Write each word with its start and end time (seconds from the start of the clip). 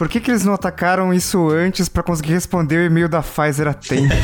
Por 0.00 0.08
que, 0.08 0.18
que 0.18 0.30
eles 0.30 0.46
não 0.46 0.54
atacaram 0.54 1.12
isso 1.12 1.50
antes 1.50 1.86
para 1.86 2.02
conseguir 2.02 2.32
responder 2.32 2.78
o 2.78 2.86
e-mail 2.86 3.06
da 3.06 3.20
Pfizer 3.20 3.68
a 3.68 3.74
tempo? 3.74 4.08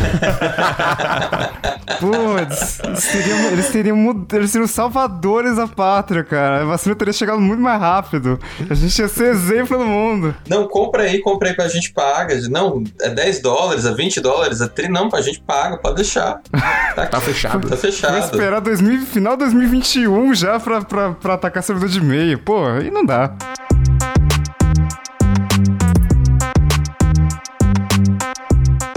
Putz, 2.00 2.80
eles 2.82 3.06
teriam, 3.06 3.38
eles, 3.50 3.68
teriam, 3.68 4.26
eles 4.32 4.50
seriam 4.52 4.66
salvadores 4.66 5.56
da 5.56 5.68
pátria, 5.68 6.24
cara. 6.24 6.62
A 6.62 6.64
vacina 6.64 6.94
teria 6.94 7.12
chegado 7.12 7.42
muito 7.42 7.60
mais 7.60 7.78
rápido. 7.78 8.40
A 8.70 8.72
gente 8.72 8.98
ia 8.98 9.06
ser 9.06 9.26
exemplo 9.26 9.76
no 9.76 9.84
mundo. 9.84 10.34
Não, 10.48 10.66
compra 10.66 11.02
aí, 11.02 11.20
compra 11.20 11.50
aí 11.50 11.54
pra 11.54 11.68
gente 11.68 11.92
paga. 11.92 12.34
Não, 12.48 12.82
é 12.98 13.10
10 13.10 13.42
dólares, 13.42 13.84
é 13.84 13.92
20 13.92 14.18
dólares, 14.22 14.62
é 14.62 14.68
30. 14.68 14.90
Não, 14.90 15.10
pra 15.10 15.20
gente 15.20 15.42
paga, 15.42 15.76
pode 15.76 15.96
deixar. 15.96 16.40
Tá, 16.94 17.06
tá 17.06 17.20
fechado. 17.20 17.68
Tá 17.68 17.76
fechado. 17.76 18.12
Vou 18.12 18.20
esperar 18.20 18.62
2000, 18.62 19.02
final 19.02 19.36
2021 19.36 20.34
já 20.34 20.58
pra, 20.58 20.80
pra, 20.80 21.12
pra 21.12 21.34
atacar 21.34 21.62
servidor 21.62 21.90
de 21.90 21.98
e-mail. 21.98 22.38
Pô, 22.38 22.66
aí 22.66 22.90
não 22.90 23.04
dá. 23.04 23.36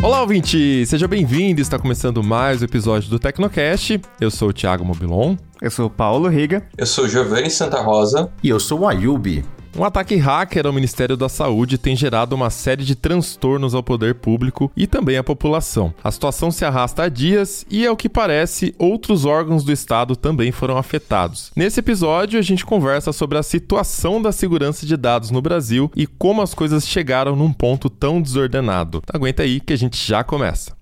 Olá, 0.09 0.22
ouvinte! 0.22 0.84
Seja 0.88 1.08
bem-vindo! 1.08 1.62
Está 1.62 1.77
começando 1.77 2.23
mais 2.23 2.63
um 2.63 2.66
episódio 2.66 3.12
do 3.12 3.20
Tecnocast. 3.20 4.02
Eu 4.20 4.31
sou 4.31 4.50
o 4.50 4.54
Thiago 4.54 4.84
Mobilon. 4.84 5.36
Eu 5.62 5.70
sou 5.70 5.86
o 5.86 5.90
Paulo 5.90 6.27
Riga. 6.27 6.67
Eu 6.76 6.88
sou 6.88 7.05
o 7.05 7.08
Giovanni 7.08 7.52
Santa 7.52 7.80
Rosa. 7.80 8.27
E 8.41 8.50
eu 8.50 8.59
sou 8.59 8.80
o 8.80 8.88
Ayubi. 8.88 9.45
Um 9.78 9.84
ataque 9.84 10.16
hacker 10.16 10.66
ao 10.66 10.73
Ministério 10.73 11.16
da 11.16 11.30
Saúde 11.30 11.78
tem 11.78 11.96
gerado 11.96 12.36
uma 12.36 12.50
série 12.50 12.84
de 12.84 12.96
transtornos 12.96 13.73
ao 13.73 13.84
poder 13.84 14.16
público 14.16 14.72
e 14.76 14.88
também 14.88 15.18
à 15.18 15.23
população. 15.23 15.94
A 16.04 16.12
situação 16.12 16.52
se 16.52 16.66
arrasta 16.66 17.04
há 17.04 17.09
dias 17.09 17.66
e, 17.70 17.86
ao 17.86 17.95
que 17.95 18.09
parece, 18.09 18.73
outros 18.78 19.26
órgãos 19.26 19.64
do 19.64 19.72
Estado 19.72 20.16
também 20.16 20.52
foram 20.52 20.78
afetados. 20.78 21.52
Nesse 21.55 21.80
episódio, 21.80 22.40
a 22.40 22.42
gente 22.42 22.66
conversa 22.66 23.14
sobre 23.14 23.38
a 23.38 23.44
situação 23.44 24.22
da 24.22 24.31
segurança 24.31 24.86
de 24.86 24.98
dados 24.98 25.31
no 25.31 25.42
Brasil 25.42 25.92
e 25.95 26.08
como 26.08 26.42
as 26.42 26.54
coisas 26.54 26.88
chegaram 26.88 27.36
num 27.36 27.54
ponto 27.54 27.89
tão 27.89 28.22
desordenado. 28.22 29.02
Aguenta 29.11 29.44
aí 29.44 29.59
que 29.59 29.73
a 29.73 29.78
gente 29.78 29.98
já 30.06 30.23
começa. 30.23 30.78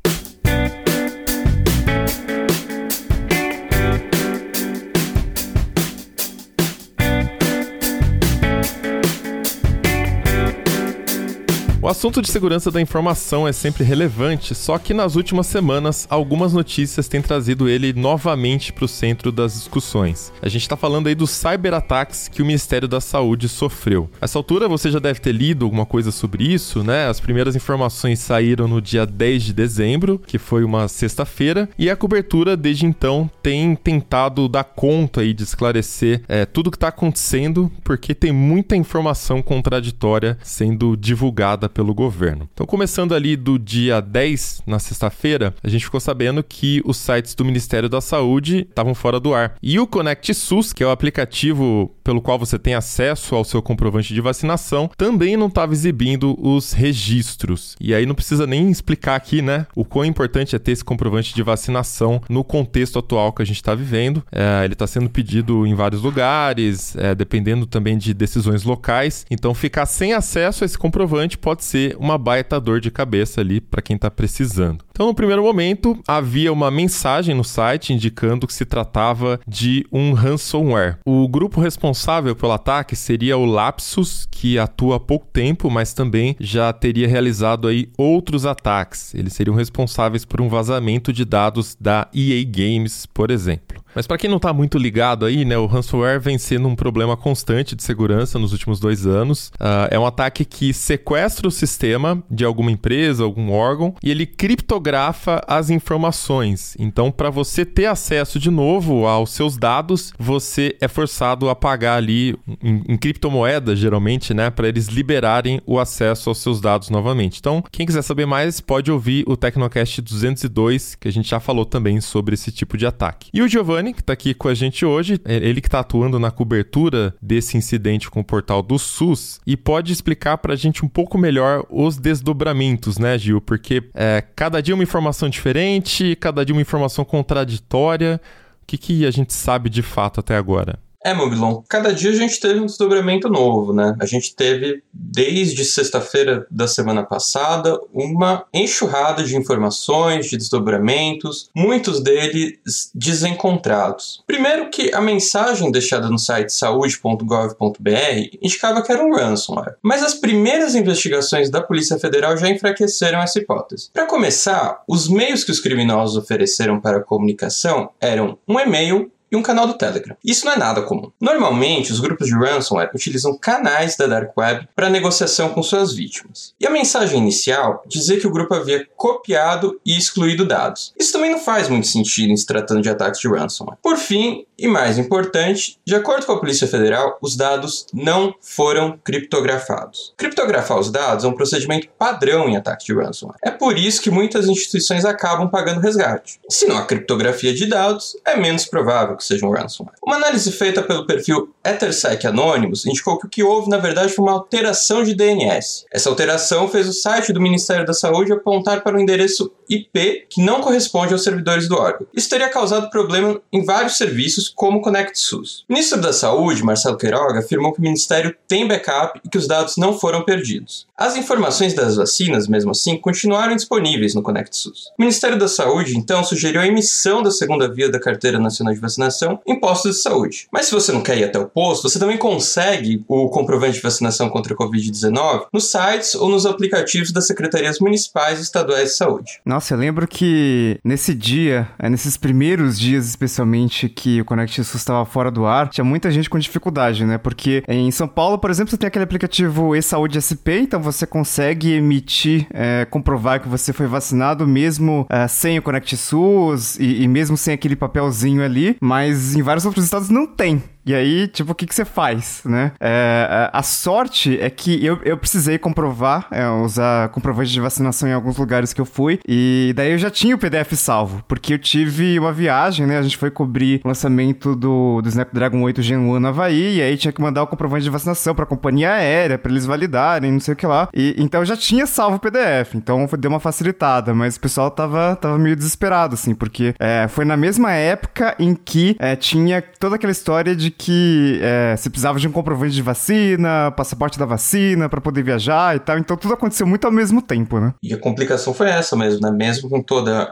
O 11.87 11.89
assunto 11.89 12.21
de 12.21 12.29
segurança 12.29 12.69
da 12.69 12.81
informação 12.81 13.47
é 13.47 13.53
sempre 13.53 13.81
relevante, 13.81 14.53
só 14.53 14.77
que 14.77 14.93
nas 14.93 15.15
últimas 15.15 15.47
semanas 15.47 16.05
algumas 16.09 16.51
notícias 16.51 17.07
têm 17.07 17.21
trazido 17.21 17.69
ele 17.69 17.93
novamente 17.93 18.73
para 18.73 18.83
o 18.83 18.89
centro 18.89 19.31
das 19.31 19.53
discussões. 19.53 20.33
A 20.41 20.49
gente 20.49 20.63
está 20.63 20.75
falando 20.75 21.07
aí 21.07 21.15
dos 21.15 21.29
cyberataques 21.29 22.27
que 22.27 22.41
o 22.41 22.45
Ministério 22.45 22.89
da 22.89 22.99
Saúde 22.99 23.47
sofreu. 23.47 24.09
Essa 24.19 24.37
altura 24.37 24.67
você 24.67 24.91
já 24.91 24.99
deve 24.99 25.21
ter 25.21 25.31
lido 25.31 25.63
alguma 25.63 25.85
coisa 25.85 26.11
sobre 26.11 26.43
isso, 26.43 26.83
né? 26.83 27.07
As 27.07 27.21
primeiras 27.21 27.55
informações 27.55 28.19
saíram 28.19 28.67
no 28.67 28.81
dia 28.81 29.05
10 29.05 29.43
de 29.43 29.53
dezembro, 29.53 30.19
que 30.19 30.37
foi 30.37 30.65
uma 30.65 30.89
sexta-feira, 30.89 31.69
e 31.79 31.89
a 31.89 31.95
cobertura 31.95 32.57
desde 32.57 32.85
então 32.85 33.31
tem 33.41 33.73
tentado 33.77 34.49
dar 34.49 34.65
conta 34.65 35.21
aí 35.21 35.33
de 35.33 35.43
esclarecer 35.43 36.21
é, 36.27 36.45
tudo 36.45 36.67
o 36.67 36.71
que 36.71 36.75
está 36.75 36.89
acontecendo, 36.89 37.71
porque 37.85 38.13
tem 38.13 38.33
muita 38.33 38.75
informação 38.75 39.41
contraditória 39.41 40.37
sendo 40.43 40.97
divulgada 40.97 41.76
pelo 41.77 41.93
governo. 41.93 42.49
Então, 42.51 42.65
começando 42.65 43.13
ali 43.13 43.35
do 43.35 43.59
dia 43.59 44.01
10, 44.01 44.63
na 44.65 44.79
sexta-feira, 44.79 45.53
a 45.61 45.69
gente 45.69 45.85
ficou 45.85 45.99
sabendo 45.99 46.41
que 46.41 46.81
os 46.83 46.97
sites 46.97 47.35
do 47.35 47.45
Ministério 47.45 47.87
da 47.87 48.01
Saúde 48.01 48.65
estavam 48.67 48.95
fora 48.95 49.19
do 49.19 49.31
ar. 49.31 49.53
E 49.61 49.79
o 49.79 49.85
Connect 49.85 50.33
SUS, 50.33 50.73
que 50.73 50.81
é 50.81 50.87
o 50.87 50.89
aplicativo 50.89 51.95
pelo 52.03 52.19
qual 52.19 52.39
você 52.39 52.57
tem 52.57 52.73
acesso 52.73 53.35
ao 53.35 53.43
seu 53.43 53.61
comprovante 53.61 54.11
de 54.11 54.19
vacinação, 54.19 54.89
também 54.97 55.37
não 55.37 55.49
estava 55.49 55.71
exibindo 55.71 56.35
os 56.41 56.73
registros. 56.73 57.75
E 57.79 57.93
aí 57.93 58.07
não 58.07 58.15
precisa 58.15 58.47
nem 58.47 58.71
explicar 58.71 59.15
aqui, 59.15 59.43
né, 59.43 59.67
o 59.75 59.85
quão 59.85 60.03
importante 60.03 60.55
é 60.55 60.59
ter 60.59 60.71
esse 60.71 60.83
comprovante 60.83 61.35
de 61.35 61.43
vacinação 61.43 62.19
no 62.27 62.43
contexto 62.43 62.97
atual 62.97 63.31
que 63.31 63.43
a 63.43 63.45
gente 63.45 63.57
está 63.57 63.75
vivendo. 63.75 64.23
É, 64.31 64.65
ele 64.65 64.73
está 64.73 64.87
sendo 64.87 65.11
pedido 65.11 65.67
em 65.67 65.75
vários 65.75 66.01
lugares, 66.01 66.95
é, 66.95 67.13
dependendo 67.13 67.67
também 67.67 67.99
de 67.99 68.15
decisões 68.15 68.63
locais. 68.63 69.27
Então, 69.29 69.53
ficar 69.53 69.85
sem 69.85 70.13
acesso 70.13 70.63
a 70.63 70.65
esse 70.65 70.77
comprovante 70.77 71.37
pode 71.37 71.56
ser 71.63 71.95
uma 71.99 72.17
baita 72.17 72.59
dor 72.59 72.79
de 72.79 72.91
cabeça 72.91 73.41
ali 73.41 73.59
para 73.59 73.81
quem 73.81 73.95
está 73.95 74.09
precisando. 74.09 74.85
Então, 74.91 75.05
no 75.05 75.13
primeiro 75.13 75.43
momento, 75.43 75.99
havia 76.07 76.51
uma 76.51 76.71
mensagem 76.71 77.35
no 77.35 77.43
site 77.43 77.93
indicando 77.93 78.47
que 78.47 78.53
se 78.53 78.65
tratava 78.65 79.39
de 79.47 79.85
um 79.91 80.13
ransomware. 80.13 80.97
O 81.05 81.27
grupo 81.27 81.61
responsável 81.61 82.35
pelo 82.35 82.53
ataque 82.53 82.95
seria 82.95 83.37
o 83.37 83.45
Lapsus, 83.45 84.27
que 84.31 84.57
atua 84.57 84.95
há 84.95 84.99
pouco 84.99 85.27
tempo, 85.27 85.69
mas 85.69 85.93
também 85.93 86.35
já 86.39 86.73
teria 86.73 87.07
realizado 87.07 87.67
aí 87.67 87.89
outros 87.97 88.45
ataques. 88.45 89.13
Eles 89.13 89.33
seriam 89.33 89.55
responsáveis 89.55 90.25
por 90.25 90.41
um 90.41 90.49
vazamento 90.49 91.13
de 91.13 91.23
dados 91.23 91.77
da 91.79 92.07
EA 92.13 92.43
Games, 92.43 93.05
por 93.05 93.29
exemplo. 93.29 93.83
Mas 93.97 94.05
para 94.05 94.19
quem 94.19 94.29
não 94.29 94.37
está 94.37 94.53
muito 94.53 94.77
ligado 94.77 95.25
aí, 95.25 95.43
né, 95.43 95.57
o 95.57 95.65
ransomware 95.65 96.19
vem 96.19 96.37
sendo 96.37 96.67
um 96.67 96.75
problema 96.75 97.17
constante 97.17 97.75
de 97.75 97.81
segurança 97.81 98.37
nos 98.37 98.51
últimos 98.51 98.79
dois 98.79 99.07
anos. 99.07 99.47
Uh, 99.55 99.89
é 99.89 99.97
um 99.97 100.05
ataque 100.05 100.45
que 100.45 100.71
sequestra 100.71 101.47
o 101.47 101.51
sistema 101.51 102.23
de 102.29 102.45
alguma 102.45 102.69
empresa, 102.69 103.23
algum 103.23 103.51
órgão, 103.51 103.95
e 104.03 104.11
ele 104.11 104.27
criptografa 104.27 105.43
as 105.47 105.71
informações. 105.71 106.77
Então, 106.77 107.09
para 107.09 107.31
você 107.31 107.65
ter 107.65 107.87
acesso 107.87 108.37
de 108.37 108.51
novo 108.51 109.07
aos 109.07 109.31
seus 109.31 109.57
dados, 109.57 110.13
você 110.19 110.77
é 110.79 110.87
forçado 110.87 111.49
a 111.49 111.55
pagar 111.55 111.95
ali 111.95 112.37
em, 112.61 112.83
em 112.87 112.97
criptomoedas, 112.97 113.79
geralmente, 113.79 114.31
né, 114.31 114.51
para 114.51 114.67
eles 114.67 114.89
liberarem 114.89 115.59
o 115.65 115.79
acesso 115.79 116.29
aos 116.29 116.37
seus 116.37 116.61
dados 116.61 116.91
novamente. 116.91 117.39
Então, 117.39 117.63
quem 117.71 117.83
quiser 117.83 118.03
saber 118.03 118.27
mais, 118.27 118.61
pode 118.61 118.91
ouvir 118.91 119.23
o 119.27 119.35
Tecnocast 119.35 120.03
202, 120.03 120.93
que 120.93 121.07
a 121.07 121.11
gente 121.11 121.29
já 121.29 121.39
falou 121.39 121.65
também 121.65 121.99
sobre 121.99 122.35
esse 122.35 122.51
tipo 122.51 122.77
de 122.77 122.85
ataque. 122.85 123.31
E 123.33 123.41
o 123.41 123.47
Giovanni 123.47 123.86
que 123.93 124.01
está 124.01 124.13
aqui 124.13 124.33
com 124.33 124.47
a 124.47 124.53
gente 124.53 124.85
hoje, 124.85 125.19
é 125.25 125.35
ele 125.35 125.61
que 125.61 125.67
está 125.67 125.79
atuando 125.79 126.19
na 126.19 126.31
cobertura 126.31 127.15
desse 127.21 127.57
incidente 127.57 128.09
com 128.09 128.19
o 128.19 128.23
portal 128.23 128.61
do 128.61 128.77
SUS 128.77 129.39
e 129.45 129.55
pode 129.55 129.91
explicar 129.93 130.37
para 130.37 130.53
a 130.53 130.55
gente 130.57 130.85
um 130.85 130.87
pouco 130.87 131.17
melhor 131.17 131.65
os 131.69 131.97
desdobramentos, 131.97 132.97
né, 132.97 133.17
Gil? 133.17 133.41
Porque 133.41 133.89
é, 133.93 134.23
cada 134.35 134.61
dia 134.61 134.73
uma 134.73 134.83
informação 134.83 135.29
diferente, 135.29 136.15
cada 136.19 136.45
dia 136.45 136.55
uma 136.55 136.61
informação 136.61 137.05
contraditória. 137.05 138.19
O 138.63 138.67
que, 138.67 138.77
que 138.77 139.05
a 139.05 139.11
gente 139.11 139.33
sabe 139.33 139.69
de 139.69 139.81
fato 139.81 140.19
até 140.19 140.35
agora? 140.35 140.79
É, 141.07 141.13
Mobilon, 141.13 141.63
cada 141.69 141.93
dia 141.93 142.11
a 142.11 142.13
gente 142.13 142.37
teve 142.37 142.59
um 142.59 142.65
desdobramento 142.65 143.29
novo, 143.29 143.71
né? 143.71 143.95
A 143.97 144.05
gente 144.05 144.35
teve, 144.35 144.83
desde 144.91 145.63
sexta-feira 145.63 146.45
da 146.51 146.67
semana 146.67 147.01
passada, 147.01 147.79
uma 147.93 148.43
enxurrada 148.53 149.23
de 149.23 149.37
informações, 149.37 150.25
de 150.25 150.35
desdobramentos, 150.35 151.49
muitos 151.55 152.03
deles 152.03 152.91
desencontrados. 152.93 154.21
Primeiro 154.27 154.69
que 154.69 154.93
a 154.93 154.99
mensagem 154.99 155.71
deixada 155.71 156.09
no 156.09 156.19
site 156.19 156.51
saúde.gov.br 156.51 158.37
indicava 158.41 158.81
que 158.81 158.91
era 158.91 159.01
um 159.01 159.15
ransomware, 159.15 159.75
mas 159.81 160.03
as 160.03 160.13
primeiras 160.13 160.75
investigações 160.75 161.49
da 161.49 161.61
Polícia 161.61 161.97
Federal 161.97 162.35
já 162.35 162.49
enfraqueceram 162.49 163.21
essa 163.21 163.39
hipótese. 163.39 163.89
Para 163.93 164.07
começar, 164.07 164.83
os 164.85 165.07
meios 165.07 165.45
que 165.45 165.51
os 165.51 165.61
criminosos 165.61 166.17
ofereceram 166.17 166.81
para 166.81 166.97
a 166.97 167.03
comunicação 167.03 167.91
eram 168.01 168.37
um 168.45 168.59
e-mail 168.59 169.09
e 169.31 169.35
um 169.35 169.41
canal 169.41 169.67
do 169.67 169.77
Telegram. 169.77 170.15
Isso 170.23 170.45
não 170.45 170.53
é 170.53 170.57
nada 170.57 170.81
comum. 170.81 171.11
Normalmente, 171.19 171.91
os 171.91 171.99
grupos 171.99 172.27
de 172.27 172.35
ransomware 172.35 172.91
utilizam 172.93 173.37
canais 173.37 173.95
da 173.95 174.07
Dark 174.07 174.35
Web 174.37 174.67
para 174.75 174.89
negociação 174.89 175.49
com 175.49 175.61
suas 175.61 175.93
vítimas. 175.93 176.53
E 176.59 176.65
a 176.65 176.71
mensagem 176.71 177.19
inicial 177.19 177.83
dizia 177.87 178.19
que 178.19 178.27
o 178.27 178.31
grupo 178.31 178.53
havia 178.53 178.87
copiado 178.95 179.79
e 179.85 179.97
excluído 179.97 180.45
dados. 180.45 180.93
Isso 180.99 181.11
também 181.11 181.31
não 181.31 181.39
faz 181.39 181.67
muito 181.67 181.87
sentido 181.87 182.31
em 182.31 182.37
se 182.37 182.45
tratando 182.45 182.81
de 182.81 182.89
ataques 182.89 183.19
de 183.19 183.27
ransomware. 183.27 183.77
Por 183.81 183.97
fim, 183.97 184.45
e 184.57 184.67
mais 184.67 184.97
importante, 184.97 185.77
de 185.85 185.95
acordo 185.95 186.25
com 186.25 186.31
a 186.31 186.39
Polícia 186.39 186.67
Federal, 186.67 187.17
os 187.21 187.35
dados 187.35 187.85
não 187.93 188.33
foram 188.41 188.97
criptografados. 189.03 190.13
Criptografar 190.17 190.79
os 190.79 190.89
dados 190.89 191.23
é 191.23 191.27
um 191.27 191.33
procedimento 191.33 191.87
padrão 191.97 192.49
em 192.49 192.57
ataques 192.57 192.85
de 192.85 192.93
ransomware. 192.93 193.37
É 193.43 193.51
por 193.51 193.77
isso 193.77 194.01
que 194.01 194.09
muitas 194.09 194.47
instituições 194.47 195.05
acabam 195.05 195.49
pagando 195.49 195.79
resgate. 195.79 196.39
Se 196.49 196.65
não 196.65 196.77
há 196.77 196.85
criptografia 196.85 197.53
de 197.53 197.67
dados, 197.67 198.17
é 198.25 198.35
menos 198.35 198.65
provável 198.65 199.15
que 199.15 199.23
seja 199.23 199.45
um 199.45 199.51
ransomware. 199.51 199.95
Uma 200.03 200.15
análise 200.15 200.51
feita 200.51 200.81
pelo 200.81 201.05
perfil 201.05 201.53
EtherSec 201.63 202.25
Anonymous 202.25 202.85
indicou 202.85 203.19
que 203.19 203.27
o 203.27 203.29
que 203.29 203.43
houve, 203.43 203.69
na 203.69 203.77
verdade, 203.77 204.13
foi 204.13 204.25
uma 204.25 204.33
alteração 204.33 205.03
de 205.03 205.13
DNS. 205.13 205.85
Essa 205.91 206.09
alteração 206.09 206.67
fez 206.67 206.87
o 206.87 206.93
site 206.93 207.31
do 207.31 207.41
Ministério 207.41 207.85
da 207.85 207.93
Saúde 207.93 208.33
apontar 208.33 208.81
para 208.81 208.97
o 208.97 208.99
endereço 208.99 209.51
IP 209.69 210.27
que 210.29 210.41
não 210.41 210.61
corresponde 210.61 211.13
aos 211.13 211.23
servidores 211.23 211.67
do 211.67 211.75
órgão. 211.75 212.07
Isso 212.13 212.29
teria 212.29 212.49
causado 212.49 212.89
problema 212.89 213.39
em 213.51 213.63
vários 213.63 213.97
serviços, 213.97 214.49
como 214.49 214.79
o 214.79 214.81
ConnectSUS. 214.81 215.65
O 215.69 215.73
ministro 215.73 216.01
da 216.01 216.13
Saúde, 216.13 216.63
Marcelo 216.63 216.97
Queiroga, 216.97 217.39
afirmou 217.39 217.73
que 217.73 217.79
o 217.79 217.83
Ministério 217.83 218.35
tem 218.47 218.67
backup 218.67 219.19
e 219.23 219.29
que 219.29 219.37
os 219.37 219.47
dados 219.47 219.77
não 219.77 219.97
foram 219.97 220.23
perdidos. 220.23 220.87
As 220.97 221.15
informações 221.15 221.73
das 221.73 221.95
vacinas, 221.95 222.47
mesmo 222.47 222.71
assim, 222.71 222.97
continuaram 222.97 223.55
disponíveis 223.55 224.15
no 224.15 224.23
ConnectSUS. 224.23 224.87
O 224.97 225.01
Ministério 225.01 225.37
da 225.37 225.47
Saúde, 225.47 225.95
então, 225.95 226.23
sugeriu 226.23 226.59
a 226.59 226.67
emissão 226.67 227.21
da 227.21 227.29
segunda 227.29 227.71
via 227.71 227.89
da 227.89 227.99
Carteira 227.99 228.39
Nacional 228.39 228.73
de 228.73 228.79
Vacinação 228.79 229.39
em 229.45 229.59
postos 229.59 229.97
de 229.97 230.01
saúde. 230.01 230.47
Mas 230.51 230.65
se 230.65 230.71
você 230.71 230.91
não 230.91 231.01
quer 231.01 231.17
ir 231.17 231.23
até 231.23 231.37
o 231.37 231.47
posto, 231.47 231.87
você 231.87 231.99
também 231.99 232.17
consegue 232.17 233.03
o 233.07 233.29
comprovante 233.29 233.73
de 233.73 233.81
vacinação 233.81 234.29
contra 234.29 234.53
a 234.53 234.57
Covid-19 234.57 235.47
nos 235.53 235.69
sites 235.69 236.15
ou 236.15 236.29
nos 236.29 236.45
aplicativos 236.45 237.11
das 237.11 237.27
secretarias 237.27 237.79
municipais 237.79 238.39
e 238.39 238.43
estaduais 238.43 238.89
de 238.89 238.95
saúde. 238.95 239.41
Eu 239.73 239.77
lembro 239.77 240.07
que 240.07 240.79
nesse 240.83 241.13
dia, 241.13 241.67
é, 241.79 241.89
nesses 241.89 242.17
primeiros 242.17 242.79
dias 242.79 243.07
especialmente 243.07 243.89
que 243.89 244.21
o 244.21 244.25
Connect 244.25 244.63
SUS 244.63 244.75
estava 244.75 245.05
fora 245.05 245.31
do 245.31 245.45
ar, 245.45 245.69
tinha 245.69 245.83
muita 245.83 246.11
gente 246.11 246.29
com 246.29 246.37
dificuldade, 246.37 247.05
né? 247.05 247.17
Porque 247.17 247.63
em 247.67 247.91
São 247.91 248.07
Paulo, 248.07 248.37
por 248.37 248.49
exemplo, 248.49 248.71
você 248.71 248.77
tem 248.77 248.87
aquele 248.87 249.03
aplicativo 249.03 249.75
e-saúde 249.75 250.21
SP, 250.21 250.61
então 250.61 250.81
você 250.81 251.05
consegue 251.05 251.73
emitir, 251.73 252.47
é, 252.51 252.85
comprovar 252.85 253.41
que 253.41 253.47
você 253.47 253.73
foi 253.73 253.87
vacinado 253.87 254.47
mesmo 254.47 255.05
é, 255.09 255.27
sem 255.27 255.57
o 255.57 255.61
Connect 255.61 255.95
SUS 255.97 256.77
e, 256.79 257.03
e 257.03 257.07
mesmo 257.07 257.37
sem 257.37 257.53
aquele 257.53 257.75
papelzinho 257.75 258.43
ali, 258.43 258.77
mas 258.81 259.35
em 259.35 259.41
vários 259.41 259.65
outros 259.65 259.85
estados 259.85 260.09
não 260.09 260.27
tem. 260.27 260.61
E 260.87 260.95
aí, 260.95 261.27
tipo, 261.27 261.51
o 261.51 261.55
que, 261.55 261.67
que 261.67 261.75
você 261.75 261.83
faz, 261.83 262.41
né? 262.45 262.71
É, 262.79 263.49
a 263.51 263.61
sorte 263.61 264.39
é 264.39 264.49
que 264.49 264.83
eu, 264.85 264.97
eu 265.03 265.17
precisei 265.17 265.57
comprovar, 265.57 266.27
é, 266.31 266.47
usar 266.47 267.09
comprovante 267.09 267.51
de 267.51 267.59
vacinação 267.59 268.07
em 268.07 268.13
alguns 268.13 268.37
lugares 268.37 268.71
que 268.71 268.79
eu 268.79 268.85
fui, 268.85 269.19
e 269.27 269.73
daí 269.75 269.91
eu 269.91 269.97
já 269.97 270.09
tinha 270.09 270.33
o 270.33 270.37
PDF 270.39 270.71
salvo, 270.75 271.21
porque 271.27 271.55
eu 271.55 271.59
tive 271.59 272.17
uma 272.17 272.31
viagem, 272.31 272.87
né? 272.87 272.97
A 272.97 273.01
gente 273.01 273.17
foi 273.17 273.29
cobrir 273.29 273.81
o 273.83 273.87
lançamento 273.89 274.55
do, 274.55 275.01
do 275.01 275.09
Snapdragon 275.09 275.61
8 275.61 275.81
Gen 275.81 275.97
1 275.97 276.19
no 276.21 276.27
Havaí, 276.29 276.77
e 276.77 276.81
aí 276.81 276.95
tinha 276.95 277.11
que 277.11 277.21
mandar 277.21 277.43
o 277.43 277.47
comprovante 277.47 277.83
de 277.83 277.89
vacinação 277.89 278.33
pra 278.33 278.45
companhia 278.45 278.93
aérea, 278.93 279.37
pra 279.37 279.51
eles 279.51 279.65
validarem, 279.65 280.31
não 280.31 280.39
sei 280.39 280.53
o 280.53 280.57
que 280.57 280.65
lá. 280.65 280.87
E, 280.95 281.15
então 281.17 281.41
eu 281.41 281.45
já 281.45 281.57
tinha 281.57 281.85
salvo 281.85 282.15
o 282.15 282.19
PDF, 282.21 282.75
então 282.75 283.05
deu 283.19 283.29
uma 283.29 283.41
facilitada, 283.41 284.13
mas 284.13 284.37
o 284.37 284.39
pessoal 284.39 284.71
tava, 284.71 285.17
tava 285.17 285.37
meio 285.37 285.57
desesperado, 285.57 286.13
assim, 286.13 286.33
porque 286.33 286.73
é, 286.79 287.09
foi 287.09 287.25
na 287.25 287.35
mesma 287.35 287.73
época 287.73 288.33
em 288.39 288.55
que 288.55 288.95
é, 288.99 289.17
tinha 289.17 289.61
toda 289.61 289.97
aquela 289.97 290.11
história 290.11 290.55
de 290.55 290.76
que 290.77 291.39
é, 291.41 291.75
você 291.75 291.89
precisava 291.89 292.19
de 292.19 292.27
um 292.27 292.31
comprovante 292.31 292.73
de 292.73 292.81
vacina, 292.81 293.71
passaporte 293.71 294.19
da 294.19 294.25
vacina 294.25 294.87
para 294.87 295.01
poder 295.01 295.23
viajar 295.23 295.75
e 295.75 295.79
tal. 295.79 295.97
Então 295.97 296.15
tudo 296.15 296.33
aconteceu 296.33 296.67
muito 296.67 296.85
ao 296.85 296.91
mesmo 296.91 297.21
tempo, 297.21 297.59
né? 297.59 297.73
E 297.81 297.93
a 297.93 297.97
complicação 297.97 298.53
foi 298.53 298.69
essa 298.69 298.95
mesmo, 298.95 299.21
né? 299.21 299.31
Mesmo 299.31 299.69
com 299.69 299.81
toda 299.81 300.31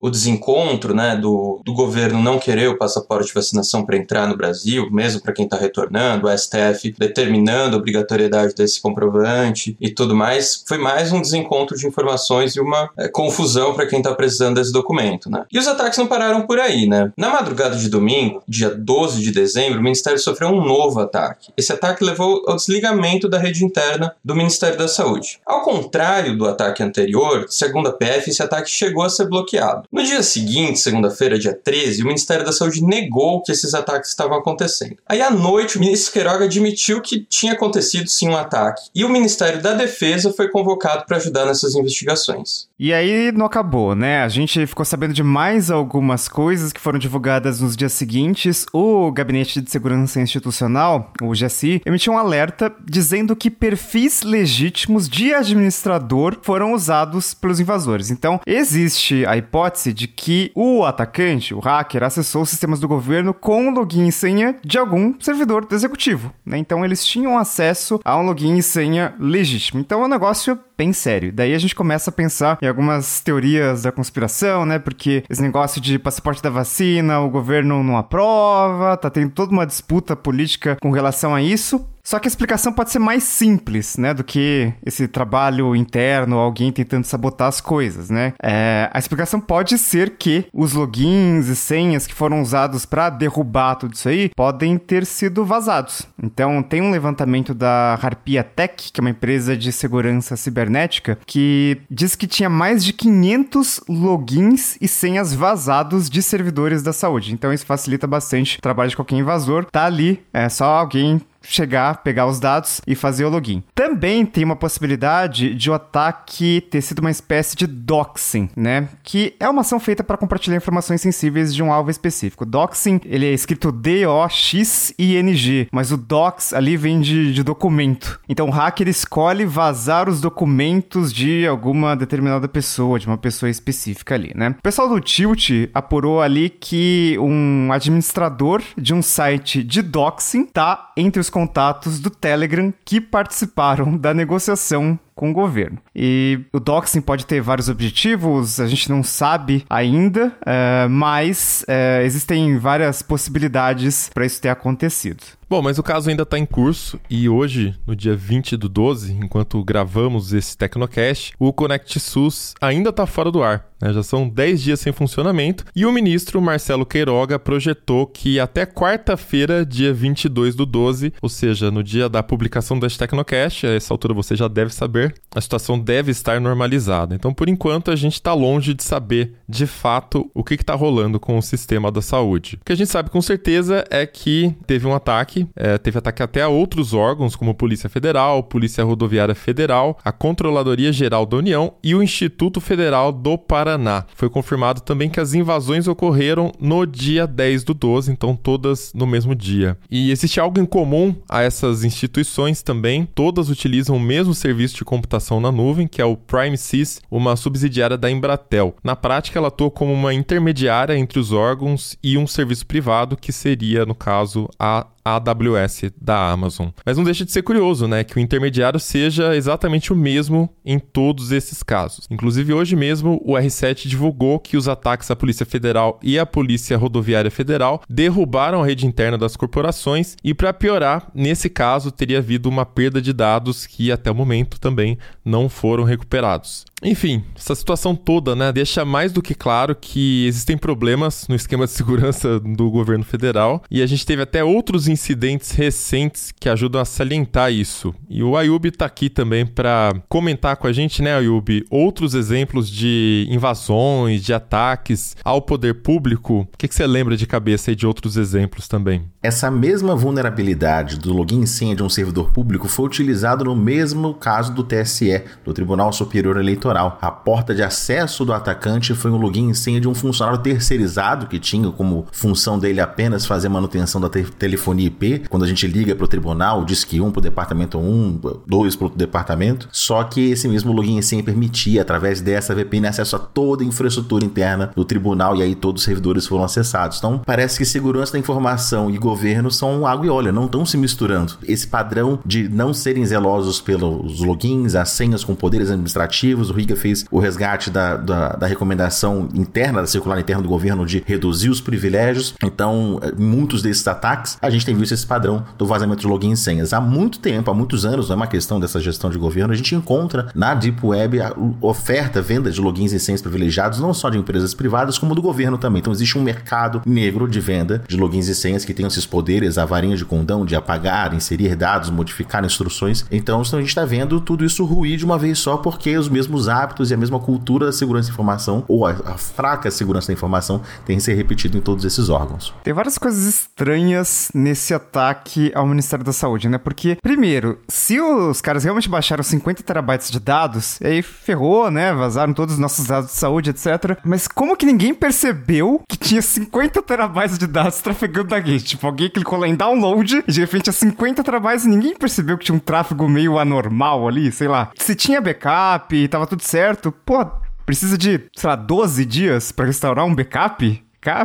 o 0.00 0.10
desencontro, 0.10 0.94
né, 0.94 1.16
do, 1.16 1.60
do 1.64 1.72
governo 1.74 2.22
não 2.22 2.38
querer 2.38 2.68
o 2.68 2.78
passaporte 2.78 3.28
de 3.28 3.34
vacinação 3.34 3.84
para 3.84 3.96
entrar 3.96 4.26
no 4.26 4.36
Brasil, 4.36 4.88
mesmo 4.90 5.20
para 5.20 5.32
quem 5.32 5.44
está 5.44 5.56
retornando, 5.56 6.26
o 6.26 6.38
STF 6.38 6.94
determinando 6.98 7.76
a 7.76 7.78
obrigatoriedade 7.78 8.54
desse 8.54 8.80
comprovante 8.80 9.76
e 9.80 9.90
tudo 9.90 10.14
mais, 10.14 10.62
foi 10.66 10.78
mais 10.78 11.12
um 11.12 11.20
desencontro 11.20 11.76
de 11.76 11.86
informações 11.86 12.56
e 12.56 12.60
uma 12.60 12.90
é, 12.96 13.08
confusão 13.08 13.74
para 13.74 13.86
quem 13.86 13.98
está 13.98 14.14
precisando 14.14 14.56
desse 14.56 14.72
documento, 14.72 15.30
né? 15.30 15.44
E 15.52 15.58
os 15.58 15.66
ataques 15.66 15.98
não 15.98 16.06
pararam 16.06 16.46
por 16.46 16.58
aí, 16.58 16.86
né? 16.86 17.12
Na 17.16 17.30
madrugada 17.30 17.76
de 17.76 17.88
domingo, 17.88 18.42
dia 18.48 18.70
12 18.70 19.22
de 19.22 19.30
dezembro, 19.30 19.81
o 19.82 19.84
Ministério 19.84 20.18
sofreu 20.18 20.48
um 20.50 20.64
novo 20.64 21.00
ataque. 21.00 21.52
Esse 21.56 21.72
ataque 21.72 22.04
levou 22.04 22.44
ao 22.46 22.54
desligamento 22.54 23.28
da 23.28 23.36
rede 23.36 23.64
interna 23.64 24.14
do 24.24 24.34
Ministério 24.34 24.78
da 24.78 24.86
Saúde. 24.86 25.40
Ao 25.44 25.62
contrário 25.62 26.38
do 26.38 26.46
ataque 26.46 26.84
anterior, 26.84 27.46
segundo 27.48 27.88
a 27.88 27.92
PF, 27.92 28.30
esse 28.30 28.42
ataque 28.42 28.70
chegou 28.70 29.02
a 29.02 29.10
ser 29.10 29.28
bloqueado. 29.28 29.88
No 29.90 30.02
dia 30.02 30.22
seguinte, 30.22 30.78
segunda-feira, 30.78 31.36
dia 31.36 31.52
13, 31.52 32.02
o 32.02 32.06
Ministério 32.06 32.46
da 32.46 32.52
Saúde 32.52 32.82
negou 32.82 33.42
que 33.42 33.50
esses 33.50 33.74
ataques 33.74 34.10
estavam 34.10 34.38
acontecendo. 34.38 34.96
Aí 35.08 35.20
à 35.20 35.30
noite, 35.30 35.76
o 35.76 35.80
ministro 35.80 36.12
Queiroga 36.12 36.44
admitiu 36.44 37.00
que 37.00 37.26
tinha 37.28 37.54
acontecido 37.54 38.08
sim 38.08 38.28
um 38.28 38.36
ataque, 38.36 38.88
e 38.94 39.04
o 39.04 39.08
Ministério 39.08 39.60
da 39.60 39.74
Defesa 39.74 40.32
foi 40.32 40.48
convocado 40.48 41.06
para 41.06 41.16
ajudar 41.16 41.44
nessas 41.44 41.74
investigações. 41.74 42.68
E 42.82 42.92
aí 42.92 43.30
não 43.30 43.46
acabou, 43.46 43.94
né? 43.94 44.24
A 44.24 44.28
gente 44.28 44.66
ficou 44.66 44.84
sabendo 44.84 45.14
de 45.14 45.22
mais 45.22 45.70
algumas 45.70 46.26
coisas 46.26 46.72
que 46.72 46.80
foram 46.80 46.98
divulgadas 46.98 47.60
nos 47.60 47.76
dias 47.76 47.92
seguintes. 47.92 48.66
O 48.72 49.12
Gabinete 49.12 49.60
de 49.60 49.70
Segurança 49.70 50.20
Institucional, 50.20 51.12
o 51.22 51.30
GSI, 51.30 51.80
emitiu 51.86 52.14
um 52.14 52.18
alerta 52.18 52.74
dizendo 52.84 53.36
que 53.36 53.52
perfis 53.52 54.24
legítimos 54.24 55.08
de 55.08 55.32
administrador 55.32 56.38
foram 56.42 56.72
usados 56.72 57.32
pelos 57.34 57.60
invasores. 57.60 58.10
Então, 58.10 58.40
existe 58.44 59.24
a 59.26 59.36
hipótese 59.36 59.92
de 59.92 60.08
que 60.08 60.50
o 60.52 60.84
atacante, 60.84 61.54
o 61.54 61.60
hacker, 61.60 62.02
acessou 62.02 62.42
os 62.42 62.50
sistemas 62.50 62.80
do 62.80 62.88
governo 62.88 63.32
com 63.32 63.70
login 63.70 64.08
e 64.08 64.12
senha 64.12 64.56
de 64.64 64.76
algum 64.76 65.14
servidor 65.20 65.64
do 65.64 65.72
executivo. 65.76 66.32
Né? 66.44 66.58
Então, 66.58 66.84
eles 66.84 67.06
tinham 67.06 67.38
acesso 67.38 68.00
a 68.04 68.18
um 68.18 68.22
login 68.22 68.56
e 68.56 68.62
senha 68.62 69.14
legítimo. 69.20 69.78
Então, 69.78 70.02
é 70.02 70.06
um 70.06 70.08
negócio 70.08 70.58
bem 70.82 70.92
sério. 70.92 71.32
Daí 71.32 71.54
a 71.54 71.58
gente 71.58 71.76
começa 71.76 72.10
a 72.10 72.12
pensar 72.12 72.58
em 72.60 72.66
algumas 72.66 73.20
teorias 73.20 73.82
da 73.82 73.92
conspiração, 73.92 74.66
né? 74.66 74.80
Porque 74.80 75.22
esse 75.30 75.40
negócio 75.40 75.80
de 75.80 75.96
passaporte 75.96 76.42
da 76.42 76.50
vacina, 76.50 77.20
o 77.20 77.30
governo 77.30 77.84
não 77.84 77.96
aprova, 77.96 78.96
tá 78.96 79.08
tendo 79.08 79.30
toda 79.30 79.52
uma 79.52 79.64
disputa 79.64 80.16
política 80.16 80.76
com 80.82 80.90
relação 80.90 81.32
a 81.36 81.40
isso. 81.40 81.88
Só 82.04 82.18
que 82.18 82.26
a 82.26 82.30
explicação 82.30 82.72
pode 82.72 82.90
ser 82.90 82.98
mais 82.98 83.22
simples, 83.22 83.96
né, 83.96 84.12
do 84.12 84.24
que 84.24 84.72
esse 84.84 85.06
trabalho 85.06 85.74
interno, 85.76 86.36
alguém 86.36 86.72
tentando 86.72 87.04
sabotar 87.04 87.48
as 87.48 87.60
coisas, 87.60 88.10
né? 88.10 88.34
É, 88.42 88.90
a 88.92 88.98
explicação 88.98 89.40
pode 89.40 89.78
ser 89.78 90.16
que 90.18 90.46
os 90.52 90.72
logins 90.72 91.46
e 91.46 91.54
senhas 91.54 92.06
que 92.06 92.14
foram 92.14 92.42
usados 92.42 92.84
para 92.84 93.08
derrubar 93.08 93.76
tudo 93.76 93.94
isso 93.94 94.08
aí 94.08 94.30
podem 94.36 94.76
ter 94.78 95.06
sido 95.06 95.44
vazados. 95.44 96.02
Então, 96.22 96.62
tem 96.62 96.82
um 96.82 96.90
levantamento 96.90 97.54
da 97.54 97.98
Harpia 98.02 98.42
Tech, 98.42 98.90
que 98.92 99.00
é 99.00 99.02
uma 99.02 99.10
empresa 99.10 99.56
de 99.56 99.72
segurança 99.72 100.36
cibernética, 100.36 101.18
que 101.26 101.80
diz 101.90 102.16
que 102.16 102.26
tinha 102.26 102.50
mais 102.50 102.84
de 102.84 102.92
500 102.92 103.80
logins 103.88 104.76
e 104.80 104.88
senhas 104.88 105.32
vazados 105.32 106.10
de 106.10 106.20
servidores 106.22 106.82
da 106.82 106.92
saúde. 106.92 107.32
Então, 107.32 107.52
isso 107.52 107.66
facilita 107.66 108.06
bastante 108.06 108.58
o 108.58 108.62
trabalho 108.62 108.90
de 108.90 108.96
qualquer 108.96 109.16
invasor. 109.16 109.66
Tá 109.70 109.84
ali, 109.84 110.22
é 110.32 110.48
só 110.48 110.64
alguém 110.64 111.20
chegar, 111.42 112.02
pegar 112.02 112.26
os 112.26 112.40
dados 112.40 112.80
e 112.86 112.94
fazer 112.94 113.24
o 113.24 113.28
login. 113.28 113.62
Também 113.74 114.24
tem 114.24 114.44
uma 114.44 114.56
possibilidade 114.56 115.54
de 115.54 115.70
o 115.70 115.74
ataque 115.74 116.60
ter 116.70 116.80
sido 116.80 117.00
uma 117.00 117.10
espécie 117.10 117.56
de 117.56 117.66
doxing, 117.66 118.48
né? 118.56 118.88
Que 119.02 119.34
é 119.38 119.48
uma 119.48 119.62
ação 119.62 119.80
feita 119.80 120.04
para 120.04 120.16
compartilhar 120.16 120.56
informações 120.56 121.00
sensíveis 121.00 121.54
de 121.54 121.62
um 121.62 121.72
alvo 121.72 121.90
específico. 121.90 122.44
Doxing, 122.44 123.00
ele 123.04 123.26
é 123.26 123.32
escrito 123.32 123.72
D-O-X-I-N-G, 123.72 125.68
mas 125.72 125.92
o 125.92 125.96
dox 125.96 126.52
ali 126.52 126.76
vem 126.76 127.00
de, 127.00 127.32
de 127.32 127.42
documento. 127.42 128.20
Então 128.28 128.48
o 128.48 128.50
hacker 128.50 128.88
escolhe 128.88 129.44
vazar 129.44 130.08
os 130.08 130.20
documentos 130.20 131.12
de 131.12 131.46
alguma 131.46 131.96
determinada 131.96 132.48
pessoa, 132.48 132.98
de 132.98 133.06
uma 133.06 133.18
pessoa 133.18 133.50
específica 133.50 134.14
ali, 134.14 134.32
né? 134.34 134.54
O 134.58 134.62
pessoal 134.62 134.88
do 134.88 135.00
Tilt 135.00 135.50
apurou 135.74 136.20
ali 136.20 136.50
que 136.50 137.16
um 137.18 137.72
administrador 137.72 138.62
de 138.76 138.94
um 138.94 139.02
site 139.02 139.62
de 139.62 139.82
doxing 139.82 140.46
tá 140.46 140.92
entre 140.96 141.20
os 141.20 141.30
contatos 141.32 141.98
do 141.98 142.10
Telegram 142.10 142.72
que 142.84 143.00
participaram 143.00 143.96
da 143.96 144.14
negociação 144.14 144.98
com 145.14 145.30
o 145.30 145.34
governo. 145.34 145.78
E 145.94 146.40
o 146.52 146.60
doxing 146.60 147.00
pode 147.00 147.26
ter 147.26 147.40
vários 147.40 147.68
objetivos, 147.68 148.60
a 148.60 148.66
gente 148.66 148.90
não 148.90 149.02
sabe 149.02 149.64
ainda, 149.68 150.32
é, 150.46 150.86
mas 150.88 151.64
é, 151.68 152.02
existem 152.04 152.58
várias 152.58 153.02
possibilidades 153.02 154.10
para 154.12 154.26
isso 154.26 154.40
ter 154.40 154.48
acontecido. 154.48 155.22
Bom, 155.52 155.60
mas 155.60 155.78
o 155.78 155.82
caso 155.82 156.08
ainda 156.08 156.22
está 156.22 156.38
em 156.38 156.46
curso 156.46 156.98
e 157.10 157.28
hoje, 157.28 157.74
no 157.86 157.94
dia 157.94 158.16
20 158.16 158.56
do 158.56 158.70
12, 158.70 159.12
enquanto 159.12 159.62
gravamos 159.62 160.32
esse 160.32 160.56
Tecnocast, 160.56 161.34
o 161.38 161.52
Connect 161.52 162.00
SUS 162.00 162.54
ainda 162.58 162.88
está 162.88 163.04
fora 163.04 163.30
do 163.30 163.42
ar. 163.42 163.66
Né? 163.78 163.92
Já 163.92 164.02
são 164.02 164.26
10 164.26 164.62
dias 164.62 164.80
sem 164.80 164.94
funcionamento 164.94 165.66
e 165.76 165.84
o 165.84 165.92
ministro 165.92 166.40
Marcelo 166.40 166.86
Queiroga 166.86 167.38
projetou 167.38 168.06
que 168.06 168.40
até 168.40 168.64
quarta-feira, 168.64 169.66
dia 169.66 169.92
22 169.92 170.54
do 170.54 170.64
12, 170.64 171.12
ou 171.20 171.28
seja, 171.28 171.70
no 171.70 171.82
dia 171.82 172.08
da 172.08 172.22
publicação 172.22 172.78
deste 172.78 172.98
Tecnocast, 172.98 173.66
a 173.66 173.74
essa 173.74 173.92
altura 173.92 174.14
você 174.14 174.34
já 174.34 174.48
deve 174.48 174.72
saber 174.72 175.01
desenvolver, 175.02 175.14
a 175.34 175.40
situação 175.40 175.78
deve 175.78 176.10
estar 176.10 176.40
normalizada. 176.40 177.14
Então, 177.14 177.32
por 177.32 177.48
enquanto, 177.48 177.90
a 177.90 177.96
gente 177.96 178.14
está 178.14 178.34
longe 178.34 178.74
de 178.74 178.82
saber 178.82 179.34
de 179.48 179.66
fato 179.66 180.30
o 180.34 180.44
que 180.44 180.54
está 180.54 180.74
rolando 180.74 181.18
com 181.18 181.38
o 181.38 181.42
sistema 181.42 181.90
da 181.90 182.02
saúde. 182.02 182.58
O 182.60 182.64
que 182.64 182.72
a 182.72 182.76
gente 182.76 182.90
sabe 182.90 183.10
com 183.10 183.20
certeza 183.20 183.84
é 183.90 184.06
que 184.06 184.54
teve 184.66 184.86
um 184.86 184.94
ataque, 184.94 185.46
é, 185.56 185.78
teve 185.78 185.98
ataque 185.98 186.22
até 186.22 186.42
a 186.42 186.48
outros 186.48 186.92
órgãos, 186.92 187.34
como 187.34 187.54
Polícia 187.54 187.88
Federal, 187.88 188.42
Polícia 188.42 188.84
Rodoviária 188.84 189.34
Federal, 189.34 189.98
a 190.04 190.12
Controladoria 190.12 190.92
Geral 190.92 191.24
da 191.24 191.36
União 191.36 191.74
e 191.82 191.94
o 191.94 192.02
Instituto 192.02 192.60
Federal 192.60 193.10
do 193.10 193.38
Paraná. 193.38 194.04
Foi 194.14 194.28
confirmado 194.28 194.82
também 194.82 195.08
que 195.08 195.20
as 195.20 195.34
invasões 195.34 195.88
ocorreram 195.88 196.52
no 196.60 196.86
dia 196.86 197.26
10 197.26 197.64
do 197.64 197.74
12, 197.74 198.12
então 198.12 198.36
todas 198.36 198.92
no 198.94 199.06
mesmo 199.06 199.34
dia. 199.34 199.78
E 199.90 200.10
existe 200.10 200.38
algo 200.38 200.60
em 200.60 200.66
comum 200.66 201.14
a 201.28 201.42
essas 201.42 201.84
instituições 201.84 202.62
também, 202.62 203.08
todas 203.14 203.48
utilizam 203.48 203.96
o 203.96 204.00
mesmo 204.00 204.34
serviço 204.34 204.76
de 204.76 204.84
computação 204.92 205.40
na 205.40 205.50
nuvem, 205.50 205.88
que 205.88 206.02
é 206.02 206.04
o 206.04 206.14
PrimeSys, 206.14 207.00
uma 207.10 207.34
subsidiária 207.34 207.96
da 207.96 208.10
Embratel. 208.10 208.76
Na 208.84 208.94
prática, 208.94 209.38
ela 209.38 209.48
atua 209.48 209.70
como 209.70 209.90
uma 209.90 210.12
intermediária 210.12 210.94
entre 210.94 211.18
os 211.18 211.32
órgãos 211.32 211.96
e 212.02 212.18
um 212.18 212.26
serviço 212.26 212.66
privado, 212.66 213.16
que 213.16 213.32
seria, 213.32 213.86
no 213.86 213.94
caso, 213.94 214.50
a 214.58 214.86
AWS 215.04 215.92
da 216.00 216.30
Amazon. 216.30 216.68
Mas 216.84 216.96
não 216.96 217.04
deixa 217.04 217.24
de 217.24 217.32
ser 217.32 217.42
curioso, 217.42 217.86
né, 217.86 218.04
que 218.04 218.16
o 218.16 218.20
intermediário 218.20 218.78
seja 218.78 219.34
exatamente 219.36 219.92
o 219.92 219.96
mesmo 219.96 220.48
em 220.64 220.78
todos 220.78 221.32
esses 221.32 221.62
casos. 221.62 222.06
Inclusive 222.10 222.52
hoje 222.52 222.76
mesmo 222.76 223.20
o 223.24 223.32
R7 223.32 223.88
divulgou 223.88 224.38
que 224.38 224.56
os 224.56 224.68
ataques 224.68 225.10
à 225.10 225.16
Polícia 225.16 225.46
Federal 225.46 225.98
e 226.02 226.18
à 226.18 226.26
Polícia 226.26 226.76
Rodoviária 226.76 227.30
Federal 227.30 227.82
derrubaram 227.88 228.62
a 228.62 228.66
rede 228.66 228.86
interna 228.86 229.18
das 229.18 229.36
corporações 229.36 230.16
e 230.22 230.32
para 230.34 230.52
piorar, 230.52 231.10
nesse 231.14 231.48
caso 231.48 231.90
teria 231.90 232.18
havido 232.18 232.48
uma 232.48 232.64
perda 232.64 233.00
de 233.00 233.12
dados 233.12 233.66
que 233.66 233.90
até 233.90 234.10
o 234.10 234.14
momento 234.14 234.60
também 234.60 234.98
não 235.24 235.48
foram 235.48 235.84
recuperados. 235.84 236.64
Enfim, 236.82 237.22
essa 237.36 237.54
situação 237.54 237.94
toda, 237.94 238.34
né, 238.34 238.50
deixa 238.50 238.84
mais 238.84 239.12
do 239.12 239.22
que 239.22 239.34
claro 239.34 239.74
que 239.74 240.26
existem 240.26 240.56
problemas 240.56 241.28
no 241.28 241.36
esquema 241.36 241.64
de 241.64 241.70
segurança 241.70 242.40
do 242.42 242.68
governo 242.70 243.04
federal 243.04 243.62
e 243.70 243.80
a 243.80 243.86
gente 243.86 244.04
teve 244.04 244.22
até 244.22 244.42
outros 244.42 244.88
incidentes 244.88 245.52
recentes 245.52 246.32
que 246.40 246.48
ajudam 246.48 246.80
a 246.80 246.84
salientar 246.84 247.52
isso. 247.52 247.94
E 248.10 248.22
o 248.22 248.36
Ayub 248.36 248.68
está 248.68 248.84
aqui 248.84 249.08
também 249.08 249.46
para 249.46 249.92
comentar 250.08 250.56
com 250.56 250.66
a 250.66 250.72
gente, 250.72 251.02
né, 251.02 251.14
Ayub, 251.14 251.64
outros 251.70 252.14
exemplos 252.14 252.68
de 252.68 253.28
invasões, 253.30 254.24
de 254.24 254.34
ataques 254.34 255.16
ao 255.24 255.40
poder 255.40 255.82
público. 255.82 256.40
O 256.52 256.58
que, 256.58 256.66
que 256.66 256.74
você 256.74 256.86
lembra 256.86 257.16
de 257.16 257.26
cabeça 257.26 257.70
aí 257.70 257.76
de 257.76 257.86
outros 257.86 258.16
exemplos 258.16 258.66
também? 258.66 259.04
Essa 259.22 259.50
mesma 259.52 259.94
vulnerabilidade 259.94 260.98
do 260.98 261.12
login 261.12 261.42
e 261.42 261.46
senha 261.46 261.76
de 261.76 261.82
um 261.82 261.88
servidor 261.88 262.32
público 262.32 262.66
foi 262.66 262.86
utilizado 262.86 263.44
no 263.44 263.54
mesmo 263.54 264.14
caso 264.14 264.52
do 264.52 264.64
TSE, 264.64 265.22
do 265.44 265.54
Tribunal 265.54 265.92
Superior 265.92 266.36
Eleitoral. 266.36 266.71
A 266.80 267.10
porta 267.10 267.54
de 267.54 267.62
acesso 267.62 268.24
do 268.24 268.32
atacante 268.32 268.94
foi 268.94 269.10
um 269.10 269.16
login 269.16 269.52
senha 269.54 269.80
de 269.80 269.88
um 269.88 269.94
funcionário 269.94 270.40
terceirizado 270.40 271.26
que 271.26 271.38
tinha 271.38 271.70
como 271.70 272.06
função 272.12 272.58
dele 272.58 272.80
apenas 272.80 273.26
fazer 273.26 273.48
manutenção 273.48 274.00
da 274.00 274.08
te 274.08 274.22
telefonia 274.24 274.86
IP. 274.86 275.24
Quando 275.28 275.44
a 275.44 275.48
gente 275.48 275.66
liga 275.66 275.94
para 275.94 276.04
o 276.04 276.08
tribunal, 276.08 276.64
diz 276.64 276.84
que 276.84 277.00
um 277.00 277.10
para 277.10 277.20
o 277.20 277.22
departamento 277.22 277.78
1, 277.78 278.20
dois 278.46 278.76
para 278.76 278.86
o 278.86 278.90
departamento. 278.90 279.68
Só 279.72 280.02
que 280.04 280.30
esse 280.30 280.48
mesmo 280.48 280.72
login 280.72 281.00
senha 281.02 281.22
permitia, 281.22 281.82
através 281.82 282.20
dessa 282.20 282.54
VPN, 282.54 282.88
acesso 282.88 283.16
a 283.16 283.18
toda 283.18 283.62
a 283.62 283.66
infraestrutura 283.66 284.24
interna 284.24 284.70
do 284.74 284.84
tribunal 284.84 285.36
e 285.36 285.42
aí 285.42 285.54
todos 285.54 285.82
os 285.82 285.84
servidores 285.84 286.26
foram 286.26 286.44
acessados. 286.44 286.98
Então, 286.98 287.20
parece 287.24 287.58
que 287.58 287.64
segurança 287.64 288.12
da 288.12 288.18
informação 288.18 288.90
e 288.90 288.98
governo 288.98 289.50
são 289.50 289.86
água 289.86 290.06
e 290.06 290.10
óleo, 290.10 290.32
não 290.32 290.46
estão 290.46 290.64
se 290.64 290.76
misturando. 290.76 291.34
Esse 291.46 291.66
padrão 291.66 292.18
de 292.24 292.48
não 292.48 292.72
serem 292.72 293.04
zelosos 293.04 293.60
pelos 293.60 294.20
logins, 294.20 294.74
as 294.74 294.90
senhas 294.90 295.24
com 295.24 295.34
poderes 295.34 295.70
administrativos, 295.70 296.50
o 296.50 296.52
Riga 296.62 296.76
fez 296.76 297.04
o 297.10 297.18
resgate 297.18 297.70
da, 297.70 297.96
da, 297.96 298.28
da 298.30 298.46
recomendação 298.46 299.28
interna, 299.34 299.80
da 299.80 299.86
circular 299.86 300.18
interna 300.18 300.42
do 300.42 300.48
governo 300.48 300.86
de 300.86 301.02
reduzir 301.04 301.50
os 301.50 301.60
privilégios. 301.60 302.34
Então, 302.42 303.00
muitos 303.18 303.62
desses 303.62 303.86
ataques, 303.86 304.38
a 304.40 304.48
gente 304.48 304.64
tem 304.64 304.74
visto 304.74 304.92
esse 304.92 305.06
padrão 305.06 305.44
do 305.58 305.66
vazamento 305.66 306.00
de 306.00 306.06
login 306.06 306.32
e 306.32 306.36
senhas. 306.36 306.72
Há 306.72 306.80
muito 306.80 307.18
tempo, 307.18 307.50
há 307.50 307.54
muitos 307.54 307.84
anos, 307.84 308.08
não 308.08 308.14
é 308.14 308.16
uma 308.16 308.26
questão 308.26 308.60
dessa 308.60 308.80
gestão 308.80 309.10
de 309.10 309.18
governo, 309.18 309.52
a 309.52 309.56
gente 309.56 309.74
encontra 309.74 310.28
na 310.34 310.54
Deep 310.54 310.84
Web 310.84 311.20
a 311.20 311.32
oferta, 311.60 312.22
venda 312.22 312.50
de 312.50 312.60
logins 312.60 312.92
e 312.92 313.00
senhas 313.00 313.20
privilegiados, 313.20 313.80
não 313.80 313.92
só 313.92 314.08
de 314.08 314.18
empresas 314.18 314.54
privadas, 314.54 314.98
como 314.98 315.14
do 315.14 315.22
governo 315.22 315.58
também. 315.58 315.80
Então, 315.80 315.92
existe 315.92 316.16
um 316.16 316.22
mercado 316.22 316.82
negro 316.86 317.28
de 317.28 317.40
venda 317.40 317.82
de 317.88 317.96
logins 317.96 318.28
e 318.28 318.34
senhas 318.34 318.64
que 318.64 318.72
tem 318.72 318.86
esses 318.86 319.04
poderes, 319.04 319.58
a 319.58 319.64
varinha 319.64 319.96
de 319.96 320.04
condão 320.04 320.46
de 320.46 320.54
apagar, 320.54 321.14
inserir 321.14 321.56
dados, 321.56 321.90
modificar 321.90 322.44
instruções. 322.44 323.04
Então, 323.10 323.40
a 323.40 323.44
gente 323.44 323.68
está 323.68 323.84
vendo 323.84 324.20
tudo 324.20 324.44
isso 324.44 324.64
ruir 324.64 324.96
de 324.96 325.04
uma 325.04 325.18
vez 325.18 325.38
só 325.38 325.56
porque 325.56 325.96
os 325.96 326.08
mesmos 326.08 326.48
hábitos 326.52 326.90
e 326.90 326.94
a 326.94 326.96
mesma 326.96 327.18
cultura 327.18 327.66
da 327.66 327.72
segurança 327.72 328.08
da 328.08 328.12
informação, 328.12 328.64
ou 328.68 328.86
a, 328.86 328.90
a 328.90 329.18
fraca 329.18 329.70
segurança 329.70 330.08
da 330.08 330.12
informação, 330.12 330.60
tem 330.84 330.96
que 330.96 331.02
ser 331.02 331.14
repetido 331.14 331.56
em 331.56 331.60
todos 331.60 331.84
esses 331.84 332.08
órgãos. 332.08 332.54
Tem 332.62 332.72
várias 332.72 332.98
coisas 332.98 333.24
estranhas 333.24 334.30
nesse 334.34 334.74
ataque 334.74 335.50
ao 335.54 335.66
Ministério 335.66 336.04
da 336.04 336.12
Saúde, 336.12 336.48
né? 336.48 336.58
Porque, 336.58 336.96
primeiro, 337.02 337.58
se 337.68 338.00
os 338.00 338.40
caras 338.40 338.64
realmente 338.64 338.88
baixaram 338.88 339.22
50 339.22 339.62
terabytes 339.62 340.10
de 340.10 340.20
dados, 340.20 340.78
aí 340.82 341.02
ferrou, 341.02 341.70
né? 341.70 341.92
Vazaram 341.92 342.32
todos 342.34 342.54
os 342.54 342.60
nossos 342.60 342.86
dados 342.86 343.10
de 343.10 343.16
saúde, 343.16 343.50
etc. 343.50 343.98
Mas 344.04 344.28
como 344.28 344.56
que 344.56 344.66
ninguém 344.66 344.94
percebeu 344.94 345.80
que 345.88 345.96
tinha 345.96 346.22
50 346.22 346.82
terabytes 346.82 347.38
de 347.38 347.46
dados 347.46 347.80
trafegando 347.80 348.30
na 348.30 348.38
rede? 348.38 348.64
Tipo, 348.64 348.86
alguém 348.86 349.08
clicou 349.08 349.38
lá 349.38 349.48
em 349.48 349.54
download 349.54 350.24
e 350.26 350.32
de 350.32 350.40
repente 350.40 350.64
tinha 350.64 350.72
50 350.72 351.24
terabytes 351.24 351.64
e 351.64 351.68
ninguém 351.68 351.96
percebeu 351.96 352.36
que 352.36 352.44
tinha 352.44 352.56
um 352.56 352.60
tráfego 352.60 353.08
meio 353.08 353.38
anormal 353.38 354.06
ali, 354.08 354.30
sei 354.30 354.48
lá. 354.48 354.70
Se 354.76 354.94
tinha 354.94 355.20
backup 355.20 356.08
tava 356.08 356.26
tudo 356.32 356.42
certo, 356.42 356.90
pô, 356.90 357.26
precisa 357.66 357.98
de, 357.98 358.30
sei 358.34 358.48
lá, 358.48 358.56
12 358.56 359.04
dias 359.04 359.52
para 359.52 359.66
restaurar 359.66 360.06
um 360.06 360.14
backup? 360.14 360.82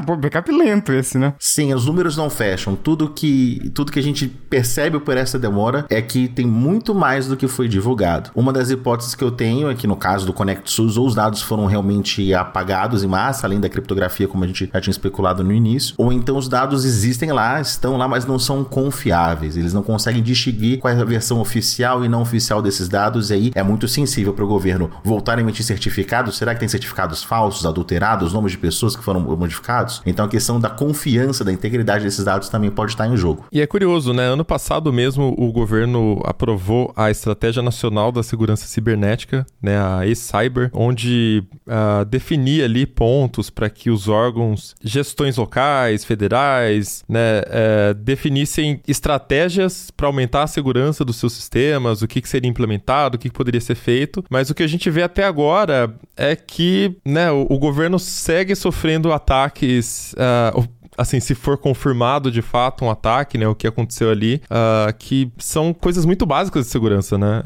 Pô, 0.07 0.15
backup 0.15 0.51
lento 0.51 0.91
esse, 0.91 1.19
né? 1.19 1.35
Sim, 1.37 1.71
os 1.71 1.85
números 1.85 2.17
não 2.17 2.31
fecham. 2.31 2.75
Tudo 2.75 3.09
que, 3.09 3.71
tudo 3.75 3.91
que 3.91 3.99
a 3.99 4.03
gente 4.03 4.27
percebe 4.27 4.99
por 4.99 5.15
essa 5.15 5.37
demora 5.37 5.85
é 5.87 6.01
que 6.01 6.27
tem 6.27 6.47
muito 6.47 6.95
mais 6.95 7.27
do 7.27 7.37
que 7.37 7.47
foi 7.47 7.67
divulgado. 7.67 8.31
Uma 8.33 8.51
das 8.51 8.71
hipóteses 8.71 9.13
que 9.13 9.23
eu 9.23 9.29
tenho 9.29 9.69
é 9.69 9.75
que 9.75 9.85
no 9.85 9.95
caso 9.95 10.25
do 10.25 10.33
ConnectSUS, 10.33 10.97
ou 10.97 11.05
os 11.05 11.13
dados 11.13 11.43
foram 11.43 11.67
realmente 11.67 12.33
apagados 12.33 13.03
em 13.03 13.07
massa, 13.07 13.45
além 13.45 13.59
da 13.59 13.69
criptografia, 13.69 14.27
como 14.27 14.43
a 14.43 14.47
gente 14.47 14.67
já 14.73 14.81
tinha 14.81 14.91
especulado 14.91 15.43
no 15.43 15.53
início, 15.53 15.93
ou 15.95 16.11
então 16.11 16.37
os 16.37 16.49
dados 16.49 16.83
existem 16.83 17.31
lá, 17.31 17.61
estão 17.61 17.97
lá, 17.97 18.07
mas 18.07 18.25
não 18.25 18.39
são 18.39 18.63
confiáveis. 18.63 19.55
Eles 19.55 19.75
não 19.75 19.83
conseguem 19.83 20.23
distinguir 20.23 20.79
qual 20.79 20.91
é 20.91 20.99
a 20.99 21.05
versão 21.05 21.39
oficial 21.39 22.03
e 22.03 22.09
não 22.09 22.23
oficial 22.23 22.63
desses 22.63 22.89
dados, 22.89 23.29
e 23.29 23.33
aí 23.33 23.51
é 23.53 23.61
muito 23.61 23.87
sensível 23.87 24.33
para 24.33 24.43
o 24.43 24.47
governo 24.47 24.89
voltar 25.03 25.37
a 25.37 25.41
emitir 25.41 25.63
certificados. 25.63 26.35
Será 26.35 26.55
que 26.55 26.61
tem 26.61 26.69
certificados 26.69 27.23
falsos, 27.23 27.63
adulterados, 27.63 28.33
nomes 28.33 28.53
de 28.53 28.57
pessoas 28.57 28.95
que 28.95 29.03
foram 29.03 29.19
modificados? 29.19 29.66
Certificados. 29.67 30.01
Então 30.05 30.25
a 30.25 30.29
questão 30.29 30.59
da 30.59 30.69
confiança, 30.69 31.43
da 31.43 31.51
integridade 31.51 32.03
desses 32.03 32.23
dados 32.23 32.47
também 32.49 32.71
pode 32.71 32.91
estar 32.91 33.07
em 33.07 33.17
jogo. 33.17 33.45
E 33.51 33.61
é 33.61 33.67
curioso, 33.67 34.13
né? 34.13 34.23
Ano 34.23 34.45
passado 34.45 34.93
mesmo 34.93 35.35
o 35.37 35.51
governo 35.51 36.21
aprovou 36.23 36.93
a 36.95 37.11
Estratégia 37.11 37.61
Nacional 37.61 38.11
da 38.11 38.23
Segurança 38.23 38.65
Cibernética, 38.65 39.45
né, 39.61 39.77
a 39.77 40.05
e-Cyber, 40.05 40.69
onde 40.73 41.43
uh, 41.67 42.05
definia 42.05 42.65
ali 42.65 42.85
pontos 42.85 43.49
para 43.49 43.69
que 43.69 43.89
os 43.89 44.07
órgãos, 44.07 44.75
gestões 44.81 45.37
locais, 45.37 46.05
federais, 46.05 47.03
né, 47.09 47.41
uh, 47.41 47.93
definissem 47.95 48.81
estratégias 48.87 49.91
para 49.91 50.07
aumentar 50.07 50.43
a 50.43 50.47
segurança 50.47 51.03
dos 51.03 51.17
seus 51.17 51.33
sistemas, 51.33 52.01
o 52.01 52.07
que, 52.07 52.21
que 52.21 52.29
seria 52.29 52.49
implementado, 52.49 53.15
o 53.15 53.19
que, 53.19 53.29
que 53.29 53.35
poderia 53.35 53.61
ser 53.61 53.75
feito. 53.75 54.23
Mas 54.29 54.49
o 54.49 54.55
que 54.55 54.63
a 54.63 54.67
gente 54.67 54.89
vê 54.89 55.03
até 55.03 55.25
agora 55.25 55.93
é 56.15 56.35
que 56.35 56.95
né, 57.03 57.31
o, 57.31 57.47
o 57.49 57.57
governo 57.57 57.99
segue 57.99 58.55
sofrendo 58.55 59.11
ataques 59.11 59.56
ataques. 59.65 60.13
Uh, 60.13 60.77
assim, 60.97 61.19
se 61.19 61.35
for 61.35 61.57
confirmado 61.57 62.31
de 62.31 62.41
fato 62.41 62.83
um 62.83 62.89
ataque, 62.89 63.37
né, 63.37 63.47
o 63.47 63.53
que 63.53 63.67
aconteceu 63.67 64.09
ali, 64.09 64.41
uh, 64.45 64.91
que 64.97 65.31
são 65.37 65.71
coisas 65.73 66.05
muito 66.05 66.25
básicas 66.25 66.65
de 66.65 66.71
segurança, 66.71 67.17
né? 67.17 67.43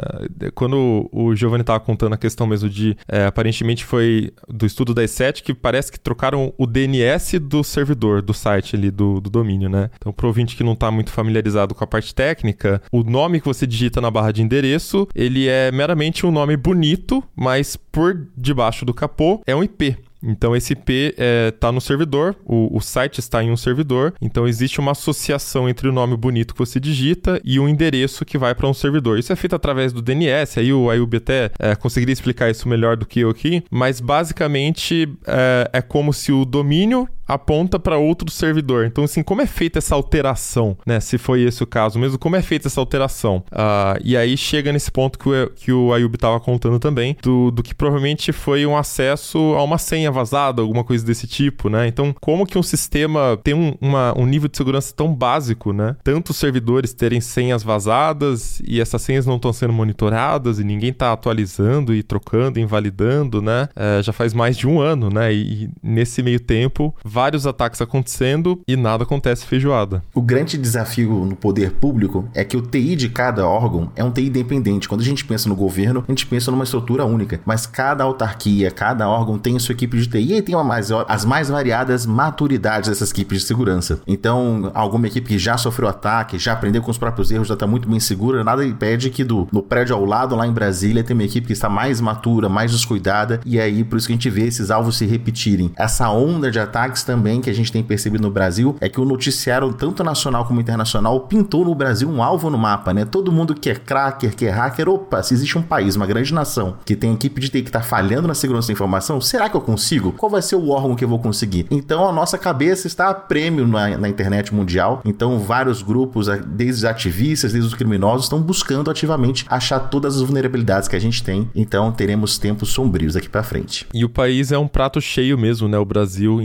Quando 0.56 1.10
o 1.12 1.36
Giovanni 1.36 1.62
estava 1.62 1.80
contando 1.80 2.14
a 2.14 2.18
questão 2.18 2.48
mesmo 2.48 2.70
de, 2.70 2.96
é, 3.08 3.26
aparentemente 3.26 3.84
foi 3.84 4.32
do 4.48 4.66
estudo 4.66 4.94
da 4.94 5.04
E7 5.04 5.44
que 5.44 5.54
parece 5.54 5.92
que 5.92 6.00
trocaram 6.00 6.54
o 6.58 6.66
DNS 6.66 7.40
do 7.40 7.64
servidor, 7.64 8.22
do 8.22 8.34
site 8.34 8.76
ali, 8.76 8.90
do, 8.90 9.20
do 9.20 9.30
domínio, 9.30 9.70
né? 9.70 9.90
Então, 9.98 10.14
pro 10.14 10.28
ouvinte 10.28 10.56
que 10.56 10.64
não 10.64 10.74
está 10.74 10.90
muito 10.90 11.12
familiarizado 11.12 11.76
com 11.76 11.84
a 11.84 11.88
parte 11.88 12.16
técnica, 12.16 12.82
o 12.92 13.04
nome 13.04 13.42
que 13.42 13.48
você 13.48 13.68
digita 13.68 14.00
na 14.00 14.10
barra 14.10 14.32
de 14.32 14.42
endereço, 14.42 15.08
ele 15.14 15.48
é 15.48 15.72
meramente 15.72 16.26
um 16.26 16.32
nome 16.32 16.56
bonito, 16.56 17.24
mas 17.36 17.76
por 17.76 18.28
debaixo 18.38 18.86
do 18.86 18.94
capô 18.94 19.42
é 19.46 19.56
um 19.56 19.64
IP. 19.64 19.98
Então 20.24 20.56
esse 20.56 20.74
IP 20.74 20.92
está 20.92 21.24
é, 21.24 21.52
tá 21.52 21.72
no 21.72 21.82
servidor, 21.82 22.36
o, 22.46 22.76
o, 22.76 22.82
site 22.82 23.20
está 23.20 23.44
em 23.44 23.52
um 23.52 23.58
servidor, 23.58 24.14
então 24.22 24.48
existe 24.48 24.80
uma 24.80 24.92
associação 24.92 25.68
entre 25.68 25.88
o 25.88 25.92
nome 25.92 26.16
bonito 26.16 26.54
que 26.54 26.60
você 26.60 26.80
digita 26.80 27.42
e 27.44 27.60
o 27.60 27.68
endereço 27.68 28.26
que 28.26 28.38
vai 28.38 28.54
para 28.54 28.68
um 28.68 28.74
servidor. 28.74 29.18
Isso 29.18 29.34
é 29.34 29.36
feito 29.36 29.56
através 29.56 29.92
do 29.92 30.02
DNS, 30.02 30.60
aí 30.60 30.74
o 30.74 30.90
Ayub 30.90 31.18
até 31.18 31.52
é, 31.60 31.76
conseguiria 31.76 32.14
explicar 32.14 32.50
isso 32.50 32.68
melhor 32.68 32.98
do 32.98 33.06
que 33.06 33.22
eu 33.22 33.30
aqui, 33.30 33.64
mas 33.72 34.00
basicamente 34.00 35.10
é, 35.26 35.70
é 35.74 35.82
como 35.82 36.14
se 36.14 36.32
o 36.32 36.46
domínio 36.46 37.08
aponta 37.32 37.80
para 37.80 37.98
outro 37.98 38.30
servidor. 38.30 38.86
Então, 38.86 39.06
assim, 39.06 39.24
como 39.24 39.42
é 39.42 39.46
feita 39.46 39.80
essa 39.80 39.96
alteração, 39.96 40.78
né? 40.86 41.00
Se 41.00 41.18
foi 41.18 41.42
esse 41.42 41.64
o 41.64 41.68
caso 41.68 41.98
mesmo, 41.98 42.20
como 42.20 42.36
é 42.36 42.42
feita 42.42 42.68
essa 42.68 42.80
alteração? 42.80 43.44
Uh, 43.52 44.00
e 44.04 44.18
aí 44.18 44.36
chega 44.36 44.74
nesse 44.74 44.92
ponto 44.92 45.18
que 45.18 45.30
o, 45.30 45.50
que 45.56 45.72
o 45.72 45.94
Ayub 45.94 46.14
estava 46.16 46.40
contando 46.40 46.78
também, 46.78 47.16
do, 47.22 47.50
do 47.50 47.64
que 47.64 47.74
provavelmente 47.74 48.34
foi 48.34 48.66
um 48.66 48.76
acesso 48.76 49.38
a 49.56 49.64
uma 49.64 49.78
senha 49.78 50.12
vazada, 50.12 50.62
alguma 50.62 50.84
coisa 50.84 51.06
desse 51.06 51.26
tipo, 51.26 51.70
né? 51.70 51.88
Então, 51.88 52.14
como 52.20 52.46
que 52.46 52.58
um 52.58 52.64
sistema 52.64 53.40
tem 53.42 53.54
um, 53.54 53.76
uma, 53.80 54.18
um 54.18 54.26
nível 54.26 54.50
de 54.50 54.58
segurança 54.58 54.94
tão 54.94 55.14
básico, 55.14 55.72
né? 55.72 55.96
Tantos 56.04 56.36
servidores 56.36 56.94
terem 56.94 57.22
senhas 57.22 57.64
vazadas 57.64 58.62
e 58.68 58.82
essas 58.82 59.02
senhas 59.02 59.26
não 59.26 59.38
estão 59.38 59.54
sendo 59.54 59.72
monitoradas 59.72 60.60
e 60.60 60.64
ninguém 60.64 60.90
está 60.90 61.14
atualizando 61.14 61.94
e 61.94 62.04
trocando, 62.04 62.60
invalidando, 62.60 63.42
né? 63.42 63.70
É, 63.74 64.04
já 64.04 64.12
faz 64.12 64.34
mais 64.34 64.58
de 64.58 64.68
um 64.68 64.82
ano, 64.82 65.10
né? 65.10 65.34
E, 65.34 65.64
e 65.64 65.70
nesse 65.82 66.22
meio 66.22 66.40
tempo, 66.40 66.94
vários 67.22 67.46
ataques 67.46 67.80
acontecendo 67.80 68.60
e 68.68 68.76
nada 68.76 69.04
acontece 69.04 69.46
feijoada. 69.46 70.04
O 70.12 70.24
grande 70.24 70.58
desafio 70.58 71.24
no 71.24 71.36
poder 71.36 71.74
público 71.74 72.28
é 72.34 72.44
que 72.44 72.58
o 72.58 72.64
TI 72.64 72.96
de 72.96 73.10
cada 73.10 73.48
órgão 73.48 73.92
é 73.96 74.04
um 74.04 74.10
TI 74.10 74.26
independente. 74.26 74.90
Quando 74.90 75.02
a 75.02 75.04
gente 75.04 75.24
pensa 75.24 75.48
no 75.48 75.56
governo, 75.56 76.04
a 76.08 76.12
gente 76.12 76.26
pensa 76.26 76.50
numa 76.50 76.64
estrutura 76.64 77.06
única, 77.06 77.40
mas 77.46 77.68
cada 77.68 78.04
autarquia, 78.04 78.72
cada 78.72 79.08
órgão 79.08 79.38
tem 79.38 79.60
sua 79.60 79.74
equipe 79.74 80.00
de 80.00 80.08
TI 80.08 80.38
e 80.38 80.42
tem 80.42 80.56
mais, 80.64 80.92
as 81.08 81.24
mais 81.24 81.48
variadas 81.48 82.08
maturidades 82.08 82.90
dessas 82.90 83.12
equipes 83.12 83.42
de 83.42 83.46
segurança. 83.46 84.02
Então, 84.08 84.72
alguma 84.74 85.06
equipe 85.06 85.28
que 85.28 85.38
já 85.38 85.58
sofreu 85.58 85.90
ataque, 85.90 86.40
já 86.40 86.54
aprendeu 86.54 86.82
com 86.82 86.90
os 86.90 86.98
próprios 86.98 87.30
erros, 87.30 87.48
já 87.48 87.54
está 87.54 87.68
muito 87.68 87.88
bem 87.88 88.00
segura, 88.00 88.44
nada 88.44 88.66
impede 88.66 89.12
que 89.12 89.24
do, 89.24 89.48
no 89.52 89.62
prédio 89.62 89.96
ao 89.96 90.04
lado, 90.06 90.36
lá 90.36 90.48
em 90.48 90.52
Brasília, 90.52 91.04
tem 91.04 91.14
uma 91.14 91.24
equipe 91.24 91.46
que 91.46 91.54
está 91.54 91.70
mais 91.70 92.02
matura, 92.02 92.50
mais 92.50 92.72
descuidada, 92.72 93.40
e 93.46 93.60
aí 93.60 93.84
por 93.84 93.98
isso 93.98 94.08
que 94.08 94.14
a 94.14 94.16
gente 94.16 94.30
vê 94.32 94.48
esses 94.48 94.72
alvos 94.72 94.98
se 94.98 95.06
repetirem. 95.06 95.72
Essa 95.78 96.10
onda 96.10 96.50
de 96.50 96.60
ataques 96.60 97.01
também 97.04 97.42
que 97.42 97.50
a 97.50 97.54
gente 97.54 97.72
tem 97.72 97.84
percebido 97.84 98.22
no 98.22 98.32
Brasil 98.32 98.76
é 98.80 98.90
que 98.90 99.00
o 99.00 99.06
noticiário, 99.06 99.72
tanto 99.74 100.04
nacional 100.04 100.46
como 100.46 100.62
internacional, 100.62 101.20
pintou 101.22 101.66
no 101.66 101.76
Brasil 101.76 102.10
um 102.10 102.22
alvo 102.22 102.50
no 102.50 102.58
mapa, 102.58 102.94
né? 102.94 103.06
Todo 103.06 103.32
mundo 103.32 103.56
que 103.56 103.70
é 103.70 103.76
cracker, 103.76 104.36
que 104.36 104.46
é 104.46 104.50
hacker, 104.50 104.90
opa, 104.90 105.22
se 105.24 105.34
existe 105.34 105.58
um 105.58 105.62
país, 105.62 105.96
uma 105.96 106.06
grande 106.06 106.34
nação, 106.34 106.78
que 106.86 106.96
tem 106.96 107.14
equipe 107.14 107.40
de 107.40 107.50
TI 107.50 107.62
que 107.62 107.70
está 107.70 107.82
falhando 107.82 108.28
na 108.28 108.34
segurança 108.34 108.68
da 108.68 108.74
informação, 108.74 109.20
será 109.22 109.50
que 109.50 109.56
eu 109.56 109.62
consigo? 109.62 110.12
Qual 110.12 110.30
vai 110.30 110.42
ser 110.42 110.56
o 110.56 110.70
órgão 110.70 110.96
que 110.96 111.04
eu 111.04 111.10
vou 111.10 111.20
conseguir? 111.20 111.66
Então 111.70 112.08
a 112.08 112.12
nossa 112.12 112.38
cabeça 112.38 112.88
está 112.88 113.10
a 113.10 113.14
prêmio 113.14 113.68
na, 113.68 113.98
na 113.98 114.10
internet 114.10 114.54
mundial, 114.54 115.02
então 115.06 115.40
vários 115.40 115.82
grupos, 115.82 116.28
desde 116.48 116.80
os 116.80 116.86
ativistas, 116.86 117.52
desde 117.52 117.68
os 117.68 117.76
criminosos, 117.76 118.26
estão 118.26 118.42
buscando 118.42 118.90
ativamente 118.90 119.46
achar 119.50 119.80
todas 119.80 120.16
as 120.16 120.22
vulnerabilidades 120.22 120.88
que 120.88 120.96
a 120.96 121.00
gente 121.00 121.24
tem, 121.24 121.50
então 121.56 121.92
teremos 121.92 122.38
tempos 122.38 122.70
sombrios 122.70 123.16
aqui 123.16 123.30
para 123.30 123.44
frente. 123.44 123.88
E 123.94 124.04
o 124.06 124.10
país 124.10 124.52
é 124.52 124.58
um 124.58 124.68
prato 124.68 125.02
cheio 125.02 125.38
mesmo, 125.38 125.68
né? 125.68 125.78
O 125.78 125.86
Brasil 125.86 126.42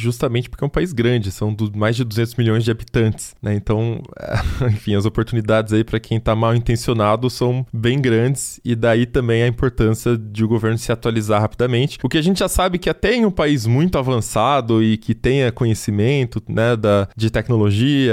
justamente 0.00 0.48
porque 0.48 0.64
é 0.64 0.66
um 0.66 0.70
país 0.70 0.92
grande, 0.92 1.30
são 1.30 1.52
do, 1.52 1.76
mais 1.76 1.96
de 1.96 2.04
200 2.04 2.34
milhões 2.36 2.64
de 2.64 2.70
habitantes, 2.70 3.34
né? 3.42 3.54
Então, 3.54 4.02
enfim, 4.70 4.94
as 4.94 5.04
oportunidades 5.04 5.72
aí 5.72 5.84
para 5.84 6.00
quem 6.00 6.18
tá 6.18 6.34
mal 6.34 6.54
intencionado 6.54 7.28
são 7.30 7.66
bem 7.72 8.00
grandes 8.00 8.60
e 8.64 8.74
daí 8.74 9.06
também 9.06 9.42
a 9.42 9.48
importância 9.48 10.16
de 10.16 10.44
o 10.44 10.48
governo 10.48 10.78
se 10.78 10.92
atualizar 10.92 11.40
rapidamente. 11.40 11.98
O 12.02 12.08
que 12.08 12.18
a 12.18 12.22
gente 12.22 12.38
já 12.38 12.48
sabe 12.48 12.78
que 12.78 12.90
até 12.90 13.14
em 13.14 13.24
um 13.24 13.30
país 13.30 13.66
muito 13.66 13.98
avançado 13.98 14.82
e 14.82 14.96
que 14.96 15.14
tenha 15.14 15.52
conhecimento, 15.52 16.42
né, 16.48 16.76
da, 16.76 17.08
de 17.16 17.30
tecnologia, 17.30 18.12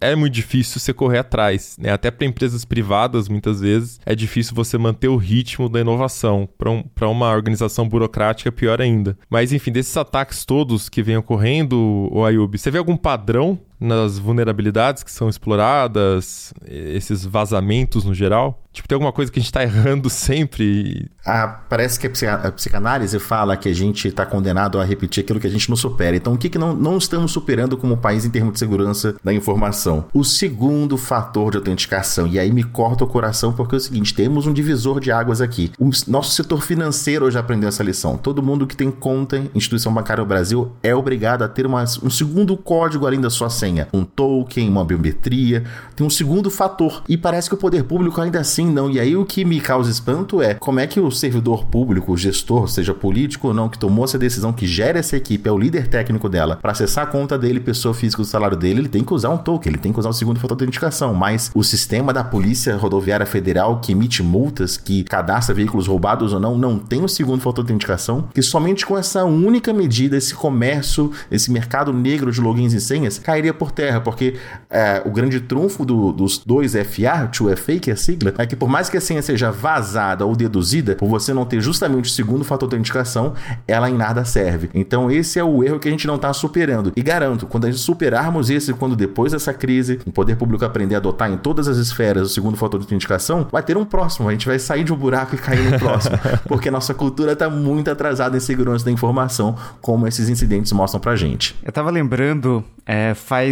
é, 0.00 0.12
é 0.12 0.16
muito 0.16 0.34
difícil 0.34 0.80
você 0.80 0.92
correr 0.92 1.18
atrás, 1.18 1.76
né? 1.78 1.92
Até 1.92 2.10
para 2.10 2.26
empresas 2.26 2.64
privadas, 2.64 3.28
muitas 3.28 3.60
vezes, 3.60 4.00
é 4.04 4.14
difícil 4.14 4.54
você 4.54 4.78
manter 4.78 5.08
o 5.08 5.16
ritmo 5.16 5.68
da 5.68 5.80
inovação. 5.80 6.48
Para 6.58 6.70
um, 6.70 6.84
uma 7.10 7.32
organização 7.32 7.88
burocrática, 7.88 8.52
pior 8.52 8.80
ainda. 8.80 9.16
Mas, 9.30 9.52
enfim, 9.52 9.72
desses 9.72 9.96
ataques 9.96 10.44
todos 10.44 10.75
que 10.88 11.02
vêm 11.02 11.16
ocorrendo, 11.16 12.08
o 12.12 12.24
Ayub, 12.24 12.56
você 12.56 12.70
vê 12.70 12.78
algum 12.78 12.96
padrão 12.96 13.58
nas 13.78 14.18
vulnerabilidades 14.18 15.02
que 15.02 15.10
são 15.10 15.28
exploradas, 15.28 16.52
esses 16.66 17.24
vazamentos 17.24 18.04
no 18.04 18.14
geral? 18.14 18.62
Tipo, 18.76 18.88
tem 18.88 18.96
alguma 18.96 19.12
coisa 19.12 19.32
que 19.32 19.38
a 19.38 19.42
gente 19.42 19.52
tá 19.52 19.62
errando 19.62 20.08
sempre? 20.10 21.10
Ah, 21.24 21.48
parece 21.66 21.98
que 21.98 22.26
a, 22.26 22.52
psicanálise 22.52 23.18
fala 23.18 23.56
que 23.56 23.70
a 23.70 23.74
gente 23.74 24.08
está 24.08 24.26
condenado 24.26 24.78
a 24.78 24.84
repetir 24.84 25.24
aquilo 25.24 25.40
que 25.40 25.46
a 25.46 25.50
gente 25.50 25.70
não 25.70 25.76
supera. 25.76 26.14
Então, 26.14 26.34
o 26.34 26.38
que, 26.38 26.50
que 26.50 26.58
não, 26.58 26.74
não 26.74 26.98
estamos 26.98 27.32
superando 27.32 27.78
como 27.78 27.96
país 27.96 28.26
em 28.26 28.30
termos 28.30 28.52
de 28.52 28.58
segurança 28.58 29.16
da 29.24 29.32
informação? 29.32 30.04
O 30.12 30.22
segundo 30.22 30.98
fator 30.98 31.52
de 31.52 31.56
autenticação. 31.56 32.26
E 32.26 32.38
aí 32.38 32.52
me 32.52 32.62
corta 32.62 33.04
o 33.04 33.06
coração 33.06 33.50
porque 33.50 33.74
é 33.74 33.78
o 33.78 33.80
seguinte: 33.80 34.12
temos 34.12 34.46
um 34.46 34.52
divisor 34.52 35.00
de 35.00 35.10
águas 35.10 35.40
aqui. 35.40 35.72
O 35.78 35.88
nosso 36.06 36.32
setor 36.32 36.60
financeiro 36.60 37.30
já 37.30 37.40
aprendeu 37.40 37.70
essa 37.70 37.82
lição. 37.82 38.18
Todo 38.18 38.42
mundo 38.42 38.66
que 38.66 38.76
tem 38.76 38.90
conta 38.90 39.38
em 39.38 39.50
instituição 39.54 39.92
bancária 39.92 40.22
no 40.22 40.28
Brasil 40.28 40.72
é 40.82 40.94
obrigado 40.94 41.42
a 41.42 41.48
ter 41.48 41.64
uma, 41.64 41.82
um 42.02 42.10
segundo 42.10 42.54
código 42.58 43.06
além 43.06 43.22
da 43.22 43.30
sua 43.30 43.48
senha. 43.48 43.65
Um 43.92 44.04
token, 44.04 44.68
uma 44.68 44.84
biometria. 44.84 45.64
Tem 45.94 46.06
um 46.06 46.10
segundo 46.10 46.50
fator. 46.50 47.02
E 47.08 47.16
parece 47.16 47.48
que 47.48 47.54
o 47.54 47.58
poder 47.58 47.84
público 47.84 48.20
ainda 48.20 48.40
assim 48.40 48.66
não. 48.66 48.90
E 48.90 49.00
aí 49.00 49.16
o 49.16 49.24
que 49.24 49.44
me 49.44 49.60
causa 49.60 49.90
espanto 49.90 50.42
é 50.42 50.54
como 50.54 50.80
é 50.80 50.86
que 50.86 51.00
o 51.00 51.10
servidor 51.10 51.66
público, 51.66 52.12
o 52.12 52.16
gestor, 52.16 52.68
seja 52.68 52.94
político 52.94 53.48
ou 53.48 53.54
não, 53.54 53.68
que 53.68 53.78
tomou 53.78 54.04
essa 54.04 54.18
decisão, 54.18 54.52
que 54.52 54.66
gera 54.66 54.98
essa 54.98 55.16
equipe, 55.16 55.48
é 55.48 55.52
o 55.52 55.58
líder 55.58 55.88
técnico 55.88 56.28
dela, 56.28 56.56
para 56.56 56.72
acessar 56.72 57.04
a 57.04 57.06
conta 57.06 57.38
dele, 57.38 57.60
pessoa 57.60 57.94
física 57.94 58.22
do 58.22 58.28
salário 58.28 58.56
dele, 58.56 58.80
ele 58.80 58.88
tem 58.88 59.04
que 59.04 59.12
usar 59.12 59.30
um 59.30 59.38
token, 59.38 59.72
ele 59.72 59.80
tem 59.80 59.92
que 59.92 59.98
usar 59.98 60.08
o 60.08 60.12
segundo 60.12 60.38
fator 60.38 60.56
de 60.56 60.64
identificação. 60.64 61.14
Mas 61.14 61.50
o 61.54 61.62
sistema 61.62 62.12
da 62.12 62.22
Polícia 62.22 62.76
Rodoviária 62.76 63.26
Federal, 63.26 63.80
que 63.80 63.92
emite 63.92 64.22
multas, 64.22 64.76
que 64.76 65.04
cadastra 65.04 65.54
veículos 65.54 65.86
roubados 65.86 66.32
ou 66.32 66.40
não, 66.40 66.56
não 66.56 66.78
tem 66.78 67.02
o 67.02 67.08
segundo 67.08 67.40
fator 67.40 67.64
de 67.64 67.70
identificação, 67.70 68.28
que 68.34 68.42
somente 68.42 68.84
com 68.84 68.96
essa 68.96 69.24
única 69.24 69.72
medida, 69.72 70.16
esse 70.16 70.34
comércio, 70.34 71.12
esse 71.30 71.50
mercado 71.50 71.92
negro 71.92 72.30
de 72.30 72.40
logins 72.40 72.72
e 72.72 72.80
senhas, 72.80 73.18
cairia 73.18 73.54
por 73.56 73.72
terra, 73.72 74.00
porque 74.00 74.36
é, 74.70 75.02
o 75.04 75.10
grande 75.10 75.40
trunfo 75.40 75.84
do, 75.84 76.12
dos 76.12 76.38
dois 76.38 76.72
FA, 76.72 77.28
2FA, 77.30 77.80
que 77.80 77.90
é 77.90 77.94
a 77.94 77.96
sigla, 77.96 78.32
é 78.38 78.46
que 78.46 78.56
por 78.56 78.68
mais 78.68 78.88
que 78.88 78.96
a 78.96 79.00
senha 79.00 79.22
seja 79.22 79.50
vazada 79.50 80.24
ou 80.24 80.36
deduzida, 80.36 80.94
por 80.94 81.08
você 81.08 81.32
não 81.32 81.44
ter 81.44 81.60
justamente 81.60 82.06
o 82.06 82.12
segundo 82.12 82.44
fator 82.44 82.68
de 82.68 82.74
autenticação, 82.74 83.34
ela 83.66 83.90
em 83.90 83.94
nada 83.94 84.24
serve. 84.24 84.70
Então 84.74 85.10
esse 85.10 85.38
é 85.38 85.44
o 85.44 85.62
erro 85.64 85.78
que 85.78 85.88
a 85.88 85.90
gente 85.90 86.06
não 86.06 86.16
está 86.16 86.32
superando. 86.32 86.92
E 86.94 87.02
garanto, 87.02 87.46
quando 87.46 87.64
a 87.64 87.70
gente 87.70 87.80
superarmos 87.80 88.50
esse, 88.50 88.72
quando 88.74 88.96
depois 88.96 89.32
dessa 89.32 89.52
crise, 89.52 89.98
o 90.06 90.12
poder 90.12 90.36
público 90.36 90.64
aprender 90.64 90.94
a 90.94 90.98
adotar 90.98 91.30
em 91.30 91.36
todas 91.36 91.68
as 91.68 91.76
esferas 91.76 92.30
o 92.30 92.34
segundo 92.34 92.56
fator 92.56 92.78
de 92.80 92.84
autenticação, 92.84 93.46
vai 93.50 93.62
ter 93.62 93.76
um 93.76 93.84
próximo. 93.84 94.28
A 94.28 94.32
gente 94.32 94.46
vai 94.46 94.58
sair 94.58 94.84
de 94.84 94.92
um 94.92 94.96
buraco 94.96 95.34
e 95.34 95.38
cair 95.38 95.70
no 95.70 95.78
próximo. 95.78 96.18
porque 96.46 96.68
a 96.68 96.72
nossa 96.72 96.94
cultura 96.94 97.32
está 97.32 97.48
muito 97.48 97.90
atrasada 97.90 98.36
em 98.36 98.40
segurança 98.40 98.84
da 98.84 98.90
informação, 98.90 99.56
como 99.80 100.06
esses 100.06 100.28
incidentes 100.28 100.72
mostram 100.72 101.00
pra 101.00 101.16
gente. 101.16 101.56
Eu 101.62 101.72
tava 101.72 101.90
lembrando, 101.90 102.64
é, 102.84 103.14
faz 103.14 103.45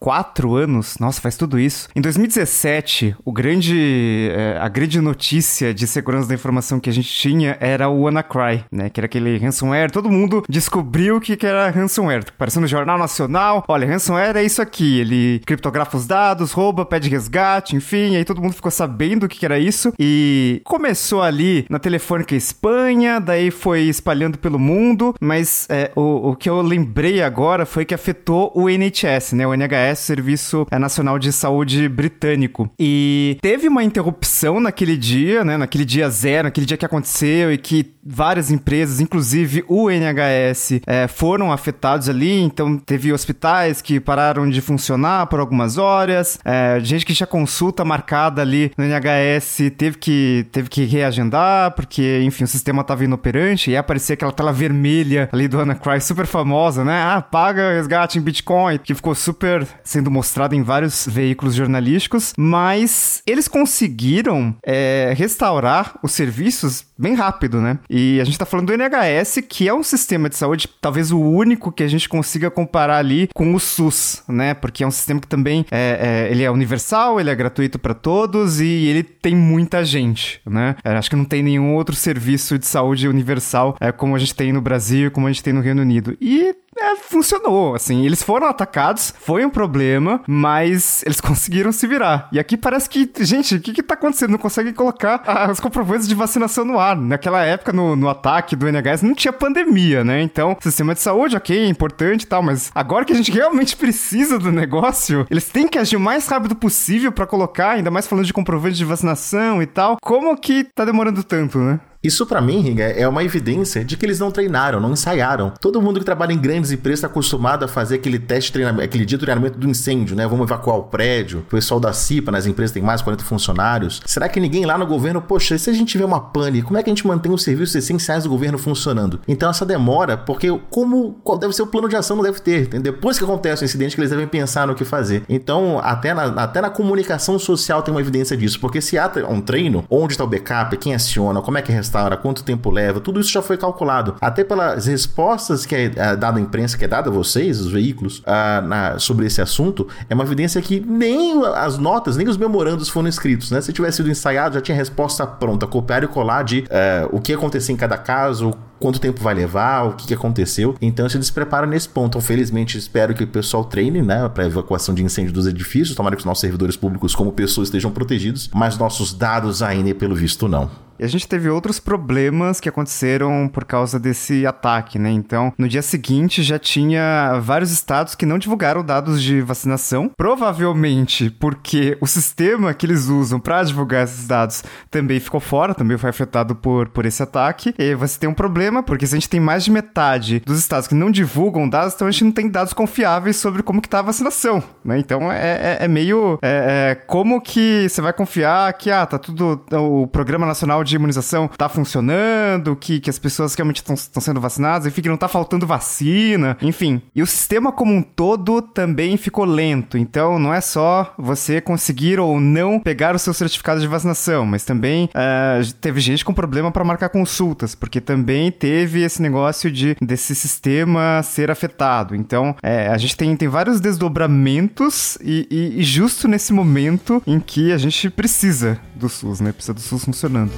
quatro 0.00 0.56
anos, 0.56 0.96
nossa, 0.98 1.20
faz 1.20 1.36
tudo 1.36 1.58
isso. 1.58 1.88
Em 1.94 2.00
2017, 2.00 3.14
o 3.22 3.30
grande, 3.30 4.30
é, 4.32 4.56
a 4.58 4.66
grande 4.66 4.98
notícia 4.98 5.74
de 5.74 5.86
segurança 5.86 6.26
da 6.26 6.34
informação 6.34 6.80
que 6.80 6.88
a 6.88 6.92
gente 6.92 7.08
tinha 7.08 7.56
era 7.60 7.88
o 7.88 8.02
WannaCry, 8.02 8.64
né? 8.72 8.88
Que 8.88 8.98
era 8.98 9.04
aquele 9.04 9.36
ransomware. 9.36 9.90
Todo 9.90 10.10
mundo 10.10 10.42
descobriu 10.48 11.20
que, 11.20 11.36
que 11.36 11.46
era 11.46 11.68
ransomware. 11.70 12.24
Apareceu 12.28 12.62
no 12.62 12.66
Jornal 12.66 12.98
Nacional. 12.98 13.62
Olha, 13.68 13.86
ransomware 13.86 14.36
é 14.36 14.42
isso 14.42 14.62
aqui. 14.62 15.00
Ele 15.00 15.42
criptografa 15.44 15.98
os 15.98 16.06
dados, 16.06 16.52
rouba, 16.52 16.86
pede 16.86 17.10
resgate, 17.10 17.76
enfim. 17.76 18.16
Aí 18.16 18.24
todo 18.24 18.40
mundo 18.40 18.54
ficou 18.54 18.70
sabendo 18.70 19.24
o 19.24 19.28
que, 19.28 19.38
que 19.38 19.44
era 19.44 19.58
isso. 19.58 19.92
E 19.98 20.62
começou 20.64 21.22
ali 21.22 21.66
na 21.68 21.78
Telefônica 21.78 22.34
Espanha, 22.34 23.20
daí 23.20 23.50
foi 23.50 23.82
espalhando 23.82 24.38
pelo 24.38 24.58
mundo. 24.58 25.14
Mas 25.20 25.66
é, 25.68 25.92
o, 25.94 26.30
o 26.30 26.36
que 26.36 26.48
eu 26.48 26.62
lembrei 26.62 27.22
agora 27.22 27.66
foi 27.66 27.84
que 27.84 27.94
afetou 27.94 28.50
o 28.54 28.70
NHS, 28.70 29.29
né? 29.34 29.46
O 29.46 29.54
NHS 29.54 29.98
Serviço 30.00 30.66
Nacional 30.70 31.18
de 31.18 31.32
Saúde 31.32 31.88
Britânico. 31.88 32.70
E 32.78 33.38
teve 33.40 33.68
uma 33.68 33.84
interrupção 33.84 34.60
naquele 34.60 34.96
dia, 34.96 35.44
né? 35.44 35.56
Naquele 35.56 35.84
dia 35.84 36.08
zero, 36.08 36.44
naquele 36.44 36.66
dia 36.66 36.76
que 36.76 36.86
aconteceu 36.86 37.52
e 37.52 37.58
que 37.58 37.94
várias 38.04 38.50
empresas, 38.50 39.00
inclusive 39.00 39.64
o 39.68 39.90
NHS, 39.90 40.80
é, 40.86 41.06
foram 41.06 41.52
afetados 41.52 42.08
ali. 42.08 42.40
Então, 42.40 42.78
teve 42.78 43.12
hospitais 43.12 43.82
que 43.82 44.00
pararam 44.00 44.48
de 44.48 44.60
funcionar 44.60 45.26
por 45.26 45.40
algumas 45.40 45.78
horas, 45.78 46.38
é, 46.44 46.78
gente 46.80 47.04
que 47.04 47.14
tinha 47.14 47.26
consulta 47.26 47.84
marcada 47.84 48.42
ali 48.42 48.72
no 48.76 48.84
NHS 48.84 49.70
teve 49.76 49.98
que, 49.98 50.46
teve 50.50 50.68
que 50.68 50.84
reagendar, 50.84 51.72
porque, 51.72 52.20
enfim, 52.22 52.44
o 52.44 52.48
sistema 52.48 52.82
estava 52.82 53.04
inoperante 53.04 53.70
e 53.70 53.76
aparecia 53.76 54.14
aquela 54.14 54.32
tela 54.32 54.52
vermelha 54.52 55.28
ali 55.32 55.48
do 55.48 55.60
Anacry 55.60 56.00
super 56.00 56.26
famosa, 56.26 56.84
né? 56.84 57.02
Ah, 57.02 57.22
paga 57.22 57.72
resgate 57.74 58.18
em 58.18 58.22
Bitcoin, 58.22 58.78
que 58.78 58.94
ficou 58.94 59.14
super 59.20 59.66
sendo 59.84 60.10
mostrado 60.10 60.54
em 60.54 60.62
vários 60.62 61.06
veículos 61.06 61.54
jornalísticos, 61.54 62.32
mas 62.36 63.22
eles 63.26 63.46
conseguiram 63.46 64.56
é, 64.64 65.12
restaurar 65.16 65.98
os 66.02 66.12
serviços 66.12 66.84
bem 66.98 67.14
rápido, 67.14 67.60
né? 67.60 67.78
E 67.88 68.20
a 68.20 68.24
gente 68.24 68.38
tá 68.38 68.44
falando 68.44 68.66
do 68.66 68.74
NHS, 68.74 69.40
que 69.48 69.68
é 69.68 69.74
um 69.74 69.82
sistema 69.82 70.28
de 70.28 70.36
saúde, 70.36 70.68
talvez 70.80 71.10
o 71.10 71.18
único 71.18 71.72
que 71.72 71.82
a 71.82 71.88
gente 71.88 72.08
consiga 72.08 72.50
comparar 72.50 72.98
ali 72.98 73.28
com 73.34 73.54
o 73.54 73.60
SUS, 73.60 74.22
né? 74.28 74.52
Porque 74.52 74.84
é 74.84 74.86
um 74.86 74.90
sistema 74.90 75.20
que 75.20 75.26
também 75.26 75.64
é, 75.70 76.26
é 76.28 76.30
ele 76.30 76.42
é 76.42 76.50
universal, 76.50 77.18
ele 77.18 77.30
é 77.30 77.34
gratuito 77.34 77.78
para 77.78 77.94
todos 77.94 78.60
e 78.60 78.66
ele 78.86 79.02
tem 79.02 79.34
muita 79.34 79.84
gente, 79.84 80.40
né? 80.46 80.76
É, 80.84 80.90
acho 80.96 81.08
que 81.08 81.16
não 81.16 81.24
tem 81.24 81.42
nenhum 81.42 81.74
outro 81.74 81.96
serviço 81.96 82.58
de 82.58 82.66
saúde 82.66 83.08
universal 83.08 83.76
é, 83.80 83.90
como 83.90 84.14
a 84.14 84.18
gente 84.18 84.34
tem 84.34 84.52
no 84.52 84.60
Brasil, 84.60 85.10
como 85.10 85.26
a 85.26 85.32
gente 85.32 85.42
tem 85.42 85.52
no 85.52 85.60
Reino 85.60 85.82
Unido. 85.82 86.16
E 86.20 86.54
é, 86.80 86.96
funcionou, 86.96 87.74
assim, 87.74 88.04
eles 88.06 88.22
foram 88.22 88.46
atacados, 88.46 89.14
foi 89.20 89.44
um 89.44 89.50
problema, 89.50 90.22
mas 90.26 91.02
eles 91.04 91.20
conseguiram 91.20 91.72
se 91.72 91.86
virar. 91.86 92.28
E 92.32 92.38
aqui 92.38 92.56
parece 92.56 92.88
que, 92.88 93.10
gente, 93.20 93.56
o 93.56 93.60
que 93.60 93.72
que 93.72 93.82
tá 93.82 93.94
acontecendo? 93.94 94.30
Não 94.30 94.38
consegue 94.38 94.72
colocar 94.72 95.22
os 95.50 95.60
comprovantes 95.60 96.08
de 96.08 96.14
vacinação 96.14 96.64
no 96.64 96.78
ar. 96.78 96.96
Naquela 96.96 97.42
época, 97.42 97.72
no, 97.72 97.94
no 97.94 98.08
ataque 98.08 98.56
do 98.56 98.66
NHS, 98.66 99.02
não 99.02 99.14
tinha 99.14 99.32
pandemia, 99.32 100.02
né? 100.04 100.22
Então, 100.22 100.56
sistema 100.60 100.94
de 100.94 101.00
saúde, 101.00 101.36
ok, 101.36 101.56
é 101.58 101.66
importante 101.66 102.22
e 102.22 102.26
tal, 102.26 102.42
mas 102.42 102.70
agora 102.74 103.04
que 103.04 103.12
a 103.12 103.16
gente 103.16 103.30
realmente 103.32 103.76
precisa 103.76 104.38
do 104.38 104.50
negócio, 104.50 105.26
eles 105.30 105.48
têm 105.48 105.68
que 105.68 105.78
agir 105.78 105.96
o 105.96 106.00
mais 106.00 106.26
rápido 106.26 106.56
possível 106.56 107.12
para 107.12 107.26
colocar, 107.26 107.72
ainda 107.72 107.90
mais 107.90 108.06
falando 108.06 108.24
de 108.24 108.32
comprovante 108.32 108.76
de 108.76 108.84
vacinação 108.84 109.62
e 109.62 109.66
tal. 109.66 109.98
Como 110.00 110.36
que 110.36 110.64
tá 110.64 110.84
demorando 110.84 111.22
tanto, 111.22 111.58
né? 111.58 111.80
Isso 112.02 112.24
para 112.24 112.40
mim, 112.40 112.76
é 112.78 113.06
uma 113.06 113.22
evidência 113.22 113.84
de 113.84 113.94
que 113.94 114.06
eles 114.06 114.18
não 114.18 114.30
treinaram, 114.30 114.80
não 114.80 114.92
ensaiaram. 114.92 115.52
Todo 115.60 115.82
mundo 115.82 116.00
que 116.00 116.06
trabalha 116.06 116.32
em 116.32 116.38
grandes 116.38 116.72
empresas 116.72 117.00
está 117.00 117.08
acostumado 117.08 117.62
a 117.62 117.68
fazer 117.68 117.96
aquele 117.96 118.18
teste 118.18 118.50
treinamento, 118.50 118.84
aquele 118.84 119.04
dia 119.04 119.18
de 119.18 119.24
treinamento 119.24 119.58
do 119.58 119.68
incêndio, 119.68 120.16
né? 120.16 120.26
Vamos 120.26 120.46
evacuar 120.46 120.78
o 120.78 120.84
prédio. 120.84 121.40
O 121.40 121.42
pessoal 121.42 121.78
da 121.78 121.92
CIPA 121.92 122.32
nas 122.32 122.46
empresas 122.46 122.72
tem 122.72 122.82
mais 122.82 123.00
de 123.00 123.04
40 123.04 123.22
funcionários. 123.24 124.00
Será 124.06 124.30
que 124.30 124.40
ninguém 124.40 124.64
lá 124.64 124.78
no 124.78 124.86
governo, 124.86 125.20
poxa, 125.20 125.58
se 125.58 125.68
a 125.68 125.74
gente 125.74 125.88
tiver 125.88 126.06
uma 126.06 126.20
pane, 126.20 126.62
como 126.62 126.78
é 126.78 126.82
que 126.82 126.88
a 126.88 126.94
gente 126.94 127.06
mantém 127.06 127.30
os 127.30 127.42
serviços 127.42 127.74
essenciais 127.74 128.24
do 128.24 128.30
governo 128.30 128.56
funcionando? 128.56 129.20
Então 129.28 129.50
essa 129.50 129.66
demora, 129.66 130.16
porque 130.16 130.48
como 130.70 131.20
qual 131.22 131.36
deve 131.36 131.52
ser 131.52 131.62
o 131.62 131.66
plano 131.66 131.86
de 131.86 131.96
ação 131.96 132.16
não 132.16 132.24
deve 132.24 132.40
ter. 132.40 132.66
Depois 132.66 133.18
que 133.18 133.24
acontece 133.24 133.62
o 133.62 133.66
incidente 133.66 133.94
que 133.94 134.00
eles 134.00 134.10
devem 134.10 134.26
pensar 134.26 134.66
no 134.66 134.74
que 134.74 134.86
fazer. 134.86 135.22
Então, 135.28 135.78
até 135.82 136.14
na, 136.14 136.24
até 136.42 136.62
na 136.62 136.70
comunicação 136.70 137.38
social 137.38 137.82
tem 137.82 137.92
uma 137.92 138.00
evidência 138.00 138.34
disso, 138.36 138.58
porque 138.58 138.80
se 138.80 138.96
há 138.96 139.10
um 139.28 139.40
treino, 139.40 139.84
onde 139.90 140.14
está 140.14 140.24
o 140.24 140.26
backup, 140.26 140.74
quem 140.78 140.94
aciona, 140.94 141.42
como 141.42 141.58
é 141.58 141.62
que 141.62 141.70
restaura, 141.90 142.16
quanto 142.16 142.44
tempo 142.44 142.70
leva, 142.70 143.00
tudo 143.00 143.20
isso 143.20 143.30
já 143.30 143.42
foi 143.42 143.56
calculado. 143.56 144.14
Até 144.20 144.44
pelas 144.44 144.86
respostas 144.86 145.66
que 145.66 145.74
é, 145.74 145.84
é 145.96 146.16
dada 146.16 146.38
à 146.38 146.40
imprensa, 146.40 146.78
que 146.78 146.84
é 146.84 146.88
dada 146.88 147.10
a 147.10 147.12
vocês, 147.12 147.60
os 147.60 147.72
veículos, 147.72 148.20
uh, 148.20 148.66
na, 148.66 148.98
sobre 148.98 149.26
esse 149.26 149.42
assunto, 149.42 149.88
é 150.08 150.14
uma 150.14 150.24
evidência 150.24 150.62
que 150.62 150.78
nem 150.80 151.44
as 151.56 151.76
notas, 151.76 152.16
nem 152.16 152.28
os 152.28 152.36
memorandos 152.36 152.88
foram 152.88 153.08
escritos, 153.08 153.50
né? 153.50 153.60
Se 153.60 153.72
tivesse 153.72 153.98
sido 153.98 154.10
ensaiado, 154.10 154.54
já 154.54 154.60
tinha 154.60 154.76
resposta 154.76 155.26
pronta, 155.26 155.66
copiar 155.66 156.04
e 156.04 156.06
colar 156.06 156.44
de 156.44 156.60
uh, 156.60 157.08
o 157.16 157.20
que 157.20 157.32
aconteceu 157.32 157.74
em 157.74 157.76
cada 157.76 157.98
caso, 157.98 158.52
quanto 158.80 159.00
tempo 159.00 159.20
vai 159.20 159.34
levar, 159.34 159.84
o 159.84 159.92
que, 159.94 160.08
que 160.08 160.14
aconteceu. 160.14 160.74
Então 160.80 161.08
se 161.08 161.18
desprepara 161.18 161.66
nesse 161.66 161.88
ponto. 161.88 162.10
Então, 162.10 162.20
felizmente, 162.20 162.76
espero 162.76 163.14
que 163.14 163.22
o 163.22 163.26
pessoal 163.26 163.64
treine, 163.64 164.02
né, 164.02 164.28
para 164.28 164.46
evacuação 164.46 164.92
de 164.94 165.04
incêndio 165.04 165.32
dos 165.32 165.46
edifícios. 165.46 165.94
Tomara 165.94 166.16
que 166.16 166.20
os 166.20 166.26
nossos 166.26 166.40
servidores 166.40 166.76
públicos, 166.76 167.14
como 167.14 167.30
pessoas, 167.30 167.68
estejam 167.68 167.92
protegidos, 167.92 168.50
mas 168.52 168.76
nossos 168.76 169.12
dados 169.12 169.62
ainda, 169.62 169.94
pelo 169.94 170.14
visto, 170.14 170.48
não. 170.48 170.68
E 171.00 171.04
a 171.04 171.08
gente 171.08 171.26
teve 171.26 171.48
outros 171.48 171.80
problemas 171.80 172.60
que 172.60 172.68
aconteceram 172.68 173.48
por 173.48 173.64
causa 173.64 173.98
desse 173.98 174.46
ataque, 174.46 174.98
né? 174.98 175.10
Então, 175.10 175.50
no 175.56 175.66
dia 175.66 175.80
seguinte 175.80 176.42
já 176.42 176.58
tinha 176.58 177.40
vários 177.40 177.72
estados 177.72 178.14
que 178.14 178.26
não 178.26 178.38
divulgaram 178.38 178.84
dados 178.84 179.22
de 179.22 179.40
vacinação, 179.40 180.10
provavelmente 180.14 181.30
porque 181.30 181.96
o 182.02 182.06
sistema 182.06 182.74
que 182.74 182.84
eles 182.84 183.08
usam 183.08 183.40
para 183.40 183.62
divulgar 183.62 184.04
esses 184.04 184.26
dados 184.26 184.62
também 184.90 185.18
ficou 185.18 185.40
fora, 185.40 185.72
também 185.72 185.96
foi 185.96 186.10
afetado 186.10 186.54
por, 186.54 186.90
por 186.90 187.06
esse 187.06 187.22
ataque. 187.22 187.74
E 187.78 187.94
você 187.94 188.20
tem 188.20 188.28
um 188.28 188.34
problema, 188.34 188.69
porque 188.82 189.06
se 189.06 189.14
a 189.14 189.18
gente 189.18 189.28
tem 189.28 189.40
mais 189.40 189.64
de 189.64 189.70
metade 189.70 190.40
dos 190.46 190.58
estados 190.58 190.86
que 190.86 190.94
não 190.94 191.10
divulgam 191.10 191.68
dados, 191.68 191.94
então 191.94 192.06
a 192.06 192.10
gente 192.10 192.24
não 192.24 192.32
tem 192.32 192.48
dados 192.48 192.72
confiáveis 192.72 193.36
sobre 193.36 193.62
como 193.62 193.80
que 193.80 193.88
tá 193.88 193.98
a 193.98 194.02
vacinação, 194.02 194.62
né? 194.84 194.98
Então 194.98 195.30
é, 195.30 195.78
é, 195.80 195.84
é 195.84 195.88
meio... 195.88 196.38
É, 196.42 196.90
é, 196.90 196.94
como 196.94 197.40
que 197.40 197.88
você 197.88 198.00
vai 198.00 198.12
confiar 198.12 198.72
que, 198.74 198.90
ah, 198.90 199.04
tá 199.06 199.18
tudo... 199.18 199.64
O 199.72 200.06
Programa 200.06 200.46
Nacional 200.46 200.84
de 200.84 200.94
imunização 200.94 201.48
tá 201.48 201.68
funcionando, 201.68 202.76
que, 202.76 203.00
que 203.00 203.10
as 203.10 203.18
pessoas 203.18 203.54
realmente 203.54 203.82
estão 203.82 204.20
sendo 204.20 204.40
vacinadas, 204.40 204.86
enfim, 204.86 205.02
que 205.02 205.08
não 205.08 205.16
tá 205.16 205.28
faltando 205.28 205.66
vacina, 205.66 206.56
enfim. 206.62 207.02
E 207.14 207.22
o 207.22 207.26
sistema 207.26 207.72
como 207.72 207.92
um 207.92 208.02
todo 208.02 208.62
também 208.62 209.16
ficou 209.16 209.44
lento. 209.44 209.96
Então, 209.98 210.38
não 210.38 210.52
é 210.52 210.60
só 210.60 211.14
você 211.18 211.60
conseguir 211.60 212.18
ou 212.18 212.40
não 212.40 212.78
pegar 212.78 213.14
o 213.14 213.18
seu 213.18 213.32
certificado 213.34 213.80
de 213.80 213.86
vacinação, 213.86 214.44
mas 214.46 214.64
também 214.64 215.06
uh, 215.06 215.72
teve 215.80 216.00
gente 216.00 216.24
com 216.24 216.32
problema 216.32 216.70
para 216.70 216.84
marcar 216.84 217.08
consultas, 217.08 217.74
porque 217.74 218.00
também 218.00 218.50
teve 218.60 219.02
esse 219.02 219.22
negócio 219.22 219.72
de 219.72 219.96
desse 220.00 220.34
sistema 220.34 221.22
ser 221.24 221.50
afetado. 221.50 222.14
Então, 222.14 222.54
é, 222.62 222.88
a 222.88 222.98
gente 222.98 223.16
tem, 223.16 223.34
tem 223.34 223.48
vários 223.48 223.80
desdobramentos 223.80 225.16
e, 225.22 225.48
e, 225.50 225.80
e 225.80 225.82
justo 225.82 226.28
nesse 226.28 226.52
momento 226.52 227.22
em 227.26 227.40
que 227.40 227.72
a 227.72 227.78
gente 227.78 228.10
precisa 228.10 228.78
do 228.94 229.08
SUS, 229.08 229.40
né? 229.40 229.50
Precisa 229.50 229.72
do 229.72 229.80
SUS 229.80 230.04
funcionando. 230.04 230.52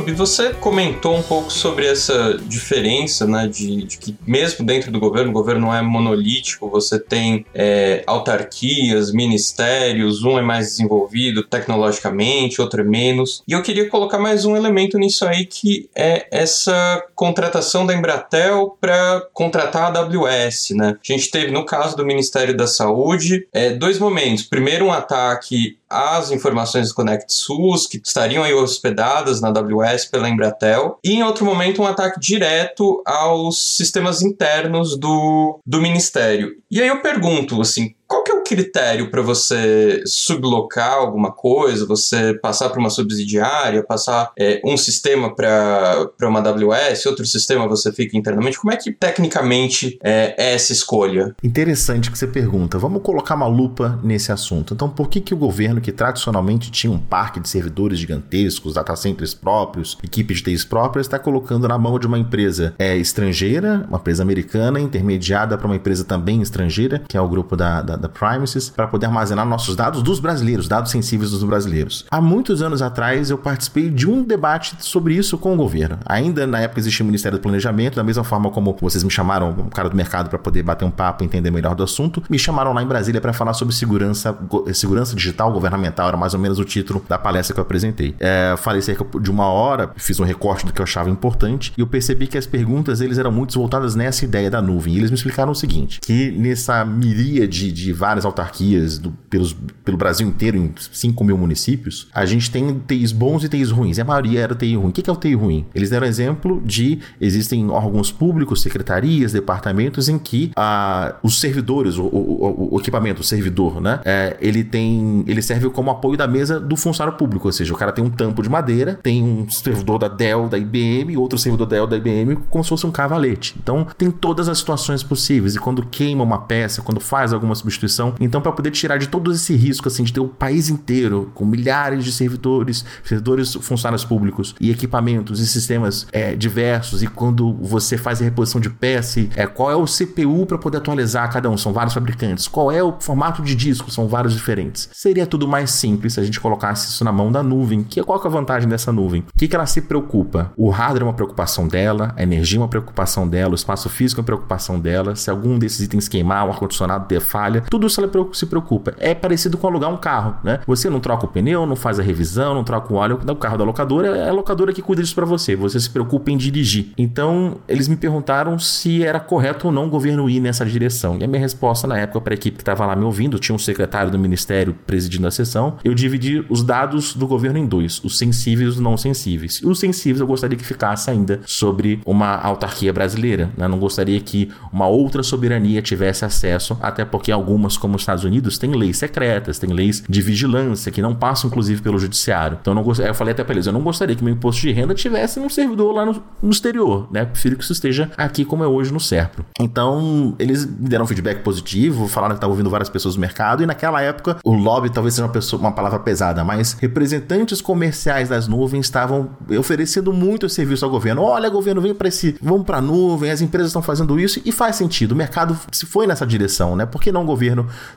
Ayub, 0.00 0.12
você 0.14 0.54
comentou 0.54 1.14
um 1.14 1.22
pouco 1.22 1.52
sobre 1.52 1.86
essa 1.86 2.38
diferença, 2.46 3.26
né, 3.26 3.46
de, 3.46 3.84
de, 3.84 3.98
que 3.98 4.16
mesmo 4.26 4.64
dentro 4.64 4.90
do 4.90 4.98
governo, 4.98 5.30
o 5.30 5.34
governo 5.34 5.66
não 5.66 5.74
é 5.74 5.82
monolítico, 5.82 6.70
você 6.70 6.98
tem 6.98 7.44
é, 7.54 8.02
autarquias, 8.06 9.12
ministérios, 9.12 10.22
um 10.22 10.38
é 10.38 10.42
mais 10.42 10.68
desenvolvido 10.68 11.42
tecnologicamente, 11.42 12.60
outro 12.60 12.80
é 12.80 12.84
menos. 12.84 13.42
E 13.46 13.52
eu 13.52 13.62
queria 13.62 13.88
colocar 13.88 14.18
mais 14.18 14.44
um 14.44 14.56
elemento 14.56 14.98
nisso 14.98 15.26
aí, 15.26 15.44
que 15.44 15.88
é 15.94 16.26
essa 16.30 17.04
contratação 17.14 17.84
da 17.84 17.94
Embratel 17.94 18.76
para 18.80 19.22
contratar 19.32 19.94
a 19.94 20.00
AWS, 20.00 20.70
né? 20.70 20.96
A 21.02 21.12
gente 21.12 21.30
teve, 21.30 21.50
no 21.50 21.66
caso 21.66 21.96
do 21.96 22.06
Ministério 22.06 22.56
da 22.56 22.66
Saúde, 22.66 23.46
é, 23.52 23.70
dois 23.70 23.98
momentos. 23.98 24.44
Primeiro, 24.44 24.86
um 24.86 24.92
ataque 24.92 25.76
às 25.90 26.30
informações 26.30 26.88
do 26.88 26.94
Connect 26.94 27.32
SUS, 27.32 27.86
que 27.86 28.00
estariam 28.02 28.44
aí 28.44 28.54
hospedadas 28.54 29.40
na 29.40 29.48
AWS 29.48 30.06
pela 30.06 30.28
Embratel, 30.28 30.98
e 31.04 31.14
em 31.14 31.22
outro 31.22 31.44
momento 31.44 31.82
um 31.82 31.86
ataque 31.86 32.20
direto 32.20 33.02
aos 33.04 33.76
sistemas 33.76 34.22
internos 34.22 34.96
do, 34.96 35.58
do 35.66 35.80
Ministério. 35.80 36.56
E 36.70 36.80
aí 36.80 36.88
eu 36.88 37.02
pergunto, 37.02 37.60
assim, 37.60 37.94
qual 38.10 38.24
que 38.24 38.32
é 38.32 38.34
o 38.34 38.42
critério 38.42 39.08
para 39.08 39.22
você 39.22 40.02
sublocar 40.04 40.94
alguma 40.94 41.30
coisa, 41.30 41.86
você 41.86 42.34
passar 42.34 42.68
para 42.68 42.80
uma 42.80 42.90
subsidiária, 42.90 43.84
passar 43.84 44.32
é, 44.36 44.60
um 44.64 44.76
sistema 44.76 45.32
para 45.32 46.10
uma 46.22 46.40
AWS, 46.40 47.06
outro 47.06 47.24
sistema 47.24 47.68
você 47.68 47.92
fica 47.92 48.18
internamente? 48.18 48.58
Como 48.58 48.72
é 48.72 48.76
que 48.76 48.90
tecnicamente 48.90 49.96
é, 50.02 50.34
é, 50.36 50.54
essa 50.54 50.72
escolha? 50.72 51.36
Interessante 51.40 52.10
que 52.10 52.18
você 52.18 52.26
pergunta. 52.26 52.80
Vamos 52.80 53.00
colocar 53.02 53.36
uma 53.36 53.46
lupa 53.46 54.00
nesse 54.02 54.32
assunto. 54.32 54.74
Então, 54.74 54.90
por 54.90 55.08
que, 55.08 55.20
que 55.20 55.32
o 55.32 55.36
governo, 55.36 55.80
que 55.80 55.92
tradicionalmente 55.92 56.68
tinha 56.72 56.92
um 56.92 56.98
parque 56.98 57.38
de 57.38 57.48
servidores 57.48 58.00
gigantescos, 58.00 58.74
data 58.74 58.96
centers 58.96 59.34
próprios, 59.34 59.96
equipes 60.02 60.38
de 60.38 60.44
TIs 60.44 60.64
próprias, 60.64 61.06
está 61.06 61.18
colocando 61.20 61.68
na 61.68 61.78
mão 61.78 61.96
de 61.96 62.08
uma 62.08 62.18
empresa 62.18 62.74
é, 62.76 62.96
estrangeira, 62.96 63.86
uma 63.88 63.98
empresa 63.98 64.24
americana, 64.24 64.80
intermediada 64.80 65.56
para 65.56 65.68
uma 65.68 65.76
empresa 65.76 66.02
também 66.02 66.42
estrangeira, 66.42 67.00
que 67.06 67.16
é 67.16 67.20
o 67.20 67.28
grupo 67.28 67.54
da, 67.54 67.80
da 67.80 67.99
da 68.00 68.08
Primacies 68.08 68.68
para 68.68 68.86
poder 68.86 69.06
armazenar 69.06 69.46
nossos 69.46 69.76
dados 69.76 70.02
dos 70.02 70.20
brasileiros, 70.20 70.68
dados 70.68 70.90
sensíveis 70.90 71.30
dos 71.30 71.42
brasileiros. 71.44 72.06
Há 72.10 72.20
muitos 72.20 72.62
anos 72.62 72.82
atrás 72.82 73.30
eu 73.30 73.38
participei 73.38 73.90
de 73.90 74.08
um 74.08 74.22
debate 74.22 74.76
sobre 74.78 75.14
isso 75.14 75.38
com 75.38 75.54
o 75.54 75.56
governo. 75.56 75.98
Ainda 76.06 76.46
na 76.46 76.60
época 76.60 76.80
existia 76.80 77.02
o 77.02 77.06
Ministério 77.06 77.38
do 77.38 77.42
Planejamento, 77.42 77.96
da 77.96 78.04
mesma 78.04 78.24
forma 78.24 78.50
como 78.50 78.76
vocês 78.80 79.04
me 79.04 79.10
chamaram, 79.10 79.50
o 79.50 79.70
cara 79.70 79.88
do 79.88 79.96
mercado, 79.96 80.28
para 80.28 80.38
poder 80.38 80.62
bater 80.62 80.84
um 80.84 80.90
papo 80.90 81.22
e 81.22 81.26
entender 81.26 81.50
melhor 81.50 81.74
do 81.74 81.82
assunto, 81.82 82.22
me 82.28 82.38
chamaram 82.38 82.72
lá 82.72 82.82
em 82.82 82.86
Brasília 82.86 83.20
para 83.20 83.32
falar 83.32 83.52
sobre 83.54 83.74
segurança, 83.74 84.36
segurança 84.72 85.14
digital 85.14 85.52
governamental, 85.52 86.08
era 86.08 86.16
mais 86.16 86.34
ou 86.34 86.40
menos 86.40 86.58
o 86.58 86.64
título 86.64 87.04
da 87.08 87.18
palestra 87.18 87.54
que 87.54 87.60
eu 87.60 87.62
apresentei. 87.62 88.14
É, 88.18 88.54
falei 88.56 88.82
cerca 88.82 89.04
de 89.20 89.30
uma 89.30 89.46
hora, 89.46 89.90
fiz 89.96 90.18
um 90.20 90.24
recorte 90.24 90.66
do 90.66 90.72
que 90.72 90.80
eu 90.80 90.84
achava 90.84 91.10
importante 91.10 91.72
e 91.76 91.80
eu 91.80 91.86
percebi 91.86 92.26
que 92.26 92.38
as 92.38 92.46
perguntas 92.46 93.00
eles 93.00 93.18
eram 93.18 93.32
muito 93.32 93.54
voltadas 93.54 93.94
nessa 93.94 94.24
ideia 94.24 94.50
da 94.50 94.62
nuvem. 94.62 94.94
E 94.94 94.98
eles 94.98 95.10
me 95.10 95.16
explicaram 95.16 95.52
o 95.52 95.54
seguinte: 95.54 96.00
que 96.00 96.30
nessa 96.30 96.84
miríade 96.84 97.72
de 97.72 97.89
várias 97.92 98.24
autarquias 98.24 98.98
do, 98.98 99.10
pelos, 99.28 99.56
pelo 99.84 99.96
Brasil 99.96 100.26
inteiro, 100.26 100.56
em 100.56 100.72
5 100.76 101.24
mil 101.24 101.36
municípios, 101.36 102.08
a 102.14 102.24
gente 102.26 102.50
tem 102.50 102.80
TIs 102.86 103.12
bons 103.12 103.44
e 103.44 103.48
TIs 103.48 103.70
ruins. 103.70 103.98
E 103.98 104.00
a 104.00 104.04
maioria 104.04 104.40
era 104.40 104.54
TI 104.54 104.76
ruim. 104.76 104.88
O 104.88 104.92
que 104.92 105.08
é 105.08 105.12
o 105.12 105.16
TI 105.16 105.34
ruim? 105.34 105.66
Eles 105.74 105.90
deram 105.90 106.06
exemplo 106.06 106.60
de 106.64 106.98
existem 107.20 107.68
órgãos 107.70 108.10
públicos, 108.12 108.62
secretarias, 108.62 109.32
departamentos 109.32 110.08
em 110.08 110.18
que 110.18 110.50
ah, 110.56 111.16
os 111.22 111.40
servidores, 111.40 111.96
o, 111.96 112.04
o, 112.04 112.74
o, 112.74 112.80
equipamento, 112.80 113.20
o 113.20 113.24
servidor, 113.24 113.80
né? 113.80 114.00
É, 114.04 114.36
ele 114.40 114.64
tem. 114.64 115.24
Ele 115.26 115.42
serve 115.42 115.70
como 115.70 115.90
apoio 115.90 116.16
da 116.16 116.26
mesa 116.26 116.58
do 116.60 116.76
funcionário 116.76 117.18
público. 117.18 117.48
Ou 117.48 117.52
seja, 117.52 117.72
o 117.72 117.76
cara 117.76 117.92
tem 117.92 118.04
um 118.04 118.10
tampo 118.10 118.42
de 118.42 118.48
madeira, 118.48 118.98
tem 119.02 119.22
um 119.22 119.48
servidor 119.48 119.98
da 119.98 120.08
Dell, 120.08 120.48
da 120.48 120.58
IBM, 120.58 121.16
outro 121.16 121.38
servidor 121.38 121.66
da 121.66 121.76
Dell, 121.76 121.86
da 121.86 121.96
IBM, 121.96 122.36
como 122.48 122.62
se 122.62 122.70
fosse 122.70 122.86
um 122.86 122.90
cavalete. 122.90 123.54
Então, 123.62 123.86
tem 123.96 124.10
todas 124.10 124.48
as 124.48 124.58
situações 124.58 125.02
possíveis. 125.02 125.54
E 125.54 125.58
quando 125.58 125.84
queima 125.86 126.22
uma 126.22 126.38
peça, 126.38 126.82
quando 126.82 127.00
faz 127.00 127.32
alguma 127.32 127.54
substituição, 127.54 127.79
Então, 128.20 128.40
para 128.40 128.52
poder 128.52 128.70
tirar 128.70 128.98
de 128.98 129.08
todo 129.08 129.32
esse 129.32 129.54
risco, 129.54 129.88
assim, 129.88 130.04
de 130.04 130.12
ter 130.12 130.20
o 130.20 130.28
país 130.28 130.68
inteiro 130.68 131.30
com 131.34 131.44
milhares 131.44 132.04
de 132.04 132.12
servidores, 132.12 132.84
servidores, 133.04 133.54
funcionários 133.54 134.04
públicos 134.04 134.54
e 134.60 134.70
equipamentos 134.70 135.40
e 135.40 135.46
sistemas 135.46 136.06
é, 136.12 136.34
diversos, 136.34 137.02
e 137.02 137.06
quando 137.06 137.52
você 137.54 137.96
faz 137.96 138.20
a 138.20 138.24
reposição 138.24 138.60
de 138.60 138.70
peça, 138.70 139.20
é, 139.34 139.46
qual 139.46 139.70
é 139.70 139.76
o 139.76 139.84
CPU 139.84 140.46
para 140.46 140.58
poder 140.58 140.78
atualizar 140.78 141.30
cada 141.32 141.50
um? 141.50 141.56
São 141.56 141.72
vários 141.72 141.94
fabricantes. 141.94 142.46
Qual 142.46 142.70
é 142.70 142.82
o 142.82 142.96
formato 143.00 143.42
de 143.42 143.54
disco? 143.54 143.90
São 143.90 144.06
vários 144.06 144.34
diferentes. 144.34 144.88
Seria 144.92 145.26
tudo 145.26 145.48
mais 145.48 145.70
simples 145.70 146.14
se 146.14 146.20
a 146.20 146.22
gente 146.22 146.40
colocasse 146.40 146.88
isso 146.88 147.04
na 147.04 147.12
mão 147.12 147.32
da 147.32 147.42
nuvem. 147.42 147.82
Que, 147.82 148.02
qual 148.02 148.20
que 148.20 148.26
é 148.26 148.30
a 148.30 148.32
vantagem 148.32 148.68
dessa 148.68 148.92
nuvem? 148.92 149.22
O 149.22 149.38
que, 149.38 149.48
que 149.48 149.56
ela 149.56 149.66
se 149.66 149.82
preocupa? 149.82 150.52
O 150.56 150.70
hardware 150.70 151.02
é 151.02 151.06
uma 151.06 151.14
preocupação 151.14 151.66
dela, 151.66 152.14
a 152.16 152.22
energia 152.22 152.58
é 152.58 152.62
uma 152.62 152.68
preocupação 152.68 153.28
dela, 153.28 153.52
o 153.52 153.54
espaço 153.54 153.88
físico 153.88 154.20
é 154.20 154.22
uma 154.22 154.26
preocupação 154.26 154.78
dela. 154.78 155.16
Se 155.16 155.30
algum 155.30 155.58
desses 155.58 155.80
itens 155.80 156.08
queimar, 156.08 156.46
o 156.46 156.50
ar-condicionado 156.50 157.06
ter 157.06 157.20
falha, 157.20 157.62
tudo 157.70 157.86
isso 157.86 158.00
ela 158.00 158.10
se 158.32 158.46
preocupa. 158.46 158.92
É 158.98 159.14
parecido 159.14 159.56
com 159.56 159.66
alugar 159.66 159.90
um 159.90 159.96
carro, 159.96 160.36
né? 160.42 160.60
Você 160.66 160.90
não 160.90 161.00
troca 161.00 161.24
o 161.24 161.28
pneu, 161.28 161.64
não 161.64 161.76
faz 161.76 162.00
a 162.00 162.02
revisão, 162.02 162.52
não 162.52 162.64
troca 162.64 162.92
o 162.92 162.96
óleo. 162.96 163.20
O 163.26 163.36
carro 163.36 163.56
da 163.56 163.64
locadora 163.64 164.16
é 164.18 164.28
a 164.28 164.32
locadora 164.32 164.72
que 164.72 164.82
cuida 164.82 165.02
disso 165.02 165.14
para 165.14 165.24
você. 165.24 165.54
Você 165.54 165.78
se 165.78 165.88
preocupa 165.88 166.30
em 166.30 166.36
dirigir. 166.36 166.92
Então, 166.98 167.58
eles 167.68 167.86
me 167.86 167.96
perguntaram 167.96 168.58
se 168.58 169.04
era 169.04 169.20
correto 169.20 169.68
ou 169.68 169.72
não 169.72 169.86
o 169.86 169.88
governo 169.88 170.28
ir 170.28 170.40
nessa 170.40 170.66
direção. 170.66 171.16
E 171.18 171.24
a 171.24 171.28
minha 171.28 171.40
resposta 171.40 171.86
na 171.86 171.96
época 171.96 172.20
para 172.20 172.34
a 172.34 172.36
equipe 172.36 172.56
que 172.56 172.62
estava 172.62 172.84
lá 172.84 172.96
me 172.96 173.04
ouvindo, 173.04 173.38
tinha 173.38 173.54
um 173.54 173.58
secretário 173.58 174.10
do 174.10 174.18
ministério 174.18 174.76
presidindo 174.86 175.26
a 175.28 175.30
sessão, 175.30 175.76
eu 175.84 175.94
dividi 175.94 176.44
os 176.48 176.62
dados 176.62 177.14
do 177.14 177.26
governo 177.26 177.58
em 177.58 177.66
dois, 177.66 178.02
os 178.02 178.18
sensíveis 178.18 178.68
e 178.68 178.70
os 178.70 178.80
não 178.80 178.96
sensíveis. 178.96 179.60
E 179.62 179.66
os 179.66 179.78
sensíveis 179.78 180.20
eu 180.20 180.26
gostaria 180.26 180.58
que 180.58 180.64
ficasse 180.64 181.10
ainda 181.10 181.40
sobre 181.46 182.00
uma 182.04 182.36
autarquia 182.36 182.92
brasileira. 182.92 183.50
Né? 183.56 183.68
Não 183.68 183.78
gostaria 183.78 184.20
que 184.20 184.50
uma 184.72 184.88
outra 184.88 185.22
soberania 185.22 185.80
tivesse 185.80 186.24
acesso, 186.24 186.76
até 186.80 187.04
porque 187.04 187.30
algumas, 187.60 187.76
como 187.76 187.96
os 187.96 188.02
Estados 188.02 188.24
Unidos, 188.24 188.58
têm 188.58 188.72
leis 188.72 188.96
secretas, 188.96 189.58
têm 189.58 189.70
leis 189.70 190.02
de 190.08 190.22
vigilância 190.22 190.90
que 190.90 191.02
não 191.02 191.14
passam, 191.14 191.48
inclusive, 191.48 191.82
pelo 191.82 191.98
judiciário. 191.98 192.58
Então, 192.60 192.74
não 192.74 192.82
gost... 192.82 193.00
eu 193.00 193.14
falei 193.14 193.32
até 193.32 193.44
para 193.44 193.54
eles, 193.54 193.66
eu 193.66 193.72
não 193.72 193.82
gostaria 193.82 194.16
que 194.16 194.24
meu 194.24 194.32
imposto 194.32 194.62
de 194.62 194.72
renda 194.72 194.94
tivesse 194.94 195.38
num 195.38 195.48
servidor 195.48 195.92
lá 195.92 196.06
no, 196.06 196.22
no 196.42 196.50
exterior, 196.50 197.06
né? 197.10 197.24
Prefiro 197.24 197.56
que 197.56 197.64
isso 197.64 197.72
esteja 197.72 198.10
aqui 198.16 198.44
como 198.44 198.64
é 198.64 198.66
hoje 198.66 198.92
no 198.92 199.00
SERPRO. 199.00 199.44
Então, 199.60 200.34
eles 200.38 200.64
me 200.64 200.88
deram 200.88 201.06
feedback 201.06 201.42
positivo, 201.42 202.08
falaram 202.08 202.34
que 202.34 202.38
estavam 202.38 202.52
ouvindo 202.52 202.70
várias 202.70 202.88
pessoas 202.88 203.14
do 203.14 203.20
mercado, 203.20 203.62
e 203.62 203.66
naquela 203.66 204.00
época, 204.00 204.38
o 204.44 204.54
lobby 204.54 204.90
talvez 204.90 205.14
seja 205.14 205.26
uma, 205.26 205.32
pessoa, 205.32 205.60
uma 205.60 205.72
palavra 205.72 205.98
pesada, 205.98 206.42
mas 206.42 206.72
representantes 206.72 207.60
comerciais 207.60 208.28
das 208.28 208.48
nuvens 208.48 208.86
estavam 208.86 209.30
oferecendo 209.58 210.12
muito 210.12 210.48
serviço 210.48 210.84
ao 210.84 210.90
governo. 210.90 211.22
Olha, 211.22 211.48
governo, 211.50 211.80
vem 211.80 211.94
para 211.94 212.08
esse, 212.08 212.36
vamos 212.40 212.64
para 212.64 212.78
a 212.78 212.80
nuvem, 212.80 213.30
as 213.30 213.40
empresas 213.40 213.68
estão 213.68 213.82
fazendo 213.82 214.18
isso 214.18 214.40
e 214.44 214.52
faz 214.52 214.76
sentido. 214.76 215.12
O 215.12 215.16
mercado 215.16 215.58
se 215.72 215.86
foi 215.86 216.06
nessa 216.06 216.26
direção, 216.26 216.76
né? 216.76 216.86
Por 216.86 217.00
que 217.00 217.12
não 217.12 217.22
o 217.22 217.26
governo 217.26 217.39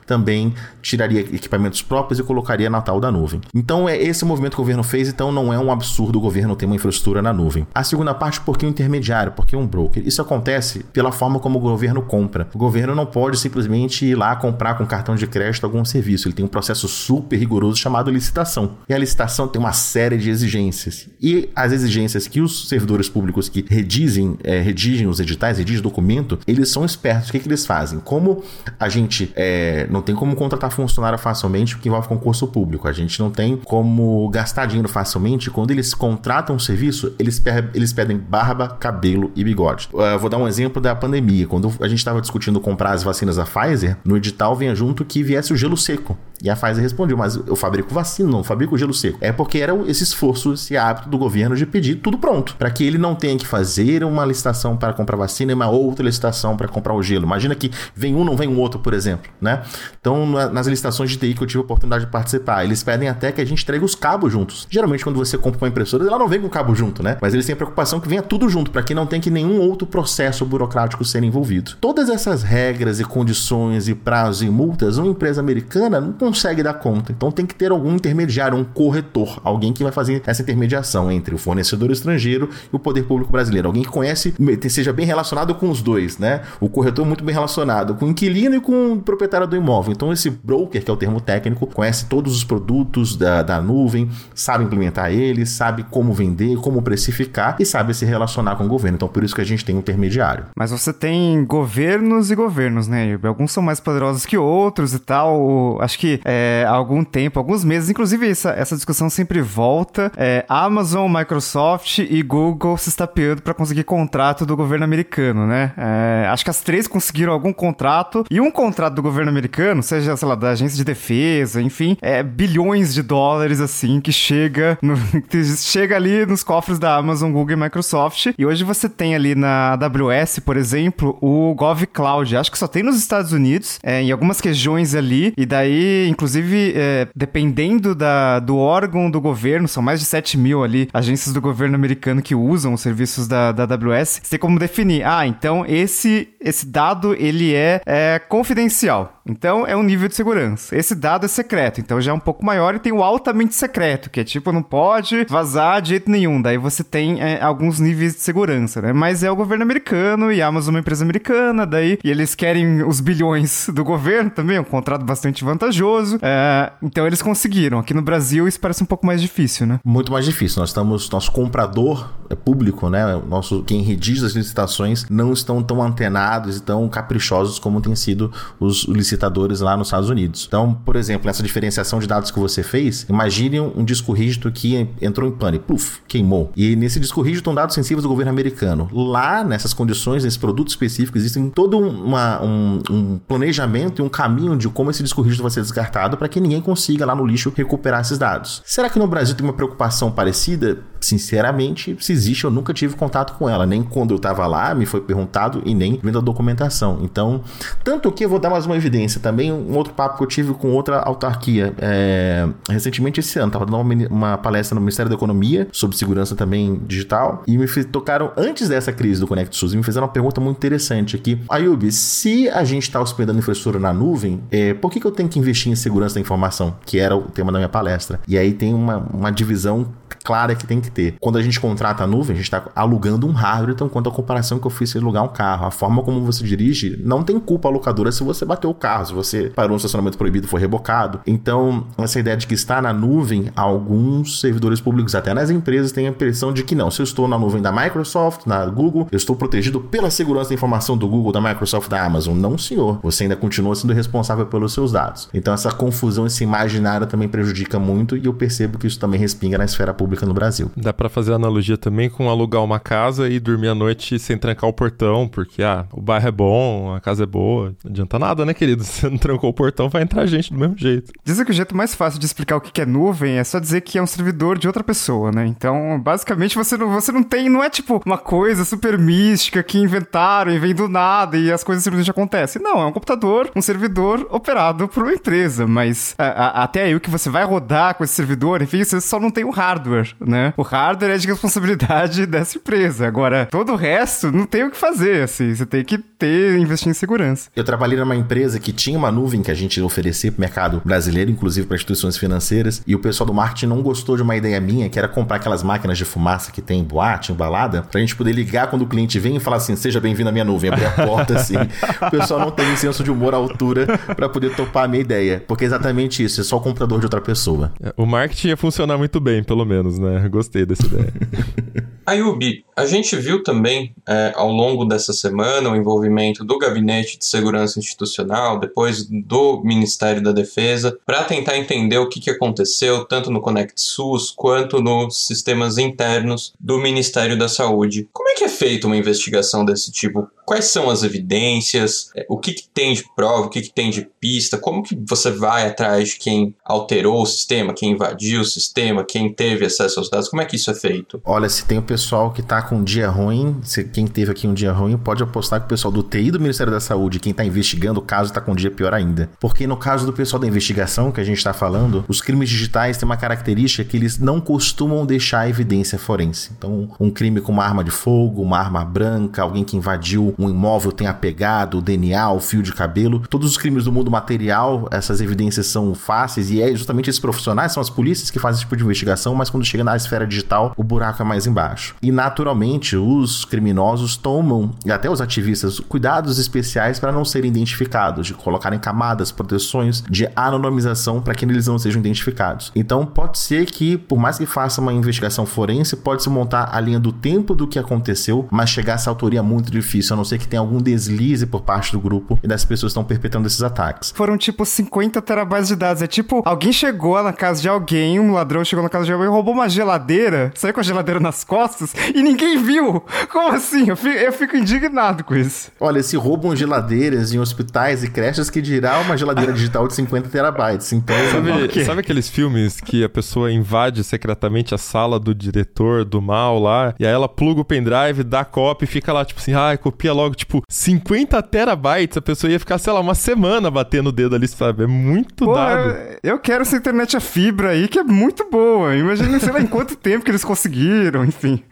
também 0.06 0.54
tiraria 0.82 1.20
equipamentos 1.20 1.82
próprios 1.82 2.18
e 2.18 2.22
colocaria 2.22 2.70
na 2.70 2.80
tal 2.80 3.00
da 3.00 3.10
nuvem? 3.10 3.40
Então 3.54 3.88
é 3.88 3.96
esse 3.96 4.24
movimento 4.24 4.54
que 4.54 4.60
o 4.60 4.64
governo 4.64 4.82
fez, 4.82 5.08
então 5.08 5.30
não 5.30 5.52
é 5.52 5.58
um 5.58 5.70
absurdo 5.70 6.18
o 6.18 6.20
governo 6.20 6.56
ter 6.56 6.66
uma 6.66 6.74
infraestrutura 6.74 7.20
na 7.20 7.32
nuvem. 7.32 7.66
A 7.74 7.84
segunda 7.84 8.14
parte, 8.14 8.40
por 8.40 8.56
que 8.56 8.66
um 8.66 8.68
intermediário? 8.68 9.32
Por 9.32 9.46
que 9.46 9.56
um 9.56 9.66
broker? 9.66 10.06
Isso 10.06 10.22
acontece 10.22 10.84
pela 10.92 11.12
forma 11.12 11.38
como 11.38 11.58
o 11.58 11.62
governo 11.62 12.02
compra. 12.02 12.48
O 12.54 12.58
governo 12.58 12.94
não 12.94 13.06
pode 13.06 13.38
simplesmente 13.38 14.06
ir 14.06 14.14
lá 14.14 14.34
comprar 14.36 14.74
com 14.74 14.86
cartão 14.86 15.14
de 15.14 15.26
crédito 15.26 15.64
algum 15.64 15.84
serviço. 15.84 16.28
Ele 16.28 16.34
tem 16.34 16.44
um 16.44 16.48
processo 16.48 16.88
super 16.88 17.36
rigoroso 17.36 17.76
chamado 17.76 18.10
licitação. 18.10 18.78
E 18.88 18.94
a 18.94 18.98
licitação 18.98 19.48
tem 19.48 19.60
uma 19.60 19.72
série 19.72 20.16
de 20.16 20.30
exigências. 20.30 21.08
E 21.20 21.48
as 21.54 21.72
exigências 21.72 22.26
que 22.28 22.40
os 22.40 22.68
servidores 22.68 23.08
públicos 23.08 23.48
que 23.48 23.64
redigem, 23.68 24.36
é, 24.42 24.60
redigem 24.60 25.06
os 25.06 25.20
editais, 25.20 25.58
redigem 25.58 25.82
documento, 25.82 26.38
eles 26.46 26.70
são 26.70 26.84
espertos. 26.84 27.28
O 27.28 27.32
que, 27.32 27.40
que 27.40 27.48
eles 27.48 27.66
fazem? 27.66 28.00
Como 28.00 28.42
a 28.78 28.88
gente 28.88 29.32
é, 29.34 29.86
não 29.90 30.00
tem 30.00 30.14
como 30.14 30.34
contratar 30.36 30.70
funcionário 30.70 31.18
facilmente 31.18 31.74
porque 31.74 31.88
envolve 31.88 32.08
concurso 32.08 32.46
público, 32.46 32.86
a 32.86 32.92
gente 32.92 33.18
não 33.20 33.30
tem 33.30 33.56
como 33.56 34.28
gastar 34.28 34.66
dinheiro 34.66 34.88
facilmente, 34.88 35.50
quando 35.50 35.70
eles 35.70 35.94
contratam 35.94 36.56
um 36.56 36.58
serviço, 36.58 37.14
eles, 37.18 37.42
eles 37.74 37.92
pedem 37.92 38.16
barba, 38.16 38.68
cabelo 38.68 39.32
e 39.34 39.42
bigode. 39.42 39.88
Uh, 39.92 40.18
vou 40.18 40.30
dar 40.30 40.38
um 40.38 40.46
exemplo 40.46 40.80
da 40.80 40.94
pandemia. 40.94 41.46
Quando 41.46 41.72
a 41.80 41.88
gente 41.88 41.98
estava 41.98 42.20
discutindo 42.20 42.60
comprar 42.60 42.92
as 42.92 43.02
vacinas 43.02 43.36
da 43.36 43.44
Pfizer, 43.44 43.96
no 44.04 44.16
edital 44.16 44.54
vinha 44.54 44.74
junto 44.74 45.04
que 45.04 45.22
viesse 45.22 45.52
o 45.52 45.56
gelo 45.56 45.76
seco. 45.76 46.16
E 46.44 46.50
a 46.50 46.54
Pfizer 46.54 46.82
respondeu, 46.82 47.16
mas 47.16 47.36
eu 47.36 47.56
fabrico 47.56 47.94
vacina, 47.94 48.28
não 48.28 48.44
fabrico 48.44 48.76
gelo 48.76 48.92
seco. 48.92 49.16
É 49.22 49.32
porque 49.32 49.60
era 49.60 49.74
esse 49.86 50.02
esforço, 50.02 50.52
esse 50.52 50.76
hábito 50.76 51.08
do 51.08 51.16
governo 51.16 51.56
de 51.56 51.64
pedir 51.64 51.94
tudo 51.94 52.18
pronto, 52.18 52.54
para 52.56 52.70
que 52.70 52.84
ele 52.84 52.98
não 52.98 53.14
tenha 53.14 53.38
que 53.38 53.46
fazer 53.46 54.04
uma 54.04 54.26
licitação 54.26 54.76
para 54.76 54.92
comprar 54.92 55.16
vacina 55.16 55.52
e 55.52 55.54
uma 55.54 55.70
outra 55.70 56.04
licitação 56.04 56.54
para 56.54 56.68
comprar 56.68 56.92
o 56.92 57.02
gelo. 57.02 57.24
Imagina 57.24 57.54
que 57.54 57.70
vem 57.94 58.14
um, 58.14 58.22
não 58.22 58.36
vem 58.36 58.46
o 58.46 58.58
outro, 58.58 58.78
por 58.78 58.92
exemplo, 58.92 59.32
né? 59.40 59.62
Então, 59.98 60.26
nas 60.26 60.66
licitações 60.66 61.08
de 61.08 61.16
TI 61.16 61.32
que 61.32 61.42
eu 61.42 61.46
tive 61.46 61.60
a 61.60 61.62
oportunidade 61.62 62.04
de 62.04 62.10
participar, 62.10 62.62
eles 62.62 62.82
pedem 62.82 63.08
até 63.08 63.32
que 63.32 63.40
a 63.40 63.44
gente 63.46 63.62
entregue 63.62 63.82
os 63.82 63.94
cabos 63.94 64.30
juntos. 64.30 64.66
Geralmente, 64.68 65.02
quando 65.02 65.16
você 65.16 65.38
compra 65.38 65.64
uma 65.64 65.68
impressora, 65.68 66.04
ela 66.04 66.18
não 66.18 66.28
vem 66.28 66.42
com 66.42 66.50
cabo 66.50 66.74
junto, 66.74 67.02
né? 67.02 67.16
Mas 67.22 67.32
eles 67.32 67.46
têm 67.46 67.54
a 67.54 67.56
preocupação 67.56 67.98
que 67.98 68.08
venha 68.08 68.20
tudo 68.20 68.50
junto, 68.50 68.70
para 68.70 68.82
que 68.82 68.94
não 68.94 69.06
tenha 69.06 69.22
que 69.22 69.30
nenhum 69.30 69.60
outro 69.60 69.86
processo 69.86 70.44
burocrático 70.44 71.06
ser 71.06 71.22
envolvido. 71.22 71.72
Todas 71.80 72.10
essas 72.10 72.42
regras 72.42 73.00
e 73.00 73.04
condições 73.04 73.88
e 73.88 73.94
prazos 73.94 74.42
e 74.42 74.50
multas, 74.50 74.98
uma 74.98 75.08
empresa 75.08 75.40
americana 75.40 76.14
não 76.20 76.33
consegue 76.34 76.64
dar 76.64 76.74
conta. 76.74 77.12
Então 77.12 77.30
tem 77.30 77.46
que 77.46 77.54
ter 77.54 77.70
algum 77.70 77.94
intermediário, 77.94 78.58
um 78.58 78.64
corretor, 78.64 79.40
alguém 79.44 79.72
que 79.72 79.84
vai 79.84 79.92
fazer 79.92 80.20
essa 80.26 80.42
intermediação 80.42 81.10
entre 81.10 81.32
o 81.32 81.38
fornecedor 81.38 81.92
estrangeiro 81.92 82.50
e 82.72 82.74
o 82.74 82.78
poder 82.78 83.04
público 83.04 83.30
brasileiro. 83.30 83.68
Alguém 83.68 83.84
que 83.84 83.88
conhece, 83.88 84.34
seja 84.68 84.92
bem 84.92 85.06
relacionado 85.06 85.54
com 85.54 85.70
os 85.70 85.80
dois, 85.80 86.18
né? 86.18 86.42
O 86.60 86.68
corretor 86.68 87.06
muito 87.06 87.22
bem 87.22 87.32
relacionado 87.32 87.94
com 87.94 88.06
o 88.06 88.08
inquilino 88.08 88.56
e 88.56 88.60
com 88.60 88.94
o 88.94 89.00
proprietário 89.00 89.46
do 89.46 89.56
imóvel. 89.56 89.92
Então 89.92 90.12
esse 90.12 90.28
broker, 90.28 90.82
que 90.82 90.90
é 90.90 90.92
o 90.92 90.96
termo 90.96 91.20
técnico, 91.20 91.66
conhece 91.68 92.06
todos 92.06 92.36
os 92.36 92.42
produtos 92.42 93.16
da, 93.16 93.42
da 93.42 93.60
nuvem, 93.60 94.10
sabe 94.34 94.64
implementar 94.64 95.12
eles, 95.12 95.50
sabe 95.50 95.84
como 95.84 96.12
vender, 96.12 96.56
como 96.56 96.82
precificar 96.82 97.56
e 97.60 97.64
sabe 97.64 97.94
se 97.94 98.04
relacionar 98.04 98.56
com 98.56 98.64
o 98.64 98.68
governo. 98.68 98.96
Então 98.96 99.08
por 99.08 99.22
isso 99.22 99.36
que 99.36 99.40
a 99.40 99.46
gente 99.46 99.64
tem 99.64 99.76
um 99.76 99.78
intermediário. 99.78 100.46
Mas 100.56 100.72
você 100.72 100.92
tem 100.92 101.44
governos 101.44 102.32
e 102.32 102.34
governos, 102.34 102.88
né? 102.88 103.16
Alguns 103.22 103.52
são 103.52 103.62
mais 103.62 103.78
poderosos 103.78 104.26
que 104.26 104.36
outros 104.36 104.94
e 104.94 104.98
tal. 104.98 105.80
Acho 105.80 105.96
que 105.96 106.20
é, 106.24 106.64
há 106.66 106.72
algum 106.72 107.04
tempo, 107.04 107.38
alguns 107.38 107.64
meses, 107.64 107.90
inclusive 107.90 108.28
essa, 108.28 108.50
essa 108.50 108.74
discussão 108.74 109.10
sempre 109.10 109.40
volta. 109.40 110.10
É, 110.16 110.44
Amazon, 110.48 111.10
Microsoft 111.10 111.98
e 111.98 112.22
Google 112.22 112.76
se 112.76 112.88
estapeando 112.88 113.42
para 113.42 113.54
conseguir 113.54 113.84
contrato 113.84 114.46
do 114.46 114.56
governo 114.56 114.84
americano, 114.84 115.46
né? 115.46 115.72
É, 115.76 116.26
acho 116.28 116.44
que 116.44 116.50
as 116.50 116.60
três 116.60 116.86
conseguiram 116.86 117.32
algum 117.32 117.52
contrato 117.52 118.24
e 118.30 118.40
um 118.40 118.50
contrato 118.50 118.94
do 118.94 119.02
governo 119.02 119.30
americano, 119.30 119.82
seja, 119.82 120.16
sei 120.16 120.28
lá, 120.28 120.34
da 120.34 120.50
agência 120.50 120.76
de 120.76 120.84
defesa, 120.84 121.60
enfim, 121.60 121.96
é 122.00 122.22
bilhões 122.22 122.94
de 122.94 123.02
dólares 123.02 123.60
assim 123.60 124.00
que 124.00 124.12
chega 124.12 124.78
no, 124.80 124.96
que 125.28 125.44
chega 125.44 125.96
ali 125.96 126.24
nos 126.26 126.42
cofres 126.42 126.78
da 126.78 126.96
Amazon, 126.96 127.32
Google 127.32 127.56
e 127.56 127.60
Microsoft. 127.60 128.32
E 128.38 128.46
hoje 128.46 128.64
você 128.64 128.88
tem 128.88 129.14
ali 129.14 129.34
na 129.34 129.72
AWS, 129.72 130.40
por 130.40 130.56
exemplo, 130.56 131.18
o 131.20 131.54
GovCloud. 131.54 132.36
Acho 132.36 132.50
que 132.50 132.58
só 132.58 132.66
tem 132.66 132.82
nos 132.82 132.96
Estados 132.96 133.32
Unidos, 133.32 133.78
é, 133.82 134.02
em 134.02 134.10
algumas 134.10 134.40
regiões 134.40 134.94
ali. 134.94 135.32
E 135.36 135.44
daí, 135.44 136.03
inclusive, 136.06 136.72
é, 136.76 137.08
dependendo 137.14 137.94
da, 137.94 138.38
do 138.38 138.56
órgão 138.56 139.10
do 139.10 139.20
governo, 139.20 139.68
são 139.68 139.82
mais 139.82 140.00
de 140.00 140.06
7 140.06 140.36
mil 140.38 140.62
ali 140.62 140.88
agências 140.92 141.32
do 141.32 141.40
governo 141.40 141.74
americano 141.74 142.22
que 142.22 142.34
usam 142.34 142.74
os 142.74 142.80
serviços 142.80 143.26
da, 143.26 143.52
da 143.52 143.64
AWS. 143.64 144.20
Você 144.22 144.30
tem 144.30 144.38
como 144.38 144.58
definir, 144.58 145.04
ah, 145.04 145.26
então 145.26 145.64
esse, 145.66 146.28
esse 146.40 146.66
dado 146.66 147.14
ele 147.14 147.54
é, 147.54 147.80
é 147.86 148.18
confidencial. 148.18 149.22
Então 149.26 149.66
é 149.66 149.74
um 149.74 149.82
nível 149.82 150.08
de 150.08 150.14
segurança. 150.14 150.76
Esse 150.76 150.94
dado 150.94 151.24
é 151.24 151.28
secreto, 151.28 151.80
então 151.80 152.00
já 152.00 152.10
é 152.10 152.14
um 152.14 152.20
pouco 152.20 152.44
maior 152.44 152.74
e 152.74 152.78
tem 152.78 152.92
o 152.92 153.02
altamente 153.02 153.54
secreto, 153.54 154.10
que 154.10 154.20
é 154.20 154.24
tipo, 154.24 154.52
não 154.52 154.62
pode 154.62 155.24
vazar 155.28 155.80
de 155.80 155.90
jeito 155.90 156.10
nenhum. 156.10 156.40
Daí 156.40 156.58
você 156.58 156.84
tem 156.84 157.20
é, 157.20 157.42
alguns 157.42 157.80
níveis 157.80 158.14
de 158.14 158.20
segurança, 158.20 158.82
né? 158.82 158.92
Mas 158.92 159.22
é 159.22 159.30
o 159.30 159.36
governo 159.36 159.62
americano 159.62 160.30
e 160.30 160.42
a 160.42 160.46
Amazon 160.46 160.74
é 160.74 160.76
uma 160.76 160.80
empresa 160.80 161.04
americana, 161.04 161.66
daí 161.66 161.98
e 162.04 162.10
eles 162.10 162.34
querem 162.34 162.82
os 162.82 163.00
bilhões 163.00 163.68
do 163.72 163.82
governo 163.82 164.30
também, 164.30 164.58
um 164.58 164.64
contrato 164.64 165.04
bastante 165.04 165.42
vantajoso. 165.42 166.18
É, 166.20 166.72
então 166.82 167.06
eles 167.06 167.22
conseguiram. 167.22 167.78
Aqui 167.78 167.94
no 167.94 168.02
Brasil 168.02 168.46
isso 168.46 168.60
parece 168.60 168.82
um 168.82 168.86
pouco 168.86 169.06
mais 169.06 169.22
difícil, 169.22 169.66
né? 169.66 169.80
Muito 169.84 170.12
mais 170.12 170.24
difícil. 170.24 170.60
Nós 170.60 170.70
estamos, 170.70 171.08
nosso 171.08 171.32
comprador 171.32 172.10
é 172.28 172.34
público, 172.34 172.90
né? 172.90 173.20
Nosso 173.26 173.62
quem 173.62 173.82
redige 173.82 174.24
as 174.24 174.32
licitações 174.32 175.06
não 175.08 175.32
estão 175.32 175.62
tão 175.62 175.82
antenados 175.82 176.58
e 176.58 176.62
tão 176.62 176.88
caprichosos 176.88 177.58
como 177.58 177.80
têm 177.80 177.96
sido 177.96 178.30
os 178.60 178.84
licitadores 178.84 179.13
lá 179.60 179.76
nos 179.76 179.88
Estados 179.88 180.08
Unidos. 180.08 180.44
Então, 180.46 180.74
por 180.74 180.96
exemplo, 180.96 181.26
nessa 181.26 181.42
diferenciação 181.42 181.98
de 181.98 182.06
dados 182.06 182.30
que 182.30 182.38
você 182.38 182.62
fez, 182.62 183.06
imagine 183.08 183.60
um 183.60 183.84
disco 183.84 184.12
rígido 184.12 184.50
que 184.50 184.88
entrou 185.00 185.28
em 185.28 185.32
pane, 185.32 185.58
pluf, 185.58 186.00
queimou. 186.06 186.52
E 186.56 186.76
nesse 186.76 187.00
disco 187.00 187.20
rígido 187.20 187.40
estão 187.40 187.54
dados 187.54 187.74
sensíveis 187.74 188.02
do 188.02 188.08
governo 188.08 188.30
americano. 188.30 188.88
Lá, 188.92 189.44
nessas 189.44 189.72
condições, 189.72 190.24
nesse 190.24 190.38
produto 190.38 190.68
específico, 190.68 191.18
existem 191.18 191.50
todo 191.50 191.78
uma, 191.78 192.42
um, 192.42 192.82
um 192.90 193.18
planejamento 193.18 194.02
e 194.02 194.04
um 194.04 194.08
caminho 194.08 194.56
de 194.56 194.68
como 194.68 194.90
esse 194.90 195.02
disco 195.02 195.22
rígido 195.22 195.42
vai 195.42 195.50
ser 195.50 195.62
descartado 195.62 196.16
para 196.16 196.28
que 196.28 196.40
ninguém 196.40 196.60
consiga 196.60 197.06
lá 197.06 197.14
no 197.14 197.26
lixo 197.26 197.52
recuperar 197.54 198.00
esses 198.00 198.18
dados. 198.18 198.62
Será 198.64 198.88
que 198.88 198.98
no 198.98 199.06
Brasil 199.06 199.34
tem 199.34 199.44
uma 199.44 199.52
preocupação 199.52 200.10
parecida? 200.10 200.78
Sinceramente, 201.04 201.94
se 202.00 202.12
existe, 202.12 202.44
eu 202.44 202.50
nunca 202.50 202.72
tive 202.72 202.96
contato 202.96 203.34
com 203.34 203.46
ela. 203.46 203.66
Nem 203.66 203.82
quando 203.82 204.14
eu 204.14 204.18
tava 204.18 204.46
lá, 204.46 204.74
me 204.74 204.86
foi 204.86 205.02
perguntado, 205.02 205.60
e 205.66 205.74
nem 205.74 206.00
vendo 206.02 206.16
a 206.16 206.20
documentação. 206.22 207.00
Então, 207.02 207.42
tanto 207.82 208.10
que 208.10 208.24
eu 208.24 208.28
vou 208.28 208.38
dar 208.38 208.48
mais 208.48 208.64
uma 208.64 208.74
evidência 208.74 209.20
também, 209.20 209.52
um 209.52 209.76
outro 209.76 209.92
papo 209.92 210.16
que 210.16 210.24
eu 210.24 210.26
tive 210.26 210.54
com 210.54 210.70
outra 210.70 211.00
autarquia. 211.00 211.74
É, 211.78 212.48
recentemente 212.70 213.20
esse 213.20 213.38
ano, 213.38 213.52
tava 213.52 213.66
dando 213.66 213.78
uma, 213.80 214.06
uma, 214.08 214.38
palestra 214.38 214.74
no 214.74 214.80
Ministério 214.80 215.10
da 215.10 215.14
Economia 215.14 215.68
sobre 215.70 215.94
segurança 215.94 216.34
também 216.34 216.80
digital, 216.86 217.42
e 217.46 217.58
me 217.58 217.66
tocaram 217.84 218.32
antes 218.34 218.70
dessa 218.70 218.90
crise 218.90 219.20
do 219.20 219.26
Conect 219.26 219.54
SUS, 219.54 219.74
e 219.74 219.76
me 219.76 219.82
fizeram 219.82 220.06
uma 220.06 220.12
pergunta 220.12 220.40
muito 220.40 220.56
interessante 220.56 221.16
aqui. 221.16 221.38
Ayub, 221.50 221.92
se 221.92 222.48
a 222.48 222.64
gente 222.64 222.84
está 222.84 222.98
hospedando 222.98 223.38
infraestrutura 223.38 223.78
na 223.78 223.92
nuvem, 223.92 224.42
é, 224.50 224.72
por 224.72 224.90
que, 224.90 225.00
que 225.00 225.06
eu 225.06 225.12
tenho 225.12 225.28
que 225.28 225.38
investir 225.38 225.70
em 225.70 225.76
segurança 225.76 226.14
da 226.14 226.20
informação? 226.22 226.74
Que 226.86 226.98
era 226.98 227.14
o 227.14 227.22
tema 227.22 227.52
da 227.52 227.58
minha 227.58 227.68
palestra. 227.68 228.20
E 228.26 228.38
aí 228.38 228.54
tem 228.54 228.72
uma, 228.72 228.98
uma 229.12 229.30
divisão 229.30 229.86
clara 230.24 230.54
que 230.54 230.66
tem 230.66 230.80
que 230.80 230.90
ter. 230.94 231.16
Quando 231.20 231.36
a 231.36 231.42
gente 231.42 231.60
contrata 231.60 232.04
a 232.04 232.06
nuvem, 232.06 232.34
a 232.34 232.36
gente 232.36 232.44
está 232.44 232.64
alugando 232.74 233.26
um 233.26 233.32
hardware, 233.32 233.74
então 233.74 233.88
quanto 233.88 234.08
a 234.08 234.12
comparação 234.12 234.58
que 234.58 234.66
eu 234.66 234.70
fiz 234.70 234.92
de 234.92 234.98
alugar 234.98 235.24
um 235.24 235.28
carro, 235.28 235.66
a 235.66 235.70
forma 235.70 236.02
como 236.02 236.24
você 236.24 236.44
dirige, 236.44 237.00
não 237.04 237.22
tem 237.22 237.38
culpa 237.38 237.68
a 237.68 237.70
locadora 237.70 238.12
se 238.12 238.22
você 238.22 238.44
bateu 238.44 238.70
o 238.70 238.74
carro, 238.74 239.06
se 239.06 239.12
você 239.12 239.50
parou 239.54 239.70
no 239.70 239.76
estacionamento 239.76 240.16
proibido, 240.16 240.46
foi 240.46 240.60
rebocado. 240.60 241.20
Então, 241.26 241.86
essa 241.98 242.18
ideia 242.18 242.36
de 242.36 242.46
que 242.46 242.54
está 242.54 242.80
na 242.80 242.92
nuvem, 242.92 243.50
alguns 243.56 244.40
servidores 244.40 244.80
públicos, 244.80 245.14
até 245.14 245.34
nas 245.34 245.50
empresas, 245.50 245.92
têm 245.92 246.06
a 246.06 246.10
impressão 246.10 246.52
de 246.52 246.62
que 246.62 246.74
não, 246.74 246.90
se 246.90 247.00
eu 247.00 247.04
estou 247.04 247.26
na 247.26 247.38
nuvem 247.38 247.60
da 247.60 247.72
Microsoft, 247.72 248.46
na 248.46 248.64
Google, 248.66 249.08
eu 249.10 249.16
estou 249.16 249.34
protegido 249.34 249.80
pela 249.80 250.10
segurança 250.10 250.50
da 250.50 250.54
informação 250.54 250.96
do 250.96 251.08
Google, 251.08 251.32
da 251.32 251.40
Microsoft, 251.40 251.88
da 251.88 252.04
Amazon. 252.04 252.36
Não, 252.36 252.56
senhor. 252.56 253.00
Você 253.02 253.24
ainda 253.24 253.36
continua 253.36 253.74
sendo 253.74 253.92
responsável 253.92 254.46
pelos 254.46 254.72
seus 254.72 254.92
dados. 254.92 255.28
Então, 255.32 255.52
essa 255.52 255.70
confusão, 255.72 256.26
esse 256.26 256.44
imaginário 256.44 257.06
também 257.06 257.28
prejudica 257.28 257.78
muito 257.78 258.16
e 258.16 258.26
eu 258.26 258.34
percebo 258.34 258.78
que 258.78 258.86
isso 258.86 258.98
também 258.98 259.18
respinga 259.18 259.58
na 259.58 259.64
esfera 259.64 259.92
pública 259.92 260.26
no 260.26 260.34
Brasil. 260.34 260.70
Dá 260.84 260.92
para 260.92 261.08
fazer 261.08 261.32
analogia 261.32 261.78
também 261.78 262.10
com 262.10 262.28
alugar 262.28 262.62
uma 262.62 262.78
casa 262.78 263.26
e 263.26 263.40
dormir 263.40 263.68
à 263.68 263.74
noite 263.74 264.18
sem 264.18 264.36
trancar 264.36 264.68
o 264.68 264.72
portão, 264.72 265.26
porque 265.26 265.62
ah, 265.62 265.86
o 265.90 265.98
bairro 265.98 266.28
é 266.28 266.30
bom, 266.30 266.94
a 266.94 267.00
casa 267.00 267.22
é 267.22 267.26
boa. 267.26 267.74
Não 267.82 267.90
adianta 267.90 268.18
nada, 268.18 268.44
né, 268.44 268.52
querido? 268.52 268.84
Se 268.84 269.00
você 269.00 269.08
não 269.08 269.16
trancou 269.16 269.48
o 269.48 269.54
portão, 269.54 269.88
vai 269.88 270.02
entrar 270.02 270.26
gente 270.26 270.52
do 270.52 270.58
mesmo 270.58 270.76
jeito. 270.76 271.10
Dizem 271.24 271.42
que 271.42 271.52
o 271.52 271.54
jeito 271.54 271.74
mais 271.74 271.94
fácil 271.94 272.20
de 272.20 272.26
explicar 272.26 272.56
o 272.56 272.60
que 272.60 272.82
é 272.82 272.84
nuvem 272.84 273.38
é 273.38 273.44
só 273.44 273.58
dizer 273.58 273.80
que 273.80 273.96
é 273.96 274.02
um 274.02 274.06
servidor 274.06 274.58
de 274.58 274.66
outra 274.66 274.84
pessoa, 274.84 275.32
né? 275.32 275.46
Então, 275.46 275.98
basicamente, 275.98 276.54
você 276.54 276.76
não, 276.76 276.90
você 276.90 277.10
não 277.10 277.22
tem, 277.22 277.48
não 277.48 277.64
é 277.64 277.70
tipo 277.70 278.02
uma 278.04 278.18
coisa 278.18 278.62
super 278.62 278.98
mística 278.98 279.62
que 279.62 279.78
inventaram 279.78 280.52
e 280.52 280.58
vem 280.58 280.74
do 280.74 280.86
nada 280.86 281.38
e 281.38 281.50
as 281.50 281.64
coisas 281.64 281.82
simplesmente 281.82 282.10
acontecem. 282.10 282.60
Não, 282.60 282.78
é 282.78 282.84
um 282.84 282.92
computador, 282.92 283.50
um 283.56 283.62
servidor 283.62 284.26
operado 284.30 284.86
por 284.86 285.02
uma 285.02 285.14
empresa, 285.14 285.66
mas 285.66 286.14
a, 286.18 286.26
a, 286.26 286.64
até 286.64 286.82
aí 286.82 286.94
o 286.94 287.00
que 287.00 287.08
você 287.08 287.30
vai 287.30 287.44
rodar 287.44 287.94
com 287.94 288.04
esse 288.04 288.12
servidor, 288.12 288.60
enfim, 288.60 288.84
você 288.84 289.00
só 289.00 289.18
não 289.18 289.30
tem 289.30 289.44
o 289.44 289.50
hardware 289.50 289.94
né? 290.20 290.52
O 290.56 290.63
hardware 290.64 291.12
é 291.12 291.18
de 291.18 291.26
responsabilidade 291.26 292.26
dessa 292.26 292.58
empresa. 292.58 293.06
Agora, 293.06 293.46
todo 293.46 293.72
o 293.72 293.76
resto 293.76 294.32
não 294.32 294.46
tem 294.46 294.64
o 294.64 294.70
que 294.70 294.76
fazer, 294.76 295.22
assim. 295.22 295.54
Você 295.54 295.64
tem 295.64 295.84
que 295.84 295.98
ter, 295.98 296.58
investir 296.58 296.88
em 296.88 296.94
segurança. 296.94 297.50
Eu 297.54 297.64
trabalhei 297.64 297.98
numa 297.98 298.16
empresa 298.16 298.58
que 298.58 298.72
tinha 298.72 298.98
uma 298.98 299.12
nuvem 299.12 299.42
que 299.42 299.50
a 299.50 299.54
gente 299.54 299.80
oferecia 299.80 300.32
para 300.32 300.38
o 300.38 300.40
mercado 300.40 300.82
brasileiro, 300.84 301.30
inclusive 301.30 301.66
para 301.66 301.76
instituições 301.76 302.16
financeiras, 302.16 302.82
e 302.86 302.94
o 302.94 302.98
pessoal 302.98 303.26
do 303.26 303.34
marketing 303.34 303.66
não 303.66 303.82
gostou 303.82 304.16
de 304.16 304.22
uma 304.22 304.36
ideia 304.36 304.60
minha, 304.60 304.88
que 304.88 304.98
era 304.98 305.08
comprar 305.08 305.36
aquelas 305.36 305.62
máquinas 305.62 305.98
de 305.98 306.04
fumaça 306.04 306.50
que 306.50 306.62
tem 306.62 306.80
em 306.80 306.84
boate, 306.84 307.32
em 307.32 307.34
balada, 307.34 307.82
pra 307.82 308.00
gente 308.00 308.16
poder 308.16 308.32
ligar 308.32 308.68
quando 308.68 308.82
o 308.82 308.86
cliente 308.86 309.18
vem 309.18 309.36
e 309.36 309.40
falar 309.40 309.58
assim, 309.58 309.76
seja 309.76 310.00
bem-vindo 310.00 310.28
à 310.28 310.32
minha 310.32 310.44
nuvem, 310.44 310.70
abrir 310.70 310.86
a 310.86 310.90
porta 311.06 311.36
assim. 311.36 311.56
o 311.56 312.10
pessoal 312.10 312.40
não 312.40 312.50
tem 312.50 312.74
senso 312.76 313.04
de 313.04 313.10
humor 313.10 313.34
à 313.34 313.36
altura 313.36 313.98
para 314.16 314.28
poder 314.28 314.54
topar 314.54 314.84
a 314.84 314.88
minha 314.88 315.00
ideia, 315.00 315.42
porque 315.46 315.64
é 315.64 315.66
exatamente 315.66 316.22
isso, 316.22 316.40
é 316.40 316.44
só 316.44 316.56
o 316.56 316.60
computador 316.60 316.98
de 316.98 317.06
outra 317.06 317.20
pessoa. 317.20 317.72
É, 317.82 317.92
o 317.96 318.06
marketing 318.06 318.48
ia 318.48 318.56
funcionar 318.56 318.96
muito 318.96 319.20
bem, 319.20 319.42
pelo 319.42 319.64
menos, 319.64 319.98
né? 319.98 320.28
Gostei 320.28 320.53
dessa 320.62 320.86
ideia. 320.86 321.12
Ayubi, 322.06 322.64
a 322.76 322.84
gente 322.84 323.16
viu 323.16 323.42
também 323.42 323.94
é, 324.06 324.32
ao 324.36 324.50
longo 324.50 324.84
dessa 324.84 325.12
semana 325.12 325.70
o 325.70 325.76
envolvimento 325.76 326.44
do 326.44 326.58
Gabinete 326.58 327.18
de 327.18 327.24
Segurança 327.24 327.78
Institucional, 327.78 328.60
depois 328.60 329.06
do 329.08 329.62
Ministério 329.64 330.22
da 330.22 330.30
Defesa, 330.30 330.98
para 331.06 331.24
tentar 331.24 331.56
entender 331.56 331.96
o 331.96 332.08
que, 332.08 332.20
que 332.20 332.30
aconteceu 332.30 333.06
tanto 333.06 333.30
no 333.30 333.40
Conect 333.40 333.80
SUS 333.80 334.30
quanto 334.30 334.82
nos 334.82 335.26
sistemas 335.26 335.78
internos 335.78 336.52
do 336.60 336.78
Ministério 336.78 337.38
da 337.38 337.48
Saúde. 337.48 338.06
É 338.34 338.36
que 338.36 338.44
é 338.44 338.48
feita 338.48 338.88
uma 338.88 338.96
investigação 338.96 339.64
desse 339.64 339.92
tipo? 339.92 340.28
Quais 340.44 340.64
são 340.64 340.90
as 340.90 341.04
evidências? 341.04 342.10
É, 342.16 342.26
o 342.28 342.36
que, 342.36 342.52
que 342.52 342.68
tem 342.68 342.92
de 342.92 343.04
prova? 343.14 343.46
O 343.46 343.48
que, 343.48 343.62
que 343.62 343.72
tem 343.72 343.90
de 343.90 344.06
pista? 344.20 344.58
Como 344.58 344.82
que 344.82 344.98
você 345.08 345.30
vai 345.30 345.68
atrás 345.68 346.10
de 346.10 346.16
quem 346.16 346.54
alterou 346.64 347.22
o 347.22 347.26
sistema, 347.26 347.72
quem 347.72 347.92
invadiu 347.92 348.40
o 348.40 348.44
sistema, 348.44 349.04
quem 349.04 349.32
teve 349.32 349.64
acesso 349.64 350.00
aos 350.00 350.10
dados? 350.10 350.28
Como 350.28 350.42
é 350.42 350.44
que 350.44 350.56
isso 350.56 350.68
é 350.68 350.74
feito? 350.74 351.22
Olha, 351.24 351.48
se 351.48 351.64
tem 351.64 351.78
o 351.78 351.82
pessoal 351.82 352.32
que 352.32 352.42
tá 352.42 352.60
com 352.60 352.78
um 352.78 352.84
dia 352.84 353.08
ruim, 353.08 353.60
se 353.62 353.84
quem 353.84 354.06
teve 354.06 354.32
aqui 354.32 354.48
um 354.48 354.52
dia 354.52 354.72
ruim, 354.72 354.98
pode 354.98 355.22
apostar 355.22 355.60
que 355.60 355.66
o 355.66 355.68
pessoal 355.68 355.92
do 355.92 356.02
TI 356.02 356.32
do 356.32 356.40
Ministério 356.40 356.72
da 356.72 356.80
Saúde, 356.80 357.20
quem 357.20 357.32
tá 357.32 357.44
investigando 357.44 358.00
o 358.00 358.02
caso, 358.02 358.32
tá 358.32 358.40
com 358.40 358.50
um 358.50 358.56
dia 358.56 358.70
pior 358.70 358.92
ainda. 358.92 359.30
Porque 359.38 359.64
no 359.64 359.76
caso 359.76 360.04
do 360.04 360.12
pessoal 360.12 360.40
da 360.40 360.48
investigação 360.48 361.12
que 361.12 361.20
a 361.20 361.24
gente 361.24 361.42
tá 361.42 361.54
falando, 361.54 362.04
os 362.08 362.20
crimes 362.20 362.50
digitais 362.50 362.98
têm 362.98 363.06
uma 363.06 363.16
característica 363.16 363.84
que 363.88 363.96
eles 363.96 364.18
não 364.18 364.40
costumam 364.40 365.06
deixar 365.06 365.48
evidência 365.48 365.98
forense. 365.98 366.50
Então, 366.58 366.90
um 366.98 367.10
crime 367.10 367.40
com 367.40 367.52
uma 367.52 367.64
arma 367.64 367.84
de 367.84 367.92
fogo, 367.92 368.23
uma 368.28 368.58
arma 368.58 368.84
branca, 368.84 369.42
alguém 369.42 369.64
que 369.64 369.76
invadiu 369.76 370.34
um 370.38 370.48
imóvel 370.48 370.92
tem 370.92 371.06
apegado, 371.06 371.78
o 371.78 371.82
DNA, 371.82 372.30
o 372.30 372.40
fio 372.40 372.62
de 372.62 372.72
cabelo, 372.72 373.20
todos 373.28 373.50
os 373.50 373.56
crimes 373.56 373.84
do 373.84 373.92
mundo 373.92 374.10
material, 374.10 374.88
essas 374.90 375.20
evidências 375.20 375.66
são 375.66 375.94
fáceis 375.94 376.50
e 376.50 376.60
é 376.60 376.70
justamente 376.74 377.10
esses 377.10 377.20
profissionais, 377.20 377.72
são 377.72 377.80
as 377.80 377.90
polícias 377.90 378.30
que 378.30 378.38
fazem 378.38 378.56
esse 378.56 378.64
tipo 378.64 378.76
de 378.76 378.84
investigação, 378.84 379.34
mas 379.34 379.50
quando 379.50 379.64
chega 379.64 379.84
na 379.84 379.96
esfera 379.96 380.26
digital, 380.26 380.72
o 380.76 380.84
buraco 380.84 381.22
é 381.22 381.24
mais 381.24 381.46
embaixo. 381.46 381.94
E 382.02 382.10
naturalmente, 382.10 382.96
os 382.96 383.44
criminosos 383.44 384.16
tomam, 384.16 384.70
e 384.84 384.92
até 384.92 385.10
os 385.10 385.20
ativistas, 385.20 385.80
cuidados 385.80 386.38
especiais 386.38 386.98
para 386.98 387.12
não 387.12 387.24
serem 387.24 387.50
identificados, 387.50 388.26
de 388.26 388.34
colocarem 388.34 388.78
camadas, 388.78 389.32
proteções 389.32 390.02
de 390.08 390.28
anonimização 390.34 391.20
para 391.20 391.34
que 391.34 391.44
eles 391.44 391.66
não 391.66 391.78
sejam 391.78 392.00
identificados. 392.00 392.72
Então, 392.74 393.04
pode 393.06 393.38
ser 393.38 393.66
que, 393.66 393.96
por 393.96 394.18
mais 394.18 394.38
que 394.38 394.46
faça 394.46 394.80
uma 394.80 394.92
investigação 394.92 395.46
forense, 395.46 395.96
pode 395.96 396.22
se 396.22 396.28
montar 396.28 396.70
a 396.72 396.80
linha 396.80 396.98
do 396.98 397.12
tempo 397.12 397.54
do 397.54 397.66
que 397.66 397.78
aconteceu, 397.78 398.13
mas 398.50 398.70
chegar 398.70 398.92
a 398.92 398.94
essa 398.94 399.10
autoria 399.10 399.40
é 399.40 399.42
muito 399.42 399.70
difícil, 399.70 400.14
a 400.14 400.16
não 400.16 400.24
ser 400.24 400.38
que 400.38 400.48
tenha 400.48 400.60
algum 400.60 400.78
deslize 400.78 401.46
por 401.46 401.62
parte 401.62 401.92
do 401.92 402.00
grupo 402.00 402.38
e 402.42 402.48
das 402.48 402.64
pessoas 402.64 402.92
que 402.92 402.98
estão 402.98 403.04
perpetrando 403.04 403.46
esses 403.46 403.62
ataques. 403.62 404.12
Foram 404.14 404.36
tipo 404.36 404.64
50 404.64 405.20
terabytes 405.22 405.68
de 405.68 405.76
dados. 405.76 406.02
É 406.02 406.06
tipo, 406.06 406.42
alguém 406.44 406.72
chegou 406.72 407.22
na 407.22 407.32
casa 407.32 407.60
de 407.60 407.68
alguém, 407.68 408.18
um 408.18 408.32
ladrão 408.32 408.64
chegou 408.64 408.82
na 408.82 408.88
casa 408.88 409.04
de 409.04 409.12
alguém, 409.12 409.28
roubou 409.28 409.54
uma 409.54 409.68
geladeira, 409.68 410.52
saiu 410.54 410.72
com 410.72 410.80
a 410.80 410.82
geladeira 410.82 411.20
nas 411.20 411.44
costas 411.44 411.94
e 412.14 412.22
ninguém 412.22 412.62
viu. 412.62 413.02
Como 413.30 413.48
assim? 413.52 413.88
Eu 413.88 413.96
fico, 413.96 414.16
eu 414.16 414.32
fico 414.32 414.56
indignado 414.56 415.24
com 415.24 415.34
isso. 415.34 415.70
Olha, 415.80 416.02
se 416.02 416.16
roubam 416.16 416.54
geladeiras 416.54 417.32
em 417.32 417.38
hospitais 417.38 418.04
e 418.04 418.10
creches, 418.10 418.50
que 418.50 418.60
dirá 418.60 418.98
uma 419.00 419.16
geladeira 419.16 419.52
digital 419.54 419.86
de 419.86 419.94
50 419.94 420.28
terabytes. 420.28 420.92
Então, 420.92 421.16
sabe, 421.30 421.64
okay. 421.64 421.84
sabe 421.84 422.00
aqueles 422.00 422.28
filmes 422.28 422.80
que 422.80 423.04
a 423.04 423.08
pessoa 423.08 423.50
invade 423.50 424.02
secretamente 424.04 424.74
a 424.74 424.78
sala 424.78 425.18
do 425.18 425.34
diretor 425.34 426.04
do 426.04 426.20
mal 426.20 426.58
lá, 426.58 426.94
e 426.98 427.06
aí 427.06 427.12
ela 427.12 427.28
pluga 427.28 427.60
o 427.60 427.64
pendrive, 427.64 428.03
dá 428.12 428.44
copy 428.44 428.84
e 428.84 428.88
fica 428.88 429.12
lá, 429.12 429.24
tipo 429.24 429.40
assim, 429.40 429.54
ah, 429.54 429.76
copia 429.76 430.12
logo, 430.12 430.34
tipo, 430.34 430.62
50 430.68 431.42
terabytes, 431.42 432.16
a 432.16 432.22
pessoa 432.22 432.50
ia 432.50 432.58
ficar, 432.58 432.78
sei 432.78 432.92
lá, 432.92 433.00
uma 433.00 433.14
semana 433.14 433.70
batendo 433.70 434.08
o 434.08 434.12
dedo 434.12 434.34
ali, 434.34 434.46
sabe? 434.46 434.84
É 434.84 434.86
muito 434.86 435.44
Pô, 435.44 435.54
dado. 435.54 435.94
Eu 436.22 436.38
quero 436.38 436.62
essa 436.62 436.76
internet 436.76 437.16
a 437.16 437.20
fibra 437.20 437.70
aí, 437.70 437.88
que 437.88 437.98
é 437.98 438.02
muito 438.02 438.48
boa. 438.50 438.94
Imagina, 438.96 439.38
sei 439.40 439.52
lá, 439.52 439.60
em 439.60 439.66
quanto 439.66 439.96
tempo 439.96 440.24
que 440.24 440.30
eles 440.30 440.44
conseguiram, 440.44 441.24
enfim. 441.24 441.62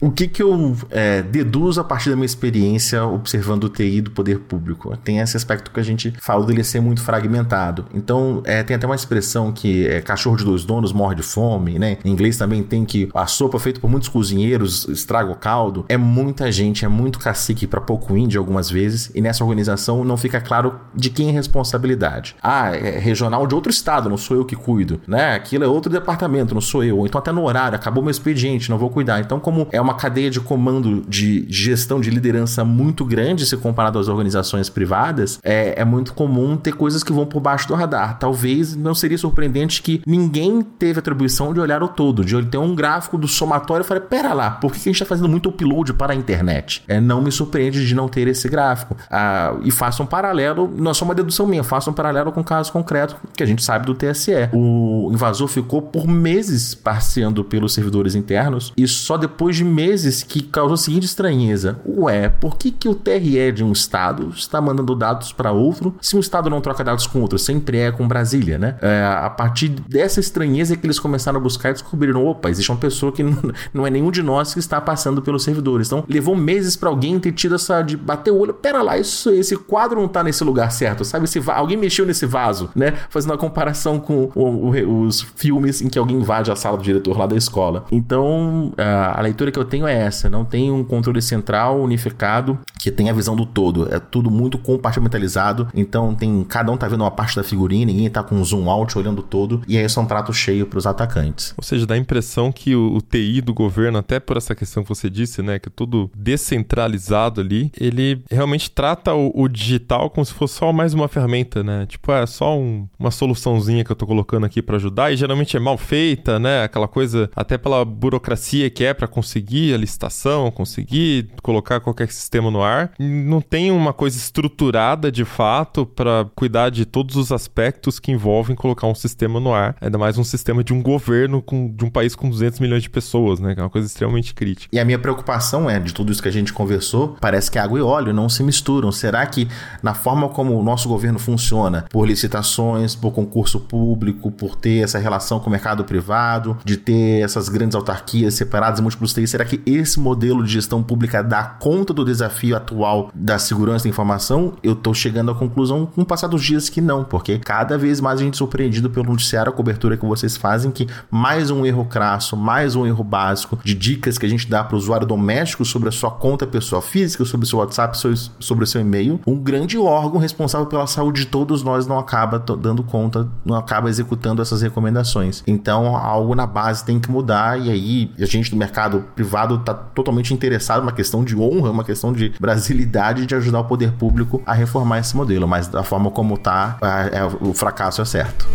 O 0.00 0.10
que 0.10 0.28
que 0.28 0.42
eu 0.42 0.76
é, 0.90 1.22
deduzo 1.22 1.80
a 1.80 1.84
partir 1.84 2.10
da 2.10 2.16
minha 2.16 2.26
experiência 2.26 3.04
observando 3.04 3.64
o 3.64 3.68
TI 3.68 4.00
do 4.00 4.10
poder 4.10 4.40
público? 4.40 4.96
Tem 4.98 5.18
esse 5.18 5.36
aspecto 5.36 5.70
que 5.70 5.80
a 5.80 5.82
gente 5.82 6.12
falou 6.20 6.46
dele 6.46 6.64
ser 6.64 6.80
muito 6.80 7.02
fragmentado. 7.02 7.86
Então, 7.94 8.42
é, 8.44 8.62
tem 8.62 8.76
até 8.76 8.86
uma 8.86 8.96
expressão 8.96 9.52
que 9.52 9.86
é 9.86 10.00
cachorro 10.00 10.36
de 10.36 10.44
dois 10.44 10.64
donos 10.64 10.92
morre 10.92 11.14
de 11.14 11.22
fome, 11.22 11.78
né? 11.78 11.98
Em 12.04 12.10
inglês 12.10 12.36
também 12.36 12.62
tem 12.62 12.84
que 12.84 13.08
a 13.14 13.26
sopa 13.26 13.58
feita 13.58 13.80
por 13.80 13.90
muitos 13.90 14.08
cozinheiros 14.08 14.86
estraga 14.88 15.30
o 15.30 15.34
caldo. 15.34 15.81
É 15.88 15.96
muita 15.96 16.50
gente, 16.50 16.84
é 16.84 16.88
muito 16.88 17.18
cacique 17.18 17.66
para 17.66 17.80
pouco 17.80 18.16
índio 18.16 18.40
algumas 18.40 18.70
vezes, 18.70 19.10
e 19.14 19.20
nessa 19.20 19.44
organização 19.44 20.04
não 20.04 20.16
fica 20.16 20.40
claro 20.40 20.74
de 20.94 21.10
quem 21.10 21.28
é 21.28 21.32
responsabilidade. 21.32 22.36
Ah, 22.42 22.74
é 22.74 22.98
regional 22.98 23.46
de 23.46 23.54
outro 23.54 23.70
estado, 23.70 24.08
não 24.08 24.16
sou 24.16 24.36
eu 24.36 24.44
que 24.44 24.56
cuido, 24.56 25.00
né? 25.06 25.34
Aquilo 25.34 25.64
é 25.64 25.66
outro 25.66 25.90
departamento, 25.90 26.54
não 26.54 26.60
sou 26.60 26.84
eu. 26.84 26.98
Ou 26.98 27.06
então 27.06 27.18
até 27.18 27.32
no 27.32 27.44
horário, 27.44 27.76
acabou 27.76 28.02
meu 28.02 28.10
expediente, 28.10 28.70
não 28.70 28.78
vou 28.78 28.90
cuidar. 28.90 29.20
Então, 29.20 29.38
como 29.38 29.66
é 29.70 29.80
uma 29.80 29.94
cadeia 29.94 30.30
de 30.30 30.40
comando 30.40 31.02
de 31.08 31.46
gestão 31.48 32.00
de 32.00 32.10
liderança 32.10 32.64
muito 32.64 33.04
grande 33.04 33.46
se 33.46 33.56
comparado 33.56 33.98
às 33.98 34.08
organizações 34.08 34.68
privadas, 34.68 35.38
é, 35.42 35.80
é 35.80 35.84
muito 35.84 36.14
comum 36.14 36.56
ter 36.56 36.74
coisas 36.74 37.02
que 37.02 37.12
vão 37.12 37.26
por 37.26 37.40
baixo 37.40 37.68
do 37.68 37.74
radar. 37.74 38.18
Talvez 38.18 38.76
não 38.76 38.94
seria 38.94 39.18
surpreendente 39.18 39.82
que 39.82 40.02
ninguém 40.06 40.62
teve 40.62 40.98
atribuição 40.98 41.52
de 41.52 41.60
olhar 41.60 41.82
o 41.82 41.88
todo, 41.88 42.24
de 42.24 42.44
ter 42.46 42.58
um 42.58 42.74
gráfico 42.74 43.18
do 43.18 43.28
somatório 43.28 43.84
e 43.84 43.86
falar: 43.86 44.00
pera 44.00 44.32
lá, 44.32 44.50
por 44.50 44.72
que 44.72 44.78
a 44.78 44.82
gente 44.84 44.94
está 44.94 45.06
fazendo 45.06 45.28
muito 45.28 45.50
upload 45.72 45.94
para 45.94 46.12
a 46.12 46.16
internet? 46.16 46.84
É, 46.86 47.00
não 47.00 47.22
me 47.22 47.32
surpreende 47.32 47.86
de 47.86 47.94
não 47.94 48.08
ter 48.08 48.28
esse 48.28 48.48
gráfico. 48.48 48.96
Ah, 49.10 49.56
e 49.62 49.70
faça 49.70 50.02
um 50.02 50.06
paralelo, 50.06 50.72
não 50.76 50.90
é 50.90 50.94
só 50.94 51.04
uma 51.04 51.14
dedução 51.14 51.46
minha, 51.46 51.64
faça 51.64 51.90
um 51.90 51.92
paralelo 51.92 52.30
com 52.30 52.40
o 52.40 52.44
caso 52.44 52.70
concreto 52.72 53.16
que 53.34 53.42
a 53.42 53.46
gente 53.46 53.62
sabe 53.62 53.86
do 53.86 53.94
TSE. 53.94 54.50
O 54.52 55.10
invasor 55.12 55.48
ficou 55.48 55.82
por 55.82 56.06
meses 56.06 56.74
passeando 56.74 57.42
pelos 57.42 57.72
servidores 57.72 58.14
internos 58.14 58.72
e 58.76 58.86
só 58.86 59.16
depois 59.16 59.56
de 59.56 59.64
meses 59.64 60.22
que 60.22 60.42
causou 60.42 60.74
a 60.74 60.78
seguinte 60.78 61.04
estranheza: 61.04 61.80
ué, 61.86 62.28
por 62.28 62.56
que, 62.56 62.70
que 62.70 62.88
o 62.88 62.94
TRE 62.94 63.52
de 63.52 63.64
um 63.64 63.72
estado 63.72 64.30
está 64.30 64.60
mandando 64.60 64.94
dados 64.94 65.32
para 65.32 65.52
outro 65.52 65.94
se 66.00 66.16
um 66.16 66.20
estado 66.20 66.50
não 66.50 66.60
troca 66.60 66.84
dados 66.84 67.06
com 67.06 67.20
outro? 67.20 67.38
Sempre 67.38 67.78
é 67.78 67.90
com 67.90 68.06
Brasília, 68.06 68.58
né? 68.58 68.76
É, 68.80 69.04
a 69.04 69.30
partir 69.30 69.68
dessa 69.68 70.20
estranheza 70.20 70.76
que 70.76 70.86
eles 70.86 70.98
começaram 70.98 71.38
a 71.38 71.42
buscar 71.42 71.70
e 71.70 71.72
descobriram: 71.72 72.26
opa, 72.26 72.50
existe 72.50 72.70
uma 72.70 72.78
pessoa 72.78 73.12
que 73.12 73.22
não 73.72 73.86
é 73.86 73.90
nenhum 73.90 74.10
de 74.10 74.22
nós 74.22 74.52
que 74.52 74.60
está 74.60 74.80
passando 74.80 75.22
pelos 75.22 75.44
servidores. 75.62 75.86
Então 75.86 76.04
levou 76.08 76.36
meses 76.36 76.76
para 76.76 76.88
alguém 76.88 77.18
ter 77.18 77.32
tido 77.32 77.54
essa 77.54 77.82
de 77.82 77.96
bater 77.96 78.30
o 78.30 78.38
olho: 78.38 78.52
pera 78.52 78.82
lá, 78.82 78.98
isso, 78.98 79.30
esse 79.30 79.56
quadro 79.56 80.00
não 80.00 80.08
tá 80.08 80.22
nesse 80.22 80.42
lugar 80.44 80.70
certo, 80.72 81.04
sabe? 81.04 81.24
Esse 81.24 81.42
alguém 81.50 81.76
mexeu 81.76 82.04
nesse 82.04 82.26
vaso, 82.26 82.70
né? 82.74 82.94
Fazendo 83.08 83.30
uma 83.30 83.38
comparação 83.38 83.98
com 83.98 84.30
o, 84.34 84.70
o, 84.70 85.02
os 85.02 85.22
filmes 85.36 85.80
em 85.80 85.88
que 85.88 85.98
alguém 85.98 86.16
invade 86.16 86.50
a 86.50 86.56
sala 86.56 86.76
do 86.76 86.82
diretor 86.82 87.16
lá 87.16 87.26
da 87.26 87.36
escola. 87.36 87.84
Então 87.90 88.72
a, 88.76 89.18
a 89.18 89.22
leitura 89.22 89.50
que 89.50 89.58
eu 89.58 89.64
tenho 89.64 89.86
é 89.86 89.94
essa: 89.94 90.28
não 90.28 90.44
tem 90.44 90.70
um 90.70 90.84
controle 90.84 91.22
central 91.22 91.80
unificado 91.80 92.58
que 92.78 92.90
tem 92.90 93.08
a 93.08 93.12
visão 93.12 93.36
do 93.36 93.46
todo. 93.46 93.92
É 93.94 94.00
tudo 94.00 94.30
muito 94.30 94.58
compartimentalizado. 94.58 95.68
Então 95.74 96.14
tem 96.14 96.44
cada 96.44 96.72
um 96.72 96.76
tá 96.76 96.88
vendo 96.88 97.02
uma 97.02 97.10
parte 97.10 97.36
da 97.36 97.44
figurinha, 97.44 97.86
ninguém 97.86 98.10
tá 98.10 98.22
com 98.22 98.42
zoom 98.44 98.68
out 98.68 98.98
olhando 98.98 99.22
todo. 99.22 99.62
E 99.68 99.78
aí 99.78 99.84
é 99.84 100.00
um 100.00 100.06
prato 100.06 100.32
cheio 100.32 100.66
para 100.66 100.78
os 100.78 100.86
atacantes. 100.86 101.54
Ou 101.56 101.62
seja, 101.62 101.86
dá 101.86 101.94
a 101.94 101.98
impressão 101.98 102.50
que 102.50 102.74
o, 102.74 102.96
o, 102.96 103.00
TI 103.00 103.40
do 103.40 103.54
governo, 103.54 103.98
até 103.98 104.18
por 104.18 104.36
essa 104.36 104.54
questão 104.54 104.82
que 104.82 104.88
você 104.88 105.08
disse, 105.08 105.42
né, 105.42 105.51
que 105.58 105.68
é 105.68 105.72
tudo 105.74 106.10
descentralizado 106.14 107.40
ali, 107.40 107.70
ele 107.78 108.22
realmente 108.30 108.70
trata 108.70 109.14
o, 109.14 109.32
o 109.34 109.48
digital 109.48 110.10
como 110.10 110.24
se 110.24 110.32
fosse 110.32 110.54
só 110.54 110.72
mais 110.72 110.94
uma 110.94 111.08
ferramenta, 111.08 111.62
né? 111.62 111.86
Tipo, 111.86 112.12
é 112.12 112.26
só 112.26 112.58
um, 112.58 112.86
uma 112.98 113.10
soluçãozinha 113.10 113.84
que 113.84 113.92
eu 113.92 113.96
tô 113.96 114.06
colocando 114.06 114.46
aqui 114.46 114.62
para 114.62 114.76
ajudar 114.76 115.12
e 115.12 115.16
geralmente 115.16 115.56
é 115.56 115.60
mal 115.60 115.76
feita, 115.76 116.38
né? 116.38 116.64
Aquela 116.64 116.88
coisa 116.88 117.30
até 117.34 117.56
pela 117.58 117.84
burocracia 117.84 118.68
que 118.70 118.84
é 118.84 118.94
para 118.94 119.06
conseguir 119.06 119.74
a 119.74 119.76
licitação, 119.76 120.50
conseguir 120.50 121.28
colocar 121.42 121.80
qualquer 121.80 122.10
sistema 122.10 122.50
no 122.50 122.62
ar. 122.62 122.92
Não 122.98 123.40
tem 123.40 123.70
uma 123.70 123.92
coisa 123.92 124.16
estruturada 124.16 125.10
de 125.10 125.24
fato 125.24 125.84
para 125.84 126.26
cuidar 126.34 126.70
de 126.70 126.84
todos 126.84 127.16
os 127.16 127.32
aspectos 127.32 127.98
que 127.98 128.12
envolvem 128.12 128.56
colocar 128.56 128.86
um 128.86 128.94
sistema 128.94 129.40
no 129.40 129.52
ar, 129.52 129.76
ainda 129.80 129.98
mais 129.98 130.18
um 130.18 130.24
sistema 130.24 130.62
de 130.62 130.72
um 130.72 130.82
governo 130.82 131.42
com, 131.42 131.70
de 131.74 131.84
um 131.84 131.90
país 131.90 132.14
com 132.14 132.28
200 132.28 132.60
milhões 132.60 132.82
de 132.82 132.90
pessoas, 132.90 133.40
né? 133.40 133.54
Que 133.54 133.60
é 133.60 133.64
uma 133.64 133.70
coisa 133.70 133.86
extremamente 133.86 134.34
crítica. 134.34 134.74
E 134.74 134.78
a 134.78 134.84
minha 134.84 134.98
preocupação 134.98 135.41
é, 135.68 135.78
de 135.78 135.92
tudo 135.92 136.12
isso 136.12 136.22
que 136.22 136.28
a 136.28 136.32
gente 136.32 136.52
conversou, 136.52 137.16
parece 137.20 137.50
que 137.50 137.58
água 137.58 137.78
e 137.78 137.82
óleo 137.82 138.12
não 138.12 138.28
se 138.28 138.42
misturam. 138.42 138.92
Será 138.92 139.24
que 139.26 139.48
na 139.82 139.94
forma 139.94 140.28
como 140.28 140.58
o 140.58 140.62
nosso 140.62 140.88
governo 140.88 141.18
funciona, 141.18 141.84
por 141.90 142.06
licitações, 142.06 142.94
por 142.94 143.12
concurso 143.12 143.60
público, 143.60 144.30
por 144.30 144.54
ter 144.54 144.84
essa 144.84 144.98
relação 144.98 145.40
com 145.40 145.48
o 145.48 145.50
mercado 145.50 145.84
privado, 145.84 146.56
de 146.64 146.76
ter 146.76 147.24
essas 147.24 147.48
grandes 147.48 147.74
autarquias 147.74 148.34
separadas 148.34 148.80
em 148.80 148.82
múltiplos 148.82 149.12
TIs, 149.12 149.30
será 149.30 149.44
que 149.44 149.60
esse 149.66 149.98
modelo 149.98 150.44
de 150.44 150.52
gestão 150.52 150.82
pública 150.82 151.22
dá 151.22 151.42
conta 151.42 151.92
do 151.92 152.04
desafio 152.04 152.56
atual 152.56 153.10
da 153.14 153.38
segurança 153.38 153.84
da 153.84 153.90
informação? 153.90 154.54
Eu 154.62 154.74
tô 154.74 154.94
chegando 154.94 155.30
à 155.30 155.34
conclusão 155.34 155.86
com 155.86 156.02
o 156.02 156.06
passar 156.06 156.28
dos 156.28 156.44
dias 156.44 156.68
que 156.68 156.80
não, 156.80 157.04
porque 157.04 157.38
cada 157.38 157.76
vez 157.76 158.00
mais 158.00 158.20
a 158.20 158.24
gente 158.24 158.34
é 158.34 158.38
surpreendido 158.38 158.90
pelo 158.90 159.06
noticiário, 159.06 159.52
a 159.52 159.54
cobertura 159.54 159.96
que 159.96 160.06
vocês 160.06 160.36
fazem, 160.36 160.70
que 160.70 160.86
mais 161.10 161.50
um 161.50 161.66
erro 161.66 161.84
crasso, 161.84 162.36
mais 162.36 162.76
um 162.76 162.86
erro 162.86 163.02
básico 163.02 163.58
de 163.64 163.74
dicas 163.74 164.18
que 164.18 164.26
a 164.26 164.28
gente 164.28 164.48
dá 164.48 164.62
para 164.62 164.74
o 164.74 164.78
usuário 164.78 165.06
doméstico 165.06 165.21
sobre 165.64 165.88
a 165.88 165.92
sua 165.92 166.10
conta 166.10 166.46
pessoal 166.46 166.82
física, 166.82 167.24
sobre 167.24 167.46
o 167.46 167.48
seu 167.48 167.58
WhatsApp, 167.58 167.96
sobre 168.38 168.64
o 168.64 168.66
seu 168.66 168.80
e-mail, 168.80 169.20
um 169.26 169.36
grande 169.38 169.78
órgão 169.78 170.20
responsável 170.20 170.66
pela 170.66 170.86
saúde 170.86 171.22
de 171.22 171.26
todos 171.26 171.62
nós 171.62 171.86
não 171.86 171.98
acaba 171.98 172.38
dando 172.38 172.82
conta, 172.82 173.28
não 173.44 173.56
acaba 173.56 173.88
executando 173.88 174.42
essas 174.42 174.62
recomendações. 174.62 175.42
Então, 175.46 175.96
algo 175.96 176.34
na 176.34 176.46
base 176.46 176.84
tem 176.84 176.98
que 176.98 177.10
mudar 177.10 177.60
e 177.60 177.70
aí 177.70 178.10
a 178.18 178.26
gente 178.26 178.50
do 178.50 178.56
mercado 178.56 179.04
privado 179.14 179.56
está 179.56 179.72
totalmente 179.72 180.34
interessado, 180.34 180.82
uma 180.82 180.92
questão 180.92 181.24
de 181.24 181.36
honra, 181.36 181.70
uma 181.70 181.84
questão 181.84 182.12
de 182.12 182.32
brasilidade 182.40 183.26
de 183.26 183.34
ajudar 183.34 183.60
o 183.60 183.64
poder 183.64 183.92
público 183.92 184.42
a 184.44 184.52
reformar 184.52 184.98
esse 184.98 185.16
modelo, 185.16 185.46
mas 185.46 185.68
da 185.68 185.82
forma 185.82 186.10
como 186.10 186.34
está, 186.34 186.78
é, 187.12 187.24
o 187.40 187.54
fracasso 187.54 188.02
é 188.02 188.04
certo. 188.04 188.46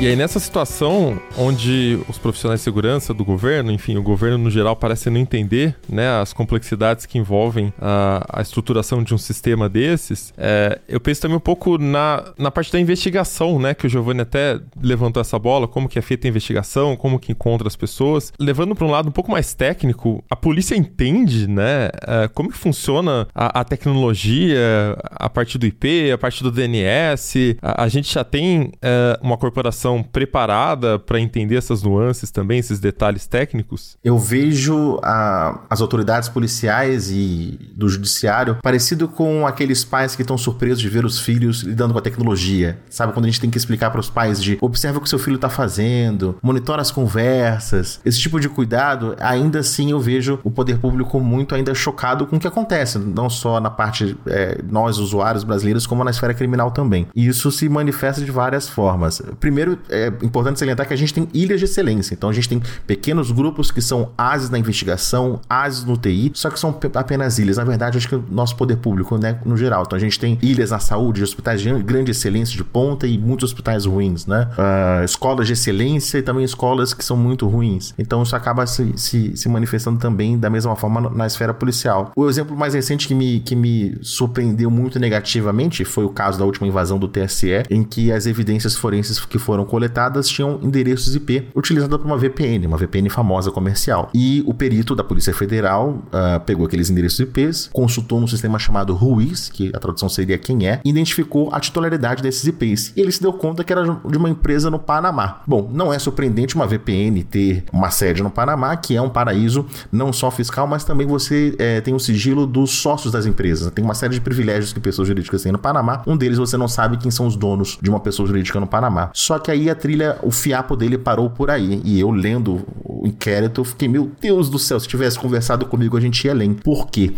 E 0.00 0.06
aí, 0.06 0.16
nessa 0.16 0.40
situação 0.40 1.20
onde 1.36 1.98
os 2.08 2.16
profissionais 2.16 2.60
de 2.60 2.64
segurança 2.64 3.12
do 3.12 3.22
governo, 3.22 3.70
enfim, 3.70 3.98
o 3.98 4.02
governo 4.02 4.38
no 4.38 4.50
geral 4.50 4.74
parece 4.74 5.10
não 5.10 5.20
entender 5.20 5.76
né, 5.86 6.08
as 6.22 6.32
complexidades 6.32 7.04
que 7.04 7.18
envolvem 7.18 7.70
a, 7.78 8.24
a 8.32 8.40
estruturação 8.40 9.02
de 9.02 9.12
um 9.12 9.18
sistema 9.18 9.68
desses, 9.68 10.32
é, 10.38 10.80
eu 10.88 10.98
penso 10.98 11.20
também 11.20 11.36
um 11.36 11.40
pouco 11.40 11.76
na, 11.76 12.32
na 12.38 12.50
parte 12.50 12.72
da 12.72 12.80
investigação, 12.80 13.58
né? 13.58 13.74
Que 13.74 13.86
o 13.86 13.90
Giovanni 13.90 14.22
até 14.22 14.58
levantou 14.80 15.20
essa 15.20 15.38
bola, 15.38 15.68
como 15.68 15.86
que 15.86 15.98
é 15.98 16.02
feita 16.02 16.26
a 16.26 16.30
investigação, 16.30 16.96
como 16.96 17.18
que 17.18 17.32
encontra 17.32 17.68
as 17.68 17.76
pessoas. 17.76 18.32
Levando 18.38 18.74
para 18.74 18.86
um 18.86 18.90
lado 18.90 19.10
um 19.10 19.12
pouco 19.12 19.30
mais 19.30 19.52
técnico, 19.52 20.24
a 20.30 20.34
polícia 20.34 20.74
entende, 20.74 21.46
né? 21.46 21.90
É, 22.06 22.26
como 22.28 22.50
que 22.50 22.56
funciona 22.56 23.28
a, 23.34 23.60
a, 23.60 23.64
tecnologia 23.64 24.96
a 25.10 25.28
partir 25.28 25.58
do 25.58 25.66
IP, 25.66 26.10
a 26.10 26.16
partir 26.16 26.42
do 26.42 26.50
DNS. 26.50 27.58
A, 27.60 27.84
a 27.84 27.88
gente 27.88 28.14
já 28.14 28.24
tem 28.24 28.72
é, 28.80 29.18
uma 29.20 29.36
corporação 29.36 29.89
preparada 30.02 30.98
para 30.98 31.20
entender 31.20 31.56
essas 31.56 31.82
nuances 31.82 32.30
também, 32.30 32.58
esses 32.58 32.78
detalhes 32.78 33.26
técnicos? 33.26 33.96
Eu 34.04 34.18
vejo 34.18 34.98
a, 35.02 35.60
as 35.68 35.80
autoridades 35.80 36.28
policiais 36.28 37.10
e 37.10 37.58
do 37.74 37.88
judiciário 37.88 38.58
parecido 38.62 39.08
com 39.08 39.46
aqueles 39.46 39.84
pais 39.84 40.14
que 40.14 40.22
estão 40.22 40.38
surpresos 40.38 40.80
de 40.80 40.88
ver 40.88 41.04
os 41.04 41.18
filhos 41.18 41.62
lidando 41.62 41.92
com 41.92 41.98
a 41.98 42.02
tecnologia. 42.02 42.78
Sabe 42.88 43.12
quando 43.12 43.24
a 43.24 43.28
gente 43.28 43.40
tem 43.40 43.50
que 43.50 43.58
explicar 43.58 43.90
para 43.90 44.00
os 44.00 44.10
pais 44.10 44.42
de 44.42 44.58
observa 44.60 44.98
o 44.98 45.00
que 45.00 45.08
seu 45.08 45.18
filho 45.18 45.36
está 45.36 45.48
fazendo, 45.48 46.36
monitora 46.42 46.80
as 46.80 46.90
conversas, 46.90 48.00
esse 48.04 48.20
tipo 48.20 48.38
de 48.38 48.48
cuidado, 48.48 49.16
ainda 49.20 49.60
assim 49.60 49.90
eu 49.90 50.00
vejo 50.00 50.38
o 50.44 50.50
poder 50.50 50.78
público 50.78 51.20
muito 51.20 51.54
ainda 51.54 51.74
chocado 51.74 52.26
com 52.26 52.36
o 52.36 52.40
que 52.40 52.46
acontece, 52.46 52.98
não 52.98 53.28
só 53.28 53.60
na 53.60 53.70
parte 53.70 54.16
é, 54.26 54.58
nós 54.68 54.98
usuários 54.98 55.44
brasileiros, 55.44 55.86
como 55.86 56.04
na 56.04 56.10
esfera 56.10 56.34
criminal 56.34 56.70
também. 56.70 57.06
E 57.14 57.26
isso 57.26 57.50
se 57.50 57.68
manifesta 57.68 58.22
de 58.22 58.30
várias 58.30 58.68
formas. 58.68 59.22
Primeiro, 59.38 59.78
é 59.88 60.08
importante 60.22 60.58
salientar 60.58 60.86
que 60.86 60.94
a 60.94 60.96
gente 60.96 61.12
tem 61.14 61.28
ilhas 61.32 61.58
de 61.58 61.64
excelência. 61.64 62.14
Então 62.14 62.28
a 62.28 62.32
gente 62.32 62.48
tem 62.48 62.62
pequenos 62.86 63.30
grupos 63.30 63.70
que 63.70 63.80
são 63.80 64.10
ases 64.16 64.50
na 64.50 64.58
investigação, 64.58 65.40
ases 65.48 65.84
no 65.84 65.96
TI, 65.96 66.32
só 66.34 66.50
que 66.50 66.58
são 66.58 66.78
apenas 66.94 67.38
ilhas. 67.38 67.56
Na 67.56 67.64
verdade, 67.64 67.98
acho 67.98 68.08
que 68.08 68.14
o 68.14 68.24
nosso 68.30 68.56
poder 68.56 68.76
público, 68.76 69.16
né, 69.18 69.38
no 69.44 69.56
geral. 69.56 69.84
Então 69.86 69.96
a 69.96 70.00
gente 70.00 70.18
tem 70.18 70.38
ilhas 70.42 70.70
na 70.70 70.78
saúde, 70.78 71.22
hospitais 71.22 71.60
de 71.60 71.70
grande 71.82 72.10
excelência 72.10 72.56
de 72.56 72.64
ponta 72.64 73.06
e 73.06 73.18
muitos 73.18 73.50
hospitais 73.50 73.84
ruins, 73.84 74.26
né? 74.26 74.48
Uh, 74.52 75.04
escolas 75.04 75.46
de 75.46 75.52
excelência 75.52 76.18
e 76.18 76.22
também 76.22 76.44
escolas 76.44 76.94
que 76.94 77.04
são 77.04 77.16
muito 77.16 77.46
ruins. 77.46 77.94
Então 77.98 78.22
isso 78.22 78.34
acaba 78.34 78.66
se, 78.66 78.92
se, 78.96 79.36
se 79.36 79.48
manifestando 79.48 79.98
também 79.98 80.38
da 80.38 80.50
mesma 80.50 80.74
forma 80.76 81.00
na 81.10 81.26
esfera 81.26 81.54
policial. 81.54 82.12
O 82.16 82.28
exemplo 82.28 82.56
mais 82.56 82.74
recente 82.74 83.06
que 83.06 83.14
me, 83.14 83.40
que 83.40 83.54
me 83.54 83.98
surpreendeu 84.02 84.70
muito 84.70 84.98
negativamente 84.98 85.84
foi 85.84 86.04
o 86.04 86.08
caso 86.08 86.38
da 86.38 86.44
última 86.44 86.66
invasão 86.66 86.98
do 86.98 87.08
TSE, 87.08 87.64
em 87.70 87.82
que 87.82 88.12
as 88.12 88.26
evidências 88.26 88.76
forenses 88.76 89.20
que 89.24 89.38
foram 89.38 89.64
coletadas 89.70 90.28
tinham 90.28 90.58
endereços 90.62 91.14
IP 91.14 91.48
utilizados 91.54 91.96
por 91.96 92.04
uma 92.04 92.18
VPN, 92.18 92.66
uma 92.66 92.76
VPN 92.76 93.08
famosa 93.08 93.52
comercial. 93.52 94.10
E 94.12 94.42
o 94.44 94.52
perito 94.52 94.96
da 94.96 95.04
Polícia 95.04 95.32
Federal 95.32 95.90
uh, 95.90 96.40
pegou 96.44 96.66
aqueles 96.66 96.90
endereços 96.90 97.20
IPs, 97.20 97.70
consultou 97.72 98.18
um 98.18 98.26
sistema 98.26 98.58
chamado 98.58 98.92
RUIS, 98.94 99.48
que 99.48 99.70
a 99.74 99.78
tradução 99.78 100.08
seria 100.08 100.36
quem 100.36 100.66
é, 100.66 100.80
e 100.84 100.90
identificou 100.90 101.54
a 101.54 101.60
titularidade 101.60 102.20
desses 102.20 102.44
IPs. 102.46 102.92
E 102.96 103.00
ele 103.00 103.12
se 103.12 103.22
deu 103.22 103.32
conta 103.32 103.62
que 103.62 103.72
era 103.72 103.84
de 103.84 104.16
uma 104.18 104.28
empresa 104.28 104.70
no 104.70 104.78
Panamá. 104.78 105.42
Bom, 105.46 105.70
não 105.72 105.92
é 105.92 105.98
surpreendente 105.98 106.56
uma 106.56 106.66
VPN 106.66 107.22
ter 107.22 107.64
uma 107.72 107.90
sede 107.90 108.22
no 108.22 108.30
Panamá, 108.30 108.76
que 108.76 108.96
é 108.96 109.00
um 109.00 109.08
paraíso 109.08 109.64
não 109.92 110.12
só 110.12 110.32
fiscal, 110.32 110.66
mas 110.66 110.82
também 110.82 111.06
você 111.06 111.54
é, 111.58 111.80
tem 111.80 111.94
o 111.94 112.00
sigilo 112.00 112.44
dos 112.44 112.72
sócios 112.72 113.12
das 113.12 113.24
empresas. 113.24 113.70
Tem 113.72 113.84
uma 113.84 113.94
série 113.94 114.14
de 114.14 114.20
privilégios 114.20 114.72
que 114.72 114.80
pessoas 114.80 115.06
jurídicas 115.06 115.42
têm 115.42 115.52
no 115.52 115.58
Panamá. 115.58 116.02
Um 116.06 116.16
deles 116.16 116.38
você 116.38 116.56
não 116.56 116.66
sabe 116.66 116.96
quem 116.96 117.10
são 117.10 117.26
os 117.26 117.36
donos 117.36 117.78
de 117.80 117.88
uma 117.88 118.00
pessoa 118.00 118.26
jurídica 118.26 118.58
no 118.58 118.66
Panamá. 118.66 119.10
Só 119.14 119.38
que 119.38 119.50
aí 119.50 119.59
a 119.68 119.74
trilha, 119.74 120.18
o 120.22 120.30
fiapo 120.30 120.76
dele 120.76 120.96
parou 120.96 121.28
por 121.28 121.50
aí. 121.50 121.82
E 121.84 122.00
eu 122.00 122.10
lendo 122.10 122.64
o 122.84 123.06
inquérito, 123.06 123.64
fiquei, 123.64 123.88
meu 123.88 124.10
Deus 124.20 124.48
do 124.48 124.58
céu, 124.58 124.78
se 124.78 124.88
tivesse 124.88 125.18
conversado 125.18 125.66
comigo, 125.66 125.96
a 125.96 126.00
gente 126.00 126.24
ia 126.24 126.32
além. 126.32 126.54
Por 126.54 126.88
quê? 126.88 127.12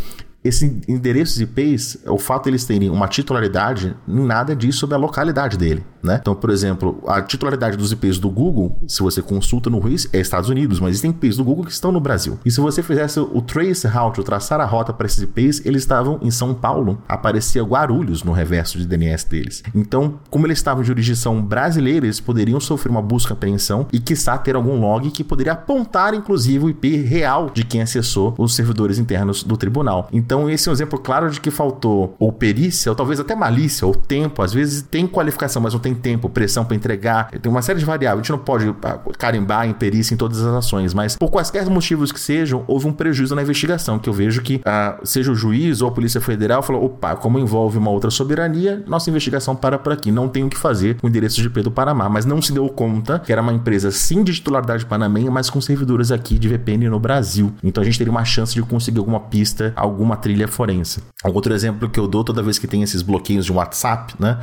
Esses 0.45 0.63
endereços 0.89 1.41
IPs, 1.41 1.99
o 2.07 2.19
fato 2.19 2.45
de 2.45 2.51
eles 2.51 2.65
terem 2.65 2.91
uma 2.91 3.07
titularidade, 3.07 3.95
nada 4.07 4.57
diz 4.57 4.77
sobre 4.77 4.95
a 4.95 4.99
localidade 4.99 5.57
dele, 5.57 5.85
né? 6.03 6.19
Então, 6.21 6.35
por 6.35 6.51
exemplo, 6.51 7.03
a 7.07 7.23
titularidade 7.23 7.77
dos 7.77 7.93
IPs 7.93 8.19
do 8.19 8.29
Google, 8.29 8.77
se 8.89 9.03
você 9.03 9.23
consulta 9.23 9.71
no 9.71 9.79
RIS, 9.79 10.09
é 10.13 10.21
Estados 10.21 10.51
Unidos, 10.51 10.81
mas 10.81 10.91
existem 10.91 11.11
IPs 11.11 11.37
do 11.37 11.45
Google 11.45 11.65
que 11.65 11.73
estão 11.73 11.93
no 11.93 12.01
Brasil. 12.01 12.39
E 12.45 12.51
se 12.51 12.61
você 12.61 12.83
fizesse 12.83 13.21
o 13.21 13.41
trace 13.41 13.87
route, 13.87 14.21
o 14.21 14.25
traçar 14.25 14.61
a 14.61 14.65
rota 14.65 14.93
para 14.93 15.07
esses 15.07 15.23
IPs, 15.23 15.65
eles 15.65 15.83
estavam 15.83 16.19
em 16.23 16.31
São 16.31 16.55
Paulo, 16.55 17.01
aparecia 17.09 17.63
Guarulhos 17.63 18.25
no 18.25 18.33
reverso 18.33 18.79
de 18.79 18.87
DNS 18.87 19.25
deles. 19.29 19.63
Então, 19.75 20.19
como 20.29 20.47
eles 20.47 20.59
estavam 20.59 20.83
em 20.83 20.87
jurisdição 20.87 21.41
brasileira, 21.41 22.07
eles 22.07 22.21
poderiam 22.21 22.59
sofrer 22.59 22.91
uma 22.91 23.03
busca 23.03 23.35
apreensão 23.35 23.87
e 23.93 24.01
quiçá 24.01 24.37
ter 24.39 24.57
algum 24.57 24.81
log 24.81 25.11
que 25.11 25.23
poderia 25.23 25.53
apontar, 25.53 26.15
inclusive, 26.15 26.65
o 26.65 26.71
IP 26.71 26.97
real 27.03 27.51
de 27.51 27.65
quem 27.65 27.81
acessou 27.83 28.35
os 28.39 28.55
servidores 28.55 28.99
internos 28.99 29.45
do 29.45 29.57
tribunal. 29.57 30.09
Então, 30.13 30.32
esse 30.51 30.69
é 30.69 30.71
um 30.71 30.75
exemplo 30.75 30.99
claro 30.99 31.31
de 31.31 31.41
que 31.41 31.51
faltou 31.51 32.15
ou 32.19 32.33
perícia, 32.33 32.91
ou 32.91 32.97
talvez 32.97 33.21
até 33.21 33.35
malícia, 33.35 33.87
ou 33.87 33.95
tempo. 33.95 34.43
Às 34.43 34.53
vezes 34.53 34.83
tem 34.83 35.07
qualificação, 35.07 35.63
mas 35.63 35.73
não 35.73 35.81
tem 35.81 35.95
tempo, 35.95 36.29
pressão 36.29 36.65
para 36.65 36.77
entregar. 36.77 37.31
Tem 37.31 37.51
uma 37.51 37.63
série 37.63 37.79
de 37.79 37.85
variáveis. 37.85 38.21
A 38.21 38.23
gente 38.23 38.33
não 38.33 38.39
pode 38.39 38.75
ah, 38.83 38.99
carimbar 39.19 39.69
em 39.69 39.73
perícia 39.73 40.15
em 40.15 40.17
todas 40.17 40.41
as 40.41 40.55
ações, 40.55 40.93
mas 40.95 41.17
por 41.17 41.31
quaisquer 41.31 41.69
motivos 41.69 42.13
que 42.13 42.21
sejam, 42.21 42.65
houve 42.67 42.87
um 42.87 42.93
prejuízo 42.93 43.35
na 43.35 43.43
investigação, 43.43 43.99
que 43.99 44.09
eu 44.09 44.13
vejo 44.13 44.43
que 44.43 44.61
ah, 44.65 44.99
seja 45.05 45.31
o 45.33 45.35
juiz 45.35 45.81
ou 45.81 45.89
a 45.89 45.93
Polícia 45.93 46.21
Federal 46.21 46.63
falou: 46.63 46.85
opa, 46.85 47.15
como 47.17 47.39
envolve 47.39 47.79
uma 47.79 47.91
outra 47.91 48.11
soberania, 48.11 48.83
nossa 48.87 49.09
investigação 49.11 49.55
para 49.55 49.79
por 49.79 49.93
aqui. 49.93 50.11
Não 50.11 50.29
tem 50.29 50.45
o 50.45 50.49
que 50.49 50.59
fazer 50.59 50.97
com 50.97 51.07
o 51.07 51.11
endereço 51.11 51.41
de 51.41 51.49
do 51.63 51.71
Panamá, 51.71 52.09
mas 52.09 52.25
não 52.25 52.41
se 52.41 52.53
deu 52.53 52.69
conta 52.69 53.19
que 53.19 53.33
era 53.33 53.43
uma 53.43 53.53
empresa 53.53 53.91
sim 53.91 54.25
de 54.25 54.33
titularidade 54.33 54.87
panamenha, 54.87 55.31
mas 55.31 55.51
com 55.51 55.61
servidores 55.61 56.11
aqui 56.11 56.39
de 56.39 56.49
VPN 56.49 56.89
no 56.89 56.99
Brasil. 56.99 57.53
Então 57.63 57.83
a 57.83 57.85
gente 57.85 57.99
teria 57.99 58.11
uma 58.11 58.25
chance 58.25 58.55
de 58.55 58.63
conseguir 58.63 58.99
alguma 58.99 59.21
pista, 59.21 59.73
alguma 59.77 60.17
trilha 60.23 60.47
forense. 60.47 61.03
Outro 61.25 61.53
exemplo 61.53 61.89
que 61.89 62.01
eu 62.01 62.07
dou 62.07 62.25
toda 62.25 62.43
vez 62.43 62.59
que 62.59 62.67
tem 62.67 62.83
esses 62.83 63.03
bloqueios 63.03 63.45
de 63.45 63.53
WhatsApp, 63.53 64.15
né? 64.19 64.39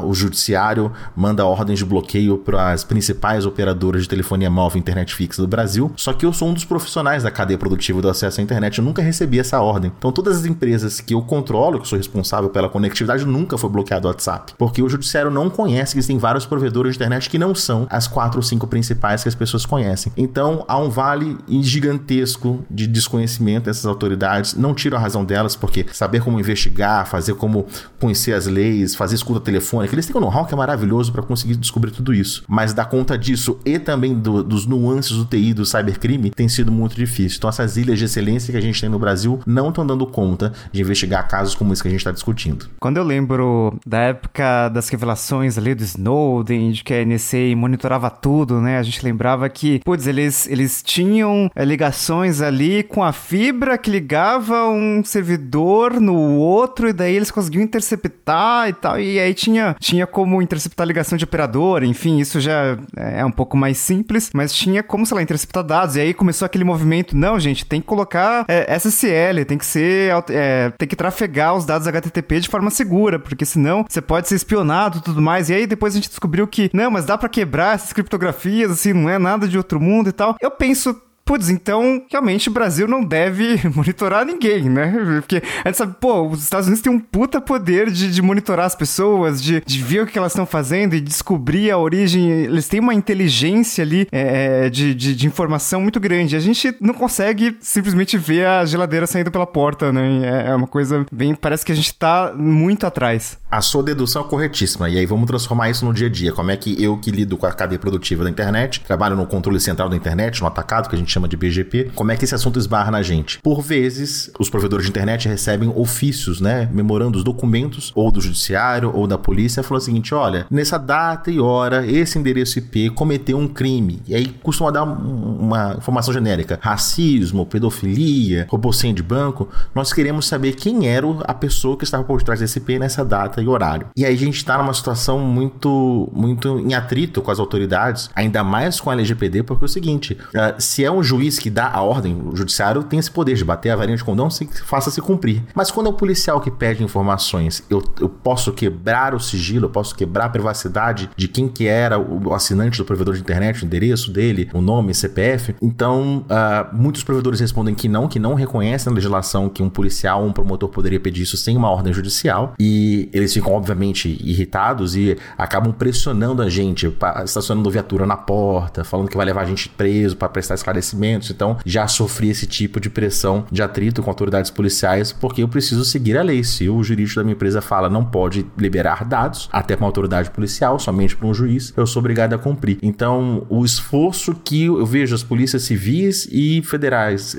O 0.00 0.14
judiciário 0.14 0.92
manda 1.14 1.44
ordens 1.44 1.78
de 1.78 1.84
bloqueio 1.84 2.38
para 2.38 2.72
as 2.72 2.84
principais 2.84 3.46
operadoras 3.46 4.02
de 4.02 4.08
telefonia 4.08 4.50
móvel 4.50 4.78
e 4.78 4.80
internet 4.80 5.14
fixa 5.14 5.42
do 5.42 5.48
Brasil. 5.48 5.92
Só 5.96 6.12
que 6.12 6.24
eu 6.24 6.32
sou 6.32 6.48
um 6.48 6.54
dos 6.54 6.64
profissionais 6.64 7.22
da 7.22 7.30
cadeia 7.30 7.58
produtiva 7.58 8.00
do 8.00 8.08
acesso 8.08 8.40
à 8.40 8.42
internet, 8.42 8.78
eu 8.78 8.84
nunca 8.84 9.02
recebi 9.02 9.38
essa 9.38 9.60
ordem. 9.60 9.90
Então 9.98 10.12
todas 10.12 10.38
as 10.38 10.46
empresas 10.46 11.00
que 11.00 11.14
eu 11.14 11.22
controlo, 11.22 11.80
que 11.80 11.88
sou 11.88 11.96
responsável 11.96 12.50
pela 12.50 12.68
conectividade, 12.68 13.24
nunca 13.24 13.56
foi 13.56 13.70
bloqueado 13.70 14.06
o 14.06 14.10
WhatsApp, 14.10 14.54
porque 14.58 14.82
o 14.82 14.88
judiciário 14.88 15.30
não 15.30 15.48
conhece 15.48 15.92
que 15.92 15.98
existem 15.98 16.18
vários 16.18 16.46
provedores 16.46 16.92
de 16.92 16.98
internet 16.98 17.30
que 17.30 17.38
não 17.38 17.54
são 17.54 17.86
as 17.90 18.06
quatro 18.06 18.38
ou 18.38 18.42
cinco 18.42 18.66
principais 18.66 19.22
que 19.22 19.28
as 19.28 19.34
pessoas 19.34 19.64
conhecem. 19.64 20.12
Então 20.16 20.64
há 20.68 20.78
um 20.78 20.90
vale 20.90 21.38
gigantesco 21.48 22.64
de 22.70 22.86
desconhecimento 22.86 23.64
dessas 23.64 23.86
autoridades. 23.86 24.54
Não 24.66 24.74
tiro 24.74 24.96
a 24.96 24.98
razão 24.98 25.24
delas, 25.24 25.54
porque 25.54 25.86
saber 25.92 26.20
como 26.20 26.40
investigar, 26.40 27.06
fazer 27.06 27.34
como 27.34 27.66
conhecer 28.00 28.32
as 28.32 28.46
leis, 28.46 28.96
fazer 28.96 29.14
escuta 29.14 29.38
telefônica, 29.38 29.94
eles 29.94 30.06
têm 30.06 30.16
um 30.16 30.20
know-how 30.20 30.44
que 30.44 30.54
é 30.54 30.56
maravilhoso 30.56 31.12
para 31.12 31.22
conseguir 31.22 31.54
descobrir 31.54 31.92
tudo 31.92 32.12
isso. 32.12 32.42
Mas 32.48 32.74
dar 32.74 32.86
conta 32.86 33.16
disso 33.16 33.60
e 33.64 33.78
também 33.78 34.12
do, 34.12 34.42
dos 34.42 34.66
nuances 34.66 35.16
do 35.16 35.24
TI, 35.24 35.54
do 35.54 35.64
cybercrime, 35.64 36.30
tem 36.30 36.48
sido 36.48 36.72
muito 36.72 36.96
difícil. 36.96 37.36
Então 37.38 37.48
essas 37.48 37.76
ilhas 37.76 37.96
de 37.96 38.06
excelência 38.06 38.50
que 38.50 38.58
a 38.58 38.60
gente 38.60 38.80
tem 38.80 38.90
no 38.90 38.98
Brasil 38.98 39.40
não 39.46 39.68
estão 39.68 39.86
dando 39.86 40.04
conta 40.04 40.52
de 40.72 40.80
investigar 40.80 41.28
casos 41.28 41.54
como 41.54 41.72
esse 41.72 41.80
que 41.80 41.86
a 41.86 41.90
gente 41.90 42.00
está 42.00 42.10
discutindo. 42.10 42.66
Quando 42.80 42.96
eu 42.96 43.04
lembro 43.04 43.78
da 43.86 43.98
época 43.98 44.68
das 44.70 44.88
revelações 44.88 45.56
ali 45.56 45.76
do 45.76 45.84
Snowden, 45.84 46.72
de 46.72 46.82
que 46.82 46.92
a 46.92 47.04
NSA 47.04 47.54
monitorava 47.56 48.10
tudo, 48.10 48.60
né? 48.60 48.78
A 48.78 48.82
gente 48.82 49.04
lembrava 49.04 49.48
que, 49.48 49.80
putz, 49.84 50.06
eles, 50.06 50.48
eles 50.48 50.82
tinham 50.82 51.48
é, 51.54 51.64
ligações 51.64 52.40
ali 52.40 52.82
com 52.82 53.04
a 53.04 53.12
fibra 53.12 53.78
que 53.78 53.90
ligava 53.90 54.55
um 54.64 55.04
servidor 55.04 56.00
no 56.00 56.36
outro, 56.36 56.88
e 56.88 56.92
daí 56.92 57.14
eles 57.14 57.30
conseguiam 57.30 57.62
interceptar 57.62 58.68
e 58.68 58.72
tal. 58.72 58.98
E 58.98 59.18
aí 59.18 59.34
tinha, 59.34 59.76
tinha 59.78 60.06
como 60.06 60.40
interceptar 60.40 60.86
ligação 60.86 61.16
de 61.18 61.24
operador, 61.24 61.84
enfim, 61.84 62.18
isso 62.18 62.40
já 62.40 62.78
é 62.96 63.24
um 63.24 63.30
pouco 63.30 63.56
mais 63.56 63.78
simples, 63.78 64.30
mas 64.34 64.52
tinha 64.52 64.82
como, 64.82 65.06
sei 65.06 65.16
lá, 65.16 65.22
interceptar 65.22 65.62
dados. 65.62 65.96
E 65.96 66.00
aí 66.00 66.14
começou 66.14 66.46
aquele 66.46 66.64
movimento: 66.64 67.16
não, 67.16 67.38
gente, 67.38 67.64
tem 67.64 67.80
que 67.80 67.86
colocar 67.86 68.44
é, 68.48 68.74
SSL, 68.76 69.44
tem 69.44 69.58
que 69.58 69.66
ser. 69.66 70.12
É, 70.30 70.70
tem 70.78 70.88
que 70.88 70.96
trafegar 70.96 71.54
os 71.54 71.64
dados 71.64 71.86
HTTP 71.86 72.40
de 72.40 72.48
forma 72.48 72.70
segura, 72.70 73.18
porque 73.18 73.44
senão 73.44 73.84
você 73.88 74.00
pode 74.00 74.28
ser 74.28 74.36
espionado 74.36 74.98
e 74.98 75.02
tudo 75.02 75.20
mais. 75.22 75.50
E 75.50 75.54
aí 75.54 75.66
depois 75.66 75.94
a 75.94 75.96
gente 75.96 76.08
descobriu 76.08 76.46
que, 76.46 76.70
não, 76.72 76.90
mas 76.90 77.04
dá 77.04 77.16
para 77.18 77.28
quebrar 77.28 77.74
essas 77.74 77.92
criptografias, 77.92 78.70
assim, 78.70 78.92
não 78.92 79.08
é 79.08 79.18
nada 79.18 79.48
de 79.48 79.56
outro 79.56 79.80
mundo 79.80 80.08
e 80.08 80.12
tal. 80.12 80.36
Eu 80.40 80.50
penso, 80.50 81.00
Putz, 81.26 81.50
então 81.50 82.04
realmente 82.08 82.48
o 82.48 82.52
Brasil 82.52 82.86
não 82.86 83.02
deve 83.02 83.60
monitorar 83.74 84.24
ninguém, 84.24 84.70
né? 84.70 84.94
Porque 85.20 85.42
a 85.64 85.68
gente 85.68 85.76
sabe, 85.76 85.96
pô, 86.00 86.28
os 86.28 86.44
Estados 86.44 86.68
Unidos 86.68 86.80
têm 86.80 86.92
um 86.92 87.00
puta 87.00 87.40
poder 87.40 87.90
de, 87.90 88.12
de 88.12 88.22
monitorar 88.22 88.64
as 88.64 88.76
pessoas, 88.76 89.42
de, 89.42 89.60
de 89.66 89.82
ver 89.82 90.04
o 90.04 90.06
que 90.06 90.16
elas 90.16 90.30
estão 90.30 90.46
fazendo 90.46 90.94
e 90.94 91.00
descobrir 91.00 91.72
a 91.72 91.78
origem. 91.78 92.30
Eles 92.30 92.68
têm 92.68 92.78
uma 92.78 92.94
inteligência 92.94 93.82
ali 93.82 94.06
é, 94.12 94.70
de, 94.70 94.94
de, 94.94 95.16
de, 95.16 95.26
informação 95.26 95.80
muito 95.80 95.98
grande. 95.98 96.36
A 96.36 96.40
gente 96.40 96.72
não 96.80 96.94
consegue 96.94 97.56
simplesmente 97.60 98.16
ver 98.16 98.46
a 98.46 98.64
geladeira 98.64 99.04
saindo 99.04 99.32
pela 99.32 99.48
porta, 99.48 99.92
né? 99.92 100.44
É, 100.46 100.50
é 100.50 100.54
uma 100.54 100.68
coisa 100.68 101.04
bem. 101.10 101.34
Parece 101.34 101.66
que 101.66 101.72
a 101.72 101.74
gente 101.74 101.92
tá 101.92 102.32
muito 102.36 102.86
atrás. 102.86 103.36
A 103.50 103.60
sua 103.60 103.82
dedução 103.82 104.22
é 104.22 104.28
corretíssima. 104.28 104.88
E 104.88 104.96
aí 104.96 105.06
vamos 105.06 105.26
transformar 105.26 105.70
isso 105.70 105.84
no 105.84 105.92
dia 105.92 106.06
a 106.06 106.10
dia. 106.10 106.32
Como 106.32 106.52
é 106.52 106.56
que 106.56 106.80
eu 106.80 106.96
que 106.98 107.10
lido 107.10 107.36
com 107.36 107.46
a 107.46 107.52
cadeia 107.52 107.80
produtiva 107.80 108.22
da 108.22 108.30
internet, 108.30 108.80
trabalho 108.86 109.16
no 109.16 109.26
controle 109.26 109.58
central 109.58 109.88
da 109.88 109.96
internet, 109.96 110.40
no 110.40 110.46
atacado, 110.46 110.88
que 110.88 110.94
a 110.94 110.98
gente 110.98 111.15
chama 111.16 111.28
de 111.28 111.36
BGP, 111.36 111.92
como 111.94 112.12
é 112.12 112.16
que 112.16 112.24
esse 112.24 112.34
assunto 112.34 112.58
esbarra 112.58 112.90
na 112.90 113.02
gente? 113.02 113.38
Por 113.40 113.62
vezes, 113.62 114.30
os 114.38 114.50
provedores 114.50 114.84
de 114.84 114.90
internet 114.90 115.26
recebem 115.26 115.72
ofícios, 115.74 116.40
né, 116.40 116.68
memorandos, 116.72 117.24
documentos, 117.24 117.90
ou 117.94 118.10
do 118.10 118.20
judiciário, 118.20 118.92
ou 118.94 119.06
da 119.06 119.16
polícia, 119.16 119.62
falando 119.62 119.80
o 119.82 119.84
seguinte, 119.84 120.14
olha, 120.14 120.46
nessa 120.50 120.78
data 120.78 121.30
e 121.30 121.40
hora, 121.40 121.86
esse 121.86 122.18
endereço 122.18 122.58
IP 122.58 122.90
cometeu 122.90 123.38
um 123.38 123.48
crime. 123.48 124.02
E 124.06 124.14
aí 124.14 124.26
costuma 124.42 124.70
dar 124.70 124.84
uma 124.84 125.74
informação 125.78 126.12
genérica, 126.12 126.58
racismo, 126.60 127.46
pedofilia, 127.46 128.46
roubo 128.50 128.70
de 128.70 129.02
banco. 129.02 129.48
Nós 129.74 129.92
queremos 129.92 130.26
saber 130.26 130.54
quem 130.54 130.88
era 130.88 131.06
a 131.24 131.32
pessoa 131.32 131.76
que 131.76 131.84
estava 131.84 132.02
por 132.02 132.22
trás 132.22 132.40
desse 132.40 132.58
IP 132.58 132.78
nessa 132.78 133.04
data 133.04 133.40
e 133.40 133.46
horário. 133.46 133.86
E 133.96 134.04
aí 134.04 134.12
a 134.12 134.18
gente 134.18 134.36
está 134.36 134.58
numa 134.58 134.74
situação 134.74 135.20
muito, 135.20 136.10
muito 136.12 136.58
em 136.58 136.74
atrito 136.74 137.22
com 137.22 137.30
as 137.30 137.38
autoridades, 137.38 138.10
ainda 138.14 138.42
mais 138.42 138.80
com 138.80 138.90
a 138.90 138.92
LGPD, 138.92 139.44
porque 139.44 139.64
é 139.64 139.66
o 139.66 139.68
seguinte, 139.68 140.14
uh, 140.14 140.60
se 140.60 140.84
é 140.84 140.90
um 140.90 141.02
juiz 141.06 141.38
que 141.38 141.48
dá 141.48 141.70
a 141.70 141.80
ordem, 141.80 142.20
o 142.20 142.36
judiciário 142.36 142.82
tem 142.82 142.98
esse 142.98 143.10
poder 143.10 143.34
de 143.34 143.44
bater 143.44 143.70
a 143.70 143.76
varinha 143.76 143.96
de 143.96 144.04
condão 144.04 144.28
se 144.28 144.46
faça-se 144.64 145.00
cumprir. 145.00 145.42
Mas 145.54 145.70
quando 145.70 145.86
é 145.86 145.90
o 145.90 145.92
policial 145.92 146.40
que 146.40 146.50
pede 146.50 146.82
informações, 146.82 147.62
eu, 147.70 147.82
eu 148.00 148.08
posso 148.08 148.52
quebrar 148.52 149.14
o 149.14 149.20
sigilo, 149.20 149.66
eu 149.66 149.70
posso 149.70 149.94
quebrar 149.94 150.26
a 150.26 150.28
privacidade 150.28 151.08
de 151.16 151.28
quem 151.28 151.48
que 151.48 151.66
era 151.66 151.98
o 151.98 152.34
assinante 152.34 152.78
do 152.78 152.84
provedor 152.84 153.14
de 153.14 153.20
internet, 153.20 153.62
o 153.62 153.66
endereço 153.66 154.10
dele, 154.10 154.50
o 154.52 154.60
nome, 154.60 154.94
CPF. 154.94 155.54
Então, 155.62 156.24
uh, 156.26 156.76
muitos 156.76 157.02
provedores 157.04 157.40
respondem 157.40 157.74
que 157.74 157.88
não, 157.88 158.08
que 158.08 158.18
não 158.18 158.34
reconhecem 158.34 158.90
a 158.90 158.94
legislação 158.94 159.48
que 159.48 159.62
um 159.62 159.70
policial 159.70 160.22
ou 160.22 160.28
um 160.28 160.32
promotor 160.32 160.68
poderia 160.68 161.00
pedir 161.00 161.22
isso 161.22 161.36
sem 161.36 161.56
uma 161.56 161.70
ordem 161.70 161.92
judicial. 161.92 162.54
E 162.58 163.08
eles 163.12 163.32
ficam, 163.32 163.52
obviamente, 163.52 164.18
irritados 164.22 164.96
e 164.96 165.16
acabam 165.38 165.72
pressionando 165.72 166.42
a 166.42 166.48
gente, 166.48 166.92
estacionando 167.24 167.70
viatura 167.70 168.06
na 168.06 168.16
porta, 168.16 168.84
falando 168.84 169.08
que 169.08 169.16
vai 169.16 169.26
levar 169.26 169.42
a 169.42 169.46
gente 169.46 169.68
preso 169.68 170.16
para 170.16 170.28
prestar 170.28 170.54
esclarecimentos 170.96 171.30
então 171.30 171.56
já 171.64 171.86
sofri 171.86 172.30
esse 172.30 172.46
tipo 172.46 172.80
de 172.80 172.88
pressão 172.88 173.44
de 173.50 173.62
atrito 173.62 174.02
com 174.02 174.10
autoridades 174.10 174.50
policiais, 174.50 175.12
porque 175.12 175.42
eu 175.42 175.48
preciso 175.48 175.84
seguir 175.84 176.16
a 176.16 176.22
lei. 176.22 176.42
Se 176.42 176.68
o 176.68 176.82
jurídico 176.82 177.20
da 177.20 177.24
minha 177.24 177.34
empresa 177.34 177.60
fala 177.60 177.88
não 177.88 178.04
pode 178.04 178.46
liberar 178.56 179.04
dados, 179.04 179.48
até 179.52 179.76
para 179.76 179.84
uma 179.84 179.88
autoridade 179.88 180.30
policial, 180.30 180.78
somente 180.78 181.16
para 181.16 181.26
um 181.26 181.34
juiz, 181.34 181.72
eu 181.76 181.86
sou 181.86 182.00
obrigado 182.00 182.32
a 182.32 182.38
cumprir. 182.38 182.78
Então, 182.82 183.46
o 183.48 183.64
esforço 183.64 184.34
que 184.34 184.64
eu 184.64 184.86
vejo 184.86 185.14
as 185.14 185.22
polícias 185.22 185.62
civis 185.62 186.28
e 186.30 186.62
federais, 186.62 187.38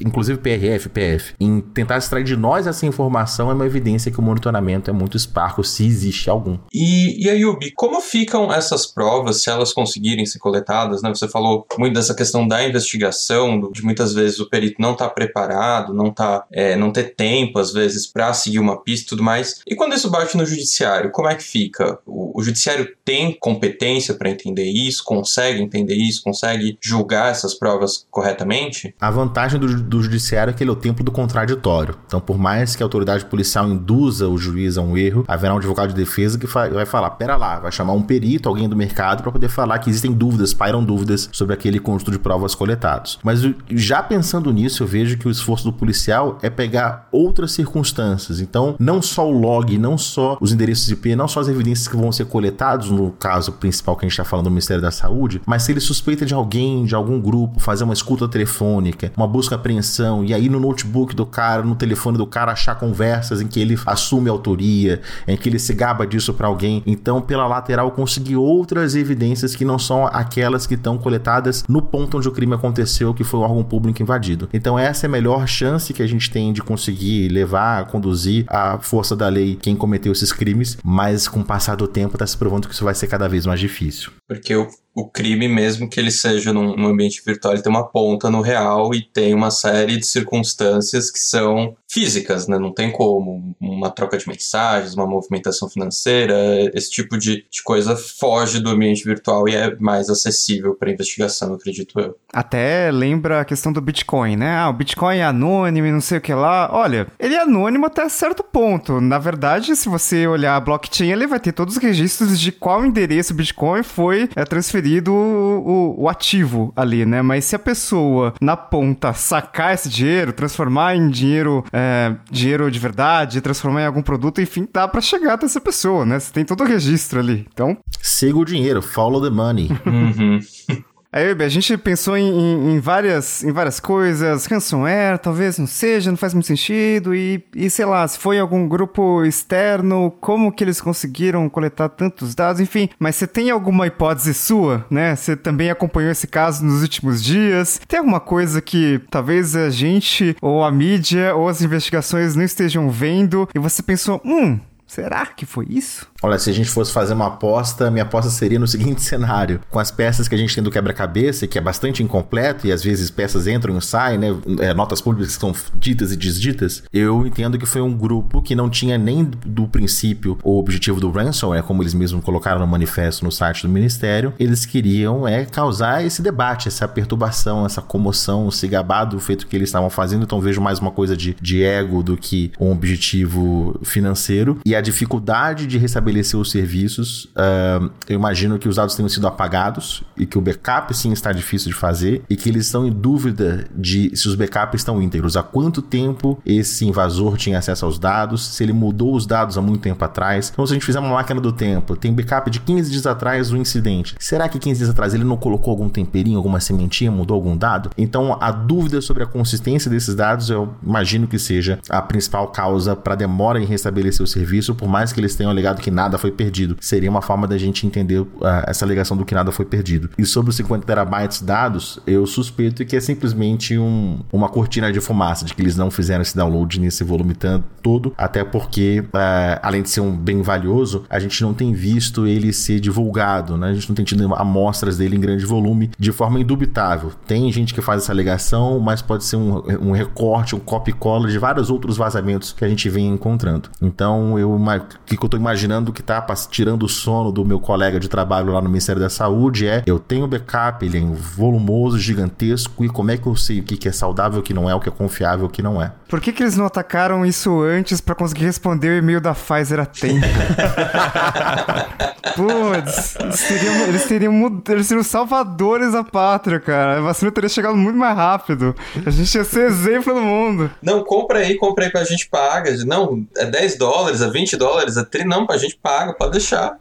inclusive 0.00 0.38
PRF, 0.38 0.88
PF, 0.88 1.34
em 1.40 1.60
tentar 1.60 1.98
extrair 1.98 2.24
de 2.24 2.36
nós 2.36 2.66
essa 2.66 2.86
informação 2.86 3.50
é 3.50 3.54
uma 3.54 3.66
evidência 3.66 4.10
que 4.10 4.18
o 4.18 4.22
monitoramento 4.22 4.90
é 4.90 4.92
muito 4.92 5.16
esparso, 5.16 5.64
se 5.64 5.84
existe 5.86 6.30
algum. 6.30 6.58
E, 6.72 7.24
e 7.24 7.30
Ayub, 7.30 7.70
como 7.74 8.00
ficam 8.00 8.52
essas 8.52 8.86
provas, 8.86 9.42
se 9.42 9.50
elas 9.50 9.72
conseguirem 9.72 10.26
ser 10.26 10.38
coletadas? 10.38 11.02
Né? 11.02 11.08
Você 11.08 11.28
falou 11.28 11.66
muito 11.78 11.94
dessa 11.94 12.14
questão 12.14 12.46
da 12.46 12.62
investigação 12.66 12.83
investigação, 12.84 13.70
de 13.72 13.82
muitas 13.82 14.12
vezes 14.12 14.38
o 14.38 14.48
perito 14.48 14.80
não 14.80 14.92
estar 14.92 15.08
tá 15.08 15.14
preparado, 15.14 15.92
não 15.92 16.10
tá, 16.10 16.44
é, 16.52 16.76
não 16.76 16.92
ter 16.92 17.14
tempo, 17.14 17.58
às 17.58 17.72
vezes, 17.72 18.06
para 18.06 18.32
seguir 18.32 18.58
uma 18.58 18.82
pista 18.82 19.06
e 19.06 19.08
tudo 19.08 19.22
mais. 19.22 19.60
E 19.66 19.74
quando 19.74 19.94
isso 19.94 20.10
bate 20.10 20.36
no 20.36 20.44
judiciário, 20.44 21.10
como 21.10 21.28
é 21.28 21.34
que 21.34 21.42
fica? 21.42 21.98
O, 22.06 22.38
o 22.38 22.42
judiciário 22.42 22.88
tem 23.04 23.36
competência 23.38 24.14
para 24.14 24.30
entender 24.30 24.70
isso, 24.70 25.02
consegue 25.04 25.60
entender 25.60 25.94
isso, 25.94 26.22
consegue 26.22 26.78
julgar 26.80 27.30
essas 27.30 27.54
provas 27.54 28.06
corretamente? 28.10 28.94
A 29.00 29.10
vantagem 29.10 29.58
do, 29.58 29.82
do 29.82 30.02
judiciário 30.02 30.50
é 30.50 30.54
que 30.54 30.62
ele 30.62 30.70
é 30.70 30.72
o 30.72 30.76
tempo 30.76 31.02
do 31.02 31.10
contraditório. 31.10 31.96
Então, 32.06 32.20
por 32.20 32.38
mais 32.38 32.76
que 32.76 32.82
a 32.82 32.86
autoridade 32.86 33.24
policial 33.26 33.68
induza 33.68 34.28
o 34.28 34.36
juiz 34.36 34.76
a 34.76 34.82
um 34.82 34.96
erro, 34.96 35.24
haverá 35.26 35.54
um 35.54 35.58
advogado 35.58 35.88
de 35.88 35.94
defesa 35.94 36.38
que 36.38 36.46
vai 36.46 36.86
falar: 36.86 37.10
pera 37.10 37.36
lá, 37.36 37.60
vai 37.60 37.72
chamar 37.72 37.92
um 37.92 38.02
perito, 38.02 38.48
alguém 38.48 38.68
do 38.68 38.76
mercado, 38.76 39.22
para 39.22 39.32
poder 39.32 39.48
falar 39.48 39.78
que 39.78 39.88
existem 39.88 40.12
dúvidas, 40.12 40.52
pairam 40.52 40.84
dúvidas 40.84 41.28
sobre 41.32 41.54
aquele 41.54 41.78
conjunto 41.78 42.10
de 42.10 42.18
provas 42.18 42.54
coletados. 42.64 43.18
Mas 43.22 43.42
já 43.70 44.02
pensando 44.02 44.50
nisso, 44.50 44.82
eu 44.82 44.86
vejo 44.86 45.18
que 45.18 45.28
o 45.28 45.30
esforço 45.30 45.64
do 45.64 45.72
policial 45.72 46.38
é 46.42 46.48
pegar 46.48 47.08
outras 47.12 47.52
circunstâncias. 47.52 48.40
Então, 48.40 48.74
não 48.78 49.02
só 49.02 49.28
o 49.28 49.38
log, 49.38 49.76
não 49.76 49.98
só 49.98 50.38
os 50.40 50.50
endereços 50.50 50.88
IP, 50.90 51.14
não 51.14 51.28
só 51.28 51.40
as 51.40 51.48
evidências 51.48 51.86
que 51.86 51.96
vão 51.96 52.10
ser 52.10 52.24
coletados 52.24 52.90
no 52.90 53.10
caso 53.10 53.52
principal 53.52 53.96
que 53.96 54.06
a 54.06 54.08
gente 54.08 54.12
está 54.12 54.24
falando 54.24 54.44
do 54.44 54.50
Ministério 54.50 54.82
da 54.82 54.90
Saúde, 54.90 55.42
mas 55.46 55.62
se 55.62 55.72
ele 55.72 55.80
suspeita 55.80 56.24
de 56.24 56.32
alguém, 56.32 56.84
de 56.84 56.94
algum 56.94 57.20
grupo, 57.20 57.60
fazer 57.60 57.84
uma 57.84 57.92
escuta 57.92 58.26
telefônica, 58.26 59.12
uma 59.16 59.26
busca 59.26 59.54
apreensão, 59.54 60.24
e 60.24 60.32
aí 60.32 60.48
no 60.48 60.58
notebook 60.58 61.14
do 61.14 61.26
cara, 61.26 61.62
no 61.62 61.74
telefone 61.74 62.16
do 62.16 62.26
cara, 62.26 62.52
achar 62.52 62.76
conversas 62.76 63.42
em 63.42 63.46
que 63.46 63.60
ele 63.60 63.78
assume 63.84 64.30
autoria, 64.30 65.02
em 65.28 65.36
que 65.36 65.48
ele 65.48 65.58
se 65.58 65.74
gaba 65.74 66.06
disso 66.06 66.32
para 66.32 66.46
alguém. 66.46 66.82
Então, 66.86 67.20
pela 67.20 67.46
lateral, 67.46 67.90
conseguir 67.90 68.36
outras 68.36 68.94
evidências 68.96 69.54
que 69.54 69.64
não 69.64 69.78
são 69.78 70.06
aquelas 70.06 70.66
que 70.66 70.74
estão 70.74 70.96
coletadas 70.96 71.64
no 71.68 71.82
ponto 71.82 72.16
onde 72.16 72.28
o 72.28 72.32
crime 72.32 72.53
aconteceu, 72.54 73.12
que 73.12 73.24
foi 73.24 73.40
o 73.40 73.42
órgão 73.42 73.62
público 73.62 74.02
invadido. 74.02 74.48
Então, 74.52 74.78
essa 74.78 75.06
é 75.06 75.08
a 75.08 75.10
melhor 75.10 75.46
chance 75.46 75.92
que 75.92 76.02
a 76.02 76.06
gente 76.06 76.30
tem 76.30 76.52
de 76.52 76.62
conseguir 76.62 77.28
levar, 77.28 77.86
conduzir 77.86 78.44
a 78.48 78.78
força 78.78 79.14
da 79.16 79.28
lei 79.28 79.56
quem 79.60 79.76
cometeu 79.76 80.12
esses 80.12 80.32
crimes, 80.32 80.78
mas 80.82 81.28
com 81.28 81.40
o 81.40 81.44
passar 81.44 81.76
do 81.76 81.86
tempo 81.86 82.14
está 82.14 82.26
se 82.26 82.36
provando 82.36 82.68
que 82.68 82.74
isso 82.74 82.84
vai 82.84 82.94
ser 82.94 83.06
cada 83.06 83.28
vez 83.28 83.46
mais 83.46 83.60
difícil. 83.60 84.12
Porque 84.28 84.54
o, 84.54 84.68
o 84.94 85.08
crime, 85.08 85.48
mesmo 85.48 85.88
que 85.88 85.98
ele 85.98 86.10
seja 86.10 86.52
num, 86.52 86.76
num, 86.76 86.86
ambiente 86.86 87.20
virtual, 87.24 87.52
ele 87.52 87.62
tem 87.62 87.70
uma 87.70 87.86
ponta 87.86 88.30
no 88.30 88.40
real 88.40 88.94
e 88.94 89.02
tem 89.02 89.34
uma 89.34 89.50
série 89.50 89.96
de 89.96 90.06
circunstâncias 90.06 91.10
que 91.10 91.18
são 91.18 91.76
físicas, 91.90 92.46
né? 92.46 92.58
Não 92.58 92.72
tem 92.72 92.90
como. 92.90 93.54
Uma 93.60 93.90
troca 93.90 94.16
de 94.16 94.28
mensagens, 94.28 94.94
uma 94.94 95.06
movimentação 95.06 95.68
financeira, 95.68 96.34
esse 96.74 96.90
tipo 96.90 97.18
de, 97.18 97.46
de 97.50 97.62
coisa 97.62 97.96
foge 97.96 98.60
do 98.60 98.70
ambiente 98.70 99.04
virtual 99.04 99.48
e 99.48 99.54
é 99.54 99.74
mais 99.76 100.08
acessível 100.08 100.74
para 100.74 100.92
investigação, 100.92 101.54
acredito 101.54 101.98
eu. 101.98 102.16
Até 102.32 102.90
lembra 102.90 103.40
a 103.40 103.44
questão 103.44 103.72
do 103.72 103.80
Bitcoin, 103.80 104.36
né? 104.36 104.56
Ah, 104.56 104.68
o 104.68 104.72
Bitcoin 104.72 105.18
é 105.18 105.24
anônimo 105.24 105.86
e 105.86 105.92
não 105.92 106.00
sei 106.00 106.18
o 106.18 106.20
que 106.20 106.34
lá. 106.34 106.68
Olha, 106.72 107.06
ele 107.18 107.34
é 107.34 107.42
anônimo 107.42 107.86
até 107.86 108.08
certo 108.08 108.42
ponto. 108.42 109.00
Na 109.00 109.18
verdade, 109.18 109.74
se 109.74 109.88
você 109.88 110.26
olhar 110.26 110.56
a 110.56 110.60
blockchain, 110.60 111.10
ele 111.10 111.26
vai 111.26 111.40
ter 111.40 111.52
todos 111.52 111.76
os 111.76 111.82
registros 111.82 112.38
de 112.38 112.52
qual 112.52 112.84
endereço 112.84 113.32
o 113.32 113.36
Bitcoin 113.36 113.82
foi 113.82 114.28
é, 114.36 114.44
transferido 114.84 115.12
o, 115.12 115.96
o, 115.96 116.02
o 116.02 116.08
ativo 116.08 116.72
ali, 116.76 117.06
né? 117.06 117.22
Mas 117.22 117.46
se 117.46 117.56
a 117.56 117.58
pessoa 117.58 118.34
na 118.40 118.56
ponta 118.56 119.12
sacar 119.14 119.72
esse 119.72 119.88
dinheiro, 119.88 120.32
transformar 120.32 120.94
em 120.94 121.08
dinheiro, 121.08 121.64
é, 121.72 122.14
dinheiro 122.30 122.70
de 122.70 122.78
verdade, 122.78 123.40
transformar 123.40 123.82
em 123.82 123.86
algum 123.86 124.02
produto, 124.02 124.40
enfim, 124.40 124.68
dá 124.72 124.86
para 124.86 125.00
chegar 125.00 125.34
até 125.34 125.46
essa 125.46 125.60
pessoa, 125.60 126.04
né? 126.04 126.20
Você 126.20 126.32
tem 126.32 126.44
todo 126.44 126.62
o 126.62 126.66
registro 126.66 127.18
ali. 127.18 127.46
Então. 127.52 127.76
Siga 128.00 128.38
o 128.38 128.44
dinheiro, 128.44 128.82
follow 128.82 129.22
the 129.22 129.30
money. 129.30 129.70
Uhum. 129.86 130.38
Aí, 131.14 131.30
a 131.30 131.48
gente 131.48 131.78
pensou 131.78 132.16
em, 132.16 132.28
em, 132.28 132.74
em, 132.74 132.80
várias, 132.80 133.44
em 133.44 133.52
várias 133.52 133.78
coisas, 133.78 134.46
ransomware, 134.46 135.16
talvez 135.16 135.58
não 135.58 135.66
seja, 135.66 136.10
não 136.10 136.18
faz 136.18 136.34
muito 136.34 136.48
sentido, 136.48 137.14
e, 137.14 137.40
e 137.54 137.70
sei 137.70 137.84
lá, 137.84 138.06
se 138.08 138.18
foi 138.18 138.40
algum 138.40 138.66
grupo 138.66 139.24
externo, 139.24 140.10
como 140.20 140.50
que 140.50 140.64
eles 140.64 140.80
conseguiram 140.80 141.48
coletar 141.48 141.88
tantos 141.90 142.34
dados, 142.34 142.60
enfim. 142.60 142.88
Mas 142.98 143.14
você 143.14 143.28
tem 143.28 143.48
alguma 143.48 143.86
hipótese 143.86 144.34
sua, 144.34 144.84
né? 144.90 145.14
Você 145.14 145.36
também 145.36 145.70
acompanhou 145.70 146.10
esse 146.10 146.26
caso 146.26 146.64
nos 146.64 146.82
últimos 146.82 147.22
dias? 147.22 147.80
Tem 147.86 148.00
alguma 148.00 148.18
coisa 148.18 148.60
que 148.60 149.00
talvez 149.08 149.54
a 149.54 149.70
gente, 149.70 150.36
ou 150.42 150.64
a 150.64 150.72
mídia, 150.72 151.32
ou 151.36 151.48
as 151.48 151.62
investigações 151.62 152.34
não 152.34 152.42
estejam 152.42 152.90
vendo, 152.90 153.48
e 153.54 153.58
você 153.60 153.84
pensou, 153.84 154.20
hum, 154.24 154.58
será 154.84 155.26
que 155.26 155.46
foi 155.46 155.66
isso? 155.70 156.12
Olha, 156.24 156.38
se 156.38 156.48
a 156.48 156.54
gente 156.54 156.70
fosse 156.70 156.90
fazer 156.90 157.12
uma 157.12 157.26
aposta, 157.26 157.90
minha 157.90 158.02
aposta 158.02 158.30
seria 158.30 158.58
no 158.58 158.66
seguinte 158.66 159.02
cenário: 159.02 159.60
com 159.70 159.78
as 159.78 159.90
peças 159.90 160.26
que 160.26 160.34
a 160.34 160.38
gente 160.38 160.54
tem 160.54 160.64
do 160.64 160.70
quebra-cabeça, 160.70 161.46
que 161.46 161.58
é 161.58 161.60
bastante 161.60 162.02
incompleto 162.02 162.66
e 162.66 162.72
às 162.72 162.82
vezes 162.82 163.10
peças 163.10 163.46
entram 163.46 163.76
e 163.76 163.82
saem, 163.82 164.16
né? 164.16 164.28
É, 164.60 164.72
notas 164.72 165.02
públicas 165.02 165.34
que 165.34 165.40
são 165.40 165.54
ditas 165.74 166.12
e 166.12 166.16
desditas, 166.16 166.82
eu 166.90 167.26
entendo 167.26 167.58
que 167.58 167.66
foi 167.66 167.82
um 167.82 167.94
grupo 167.94 168.40
que 168.40 168.54
não 168.54 168.70
tinha 168.70 168.96
nem 168.96 169.24
do 169.44 169.68
princípio 169.68 170.38
o 170.42 170.58
objetivo 170.58 170.98
do 170.98 171.10
ransomware, 171.10 171.62
como 171.62 171.82
eles 171.82 171.92
mesmos 171.92 172.24
colocaram 172.24 172.58
no 172.58 172.66
manifesto 172.66 173.22
no 173.22 173.30
site 173.30 173.62
do 173.62 173.68
ministério. 173.68 174.32
Eles 174.38 174.64
queriam 174.64 175.28
é 175.28 175.44
causar 175.44 176.02
esse 176.06 176.22
debate, 176.22 176.68
essa 176.68 176.88
perturbação, 176.88 177.66
essa 177.66 177.82
comoção, 177.82 178.50
se 178.50 178.66
gabar 178.66 179.04
do 179.04 179.20
feito 179.20 179.46
que 179.46 179.54
eles 179.54 179.68
estavam 179.68 179.90
fazendo. 179.90 180.22
Então 180.22 180.40
vejo 180.40 180.58
mais 180.58 180.78
uma 180.78 180.90
coisa 180.90 181.14
de, 181.14 181.36
de 181.38 181.62
ego 181.62 182.02
do 182.02 182.16
que 182.16 182.50
um 182.58 182.72
objetivo 182.72 183.78
financeiro 183.82 184.58
e 184.64 184.74
a 184.74 184.80
dificuldade 184.80 185.66
de 185.66 185.76
restabelecer 185.76 186.13
estabelecer 186.14 186.38
os 186.38 186.50
serviços, 186.50 187.24
uh, 187.36 187.90
eu 188.08 188.16
imagino 188.16 188.58
que 188.58 188.68
os 188.68 188.76
dados 188.76 188.94
tenham 188.94 189.08
sido 189.08 189.26
apagados 189.26 190.02
e 190.16 190.26
que 190.26 190.38
o 190.38 190.40
backup 190.40 190.94
sim 190.94 191.12
está 191.12 191.32
difícil 191.32 191.70
de 191.70 191.76
fazer 191.76 192.22
e 192.30 192.36
que 192.36 192.48
eles 192.48 192.66
estão 192.66 192.86
em 192.86 192.92
dúvida 192.92 193.66
de 193.74 194.16
se 194.16 194.28
os 194.28 194.34
backups 194.34 194.80
estão 194.80 195.02
íntegros, 195.02 195.36
há 195.36 195.42
quanto 195.42 195.82
tempo 195.82 196.40
esse 196.46 196.86
invasor 196.86 197.36
tinha 197.36 197.58
acesso 197.58 197.84
aos 197.84 197.98
dados, 197.98 198.46
se 198.46 198.62
ele 198.62 198.72
mudou 198.72 199.14
os 199.14 199.26
dados 199.26 199.58
há 199.58 199.62
muito 199.62 199.80
tempo 199.80 200.04
atrás. 200.04 200.50
Então, 200.52 200.66
se 200.66 200.72
a 200.72 200.74
gente 200.74 200.86
fizer 200.86 201.00
uma 201.00 201.10
máquina 201.10 201.40
do 201.40 201.52
tempo, 201.52 201.96
tem 201.96 202.12
backup 202.12 202.50
de 202.50 202.60
15 202.60 202.90
dias 202.90 203.06
atrás 203.06 203.50
do 203.50 203.56
incidente. 203.56 204.14
Será 204.18 204.48
que 204.48 204.58
15 204.58 204.78
dias 204.78 204.90
atrás 204.90 205.14
ele 205.14 205.24
não 205.24 205.36
colocou 205.36 205.72
algum 205.72 205.88
temperinho, 205.88 206.36
alguma 206.36 206.60
sementinha, 206.60 207.10
mudou 207.10 207.34
algum 207.34 207.56
dado? 207.56 207.90
Então, 207.96 208.36
a 208.40 208.50
dúvida 208.50 209.00
sobre 209.00 209.22
a 209.22 209.26
consistência 209.26 209.90
desses 209.90 210.14
dados, 210.14 210.50
eu 210.50 210.74
imagino 210.82 211.26
que 211.26 211.38
seja 211.38 211.78
a 211.88 212.00
principal 212.00 212.48
causa 212.48 212.94
para 212.94 213.14
demora 213.14 213.60
em 213.60 213.64
restabelecer 213.64 214.22
o 214.22 214.26
serviço, 214.26 214.74
por 214.74 214.88
mais 214.88 215.12
que 215.12 215.20
eles 215.20 215.34
tenham 215.34 215.50
alegado 215.50 215.80
que 215.80 215.90
nada 215.90 216.03
nada 216.04 216.18
foi 216.18 216.30
perdido. 216.30 216.76
Seria 216.80 217.10
uma 217.10 217.22
forma 217.22 217.46
da 217.46 217.58
gente 217.58 217.86
entender 217.86 218.20
uh, 218.20 218.28
essa 218.66 218.84
alegação 218.84 219.16
do 219.16 219.24
que 219.24 219.34
nada 219.34 219.50
foi 219.50 219.64
perdido. 219.64 220.10
E 220.18 220.24
sobre 220.24 220.50
os 220.50 220.56
50 220.56 220.86
terabytes 220.86 221.40
dados, 221.40 221.98
eu 222.06 222.26
suspeito 222.26 222.84
que 222.84 222.96
é 222.96 223.00
simplesmente 223.00 223.76
um, 223.78 224.20
uma 224.32 224.48
cortina 224.48 224.92
de 224.92 225.00
fumaça, 225.00 225.44
de 225.44 225.54
que 225.54 225.62
eles 225.62 225.76
não 225.76 225.90
fizeram 225.90 226.22
esse 226.22 226.36
download 226.36 226.80
nesse 226.80 227.02
volume 227.02 227.34
todo, 227.82 228.12
até 228.16 228.44
porque, 228.44 229.00
uh, 229.00 229.60
além 229.62 229.82
de 229.82 229.90
ser 229.90 230.00
um 230.00 230.16
bem 230.16 230.42
valioso, 230.42 231.04
a 231.08 231.18
gente 231.18 231.42
não 231.42 231.54
tem 231.54 231.72
visto 231.72 232.26
ele 232.26 232.52
ser 232.52 232.80
divulgado, 232.80 233.56
né? 233.56 233.68
A 233.68 233.74
gente 233.74 233.88
não 233.88 233.94
tem 233.94 234.04
tido 234.04 234.34
amostras 234.34 234.98
dele 234.98 235.16
em 235.16 235.20
grande 235.20 235.44
volume 235.44 235.90
de 235.98 236.12
forma 236.12 236.38
indubitável. 236.40 237.12
Tem 237.26 237.50
gente 237.50 237.74
que 237.74 237.80
faz 237.80 238.02
essa 238.02 238.12
alegação, 238.12 238.78
mas 238.78 239.02
pode 239.02 239.24
ser 239.24 239.36
um, 239.36 239.62
um 239.80 239.92
recorte, 239.92 240.54
um 240.54 240.60
copy-cola 240.60 241.28
de 241.28 241.38
vários 241.38 241.70
outros 241.70 241.96
vazamentos 241.96 242.52
que 242.52 242.64
a 242.64 242.68
gente 242.68 242.88
vem 242.88 243.08
encontrando. 243.08 243.70
Então, 243.80 244.38
eu, 244.38 244.52
o 244.52 244.80
que 245.06 245.16
eu 245.16 245.26
estou 245.26 245.38
imaginando 245.38 245.83
que 245.92 246.00
está 246.00 246.24
tirando 246.50 246.84
o 246.84 246.88
sono 246.88 247.30
do 247.32 247.44
meu 247.44 247.60
colega 247.60 247.98
de 248.00 248.08
trabalho 248.08 248.52
lá 248.52 248.60
no 248.60 248.68
Ministério 248.68 249.00
da 249.00 249.10
Saúde 249.10 249.66
é: 249.66 249.82
eu 249.86 249.98
tenho 249.98 250.26
backup, 250.26 250.84
ele 250.84 250.98
é 250.98 251.00
volumoso, 251.00 251.98
gigantesco, 251.98 252.84
e 252.84 252.88
como 252.88 253.10
é 253.10 253.16
que 253.16 253.26
eu 253.26 253.36
sei 253.36 253.60
o 253.60 253.62
que 253.62 253.88
é 253.88 253.92
saudável, 253.92 254.40
o 254.40 254.42
que 254.42 254.54
não 254.54 254.68
é, 254.68 254.74
o 254.74 254.80
que 254.80 254.88
é 254.88 254.92
confiável, 254.92 255.46
o 255.46 255.48
que 255.48 255.62
não 255.62 255.80
é? 255.82 255.92
Por 256.08 256.20
que, 256.20 256.32
que 256.32 256.42
eles 256.42 256.56
não 256.56 256.66
atacaram 256.66 257.26
isso 257.26 257.60
antes 257.62 258.00
para 258.00 258.14
conseguir 258.14 258.44
responder 258.44 258.88
o 258.90 258.98
e-mail 258.98 259.20
da 259.20 259.34
Pfizer 259.34 259.80
a 259.80 259.86
tempo? 259.86 260.24
Putz, 262.34 263.16
eles 263.20 263.48
teriam, 263.48 263.74
eles, 263.86 264.04
teriam, 264.06 264.62
eles 264.68 264.86
seriam 264.86 265.04
salvadores 265.04 265.92
da 265.92 266.02
pátria, 266.02 266.58
cara. 266.58 266.98
A 266.98 267.00
vacina 267.00 267.30
teria 267.30 267.48
chegado 267.48 267.76
muito 267.76 267.96
mais 267.96 268.16
rápido. 268.16 268.74
A 269.04 269.10
gente 269.10 269.34
ia 269.34 269.44
ser 269.44 269.66
exemplo 269.66 270.14
no 270.14 270.22
mundo. 270.22 270.70
Não, 270.82 271.04
compra 271.04 271.38
aí, 271.40 271.56
compra 271.56 271.84
aí 271.84 271.90
pra 271.90 272.04
gente 272.04 272.28
paga. 272.28 272.74
Não, 272.84 273.24
é 273.36 273.46
10 273.46 273.76
dólares, 273.78 274.20
é 274.20 274.28
20 274.28 274.56
dólares, 274.56 274.96
é 274.96 275.04
30. 275.04 275.28
Não, 275.28 275.46
pra 275.46 275.58
gente 275.74 275.78
paga, 275.82 276.12
pode 276.14 276.32
deixar. 276.32 276.78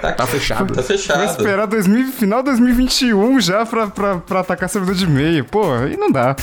Tá, 0.00 0.12
tá 0.12 0.26
fechado. 0.26 0.74
Tá 0.74 0.82
fechado. 0.82 1.18
Vai 1.18 1.26
esperar 1.26 1.66
2000, 1.66 2.12
final 2.12 2.42
2021 2.42 3.40
já 3.40 3.64
pra, 3.64 3.86
pra, 3.86 4.18
pra 4.18 4.40
atacar 4.40 4.68
servidor 4.68 4.94
de 4.94 5.04
e-mail. 5.04 5.44
Pô, 5.44 5.72
aí 5.72 5.96
não 5.96 6.10
dá. 6.10 6.36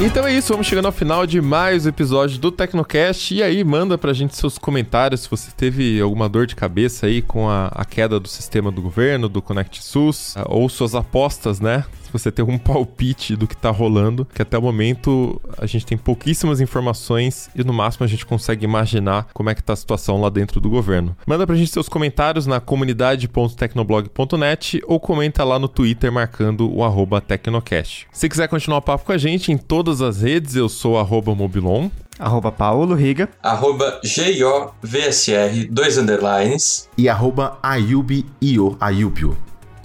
Então 0.00 0.26
é 0.26 0.34
isso, 0.34 0.52
vamos 0.52 0.66
chegando 0.66 0.86
ao 0.86 0.92
final 0.92 1.24
de 1.24 1.40
mais 1.40 1.86
um 1.86 1.88
episódio 1.88 2.38
do 2.38 2.50
Tecnocast. 2.50 3.32
E 3.32 3.42
aí, 3.42 3.62
manda 3.62 3.96
pra 3.96 4.12
gente 4.12 4.36
seus 4.36 4.58
comentários 4.58 5.20
se 5.22 5.30
você 5.30 5.52
teve 5.56 6.00
alguma 6.00 6.28
dor 6.28 6.46
de 6.46 6.56
cabeça 6.56 7.06
aí 7.06 7.22
com 7.22 7.48
a, 7.48 7.68
a 7.68 7.84
queda 7.84 8.18
do 8.18 8.26
sistema 8.26 8.72
do 8.72 8.82
governo, 8.82 9.28
do 9.28 9.40
Connect 9.40 9.82
SUS, 9.84 10.34
ou 10.46 10.68
suas 10.68 10.96
apostas, 10.96 11.60
né? 11.60 11.84
Você 12.18 12.32
ter 12.32 12.42
um 12.42 12.56
palpite 12.58 13.36
do 13.36 13.46
que 13.46 13.56
tá 13.56 13.70
rolando, 13.70 14.24
que 14.24 14.42
até 14.42 14.58
o 14.58 14.62
momento 14.62 15.40
a 15.58 15.66
gente 15.66 15.86
tem 15.86 15.98
pouquíssimas 15.98 16.60
informações 16.60 17.48
e 17.54 17.62
no 17.62 17.72
máximo 17.72 18.04
a 18.04 18.08
gente 18.08 18.24
consegue 18.24 18.64
imaginar 18.64 19.28
como 19.32 19.50
é 19.50 19.54
que 19.54 19.62
tá 19.62 19.72
a 19.72 19.76
situação 19.76 20.20
lá 20.20 20.28
dentro 20.28 20.60
do 20.60 20.70
governo. 20.70 21.16
Manda 21.26 21.46
pra 21.46 21.56
gente 21.56 21.70
seus 21.70 21.88
comentários 21.88 22.46
na 22.46 22.60
comunidade.tecnoblog.net 22.60 24.80
ou 24.86 25.00
comenta 25.00 25.42
lá 25.44 25.58
no 25.58 25.68
Twitter 25.68 26.12
marcando 26.12 26.72
o 26.72 26.84
arroba 26.84 27.20
Tecnocast. 27.20 28.06
Se 28.12 28.28
quiser 28.28 28.48
continuar 28.48 28.78
o 28.78 28.82
papo 28.82 29.04
com 29.04 29.12
a 29.12 29.18
gente 29.18 29.52
em 29.52 29.58
todas 29.58 30.00
as 30.00 30.22
redes, 30.22 30.56
eu 30.56 30.68
sou 30.68 30.98
arroba 30.98 31.34
Mobilon. 31.34 31.90
Arroba 32.18 32.52
Paulo 32.52 32.94
Riga. 32.94 33.28
Arroba 33.42 34.00
G-I-O-V-S-R, 34.04 35.66
dois 35.66 35.98
underlines. 35.98 36.88
E 36.96 37.08
arroba 37.08 37.58
Ayubio, 37.62 38.76
Ayubio. 38.80 39.36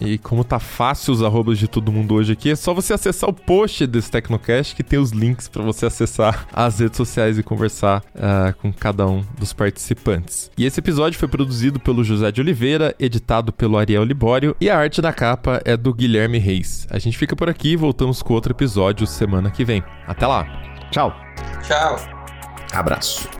E 0.01 0.17
como 0.17 0.43
tá 0.43 0.59
fácil 0.59 1.13
os 1.13 1.21
arrobas 1.21 1.57
de 1.57 1.67
todo 1.67 1.91
mundo 1.91 2.15
hoje 2.15 2.33
aqui, 2.33 2.51
é 2.51 2.55
só 2.55 2.73
você 2.73 2.93
acessar 2.93 3.29
o 3.29 3.33
post 3.33 3.85
desse 3.85 4.09
Tecnocast 4.09 4.75
que 4.75 4.83
tem 4.83 4.99
os 4.99 5.11
links 5.11 5.47
para 5.47 5.63
você 5.63 5.85
acessar 5.85 6.47
as 6.53 6.79
redes 6.79 6.97
sociais 6.97 7.37
e 7.37 7.43
conversar 7.43 8.01
uh, 8.15 8.53
com 8.61 8.71
cada 8.71 9.07
um 9.07 9.23
dos 9.37 9.53
participantes. 9.53 10.51
E 10.57 10.65
esse 10.65 10.79
episódio 10.79 11.19
foi 11.19 11.27
produzido 11.27 11.79
pelo 11.79 12.03
José 12.03 12.31
de 12.31 12.41
Oliveira, 12.41 12.95
editado 12.99 13.51
pelo 13.51 13.77
Ariel 13.77 14.03
Libório 14.03 14.55
e 14.59 14.69
a 14.69 14.77
arte 14.77 15.01
da 15.01 15.13
capa 15.13 15.61
é 15.65 15.75
do 15.75 15.93
Guilherme 15.93 16.37
Reis. 16.37 16.87
A 16.89 16.99
gente 16.99 17.17
fica 17.17 17.35
por 17.35 17.49
aqui 17.49 17.69
e 17.69 17.75
voltamos 17.75 18.21
com 18.21 18.33
outro 18.33 18.53
episódio 18.53 19.05
semana 19.05 19.51
que 19.51 19.65
vem. 19.65 19.83
Até 20.07 20.25
lá. 20.25 20.45
Tchau. 20.91 21.13
Tchau. 21.63 21.97
Abraço. 22.73 23.38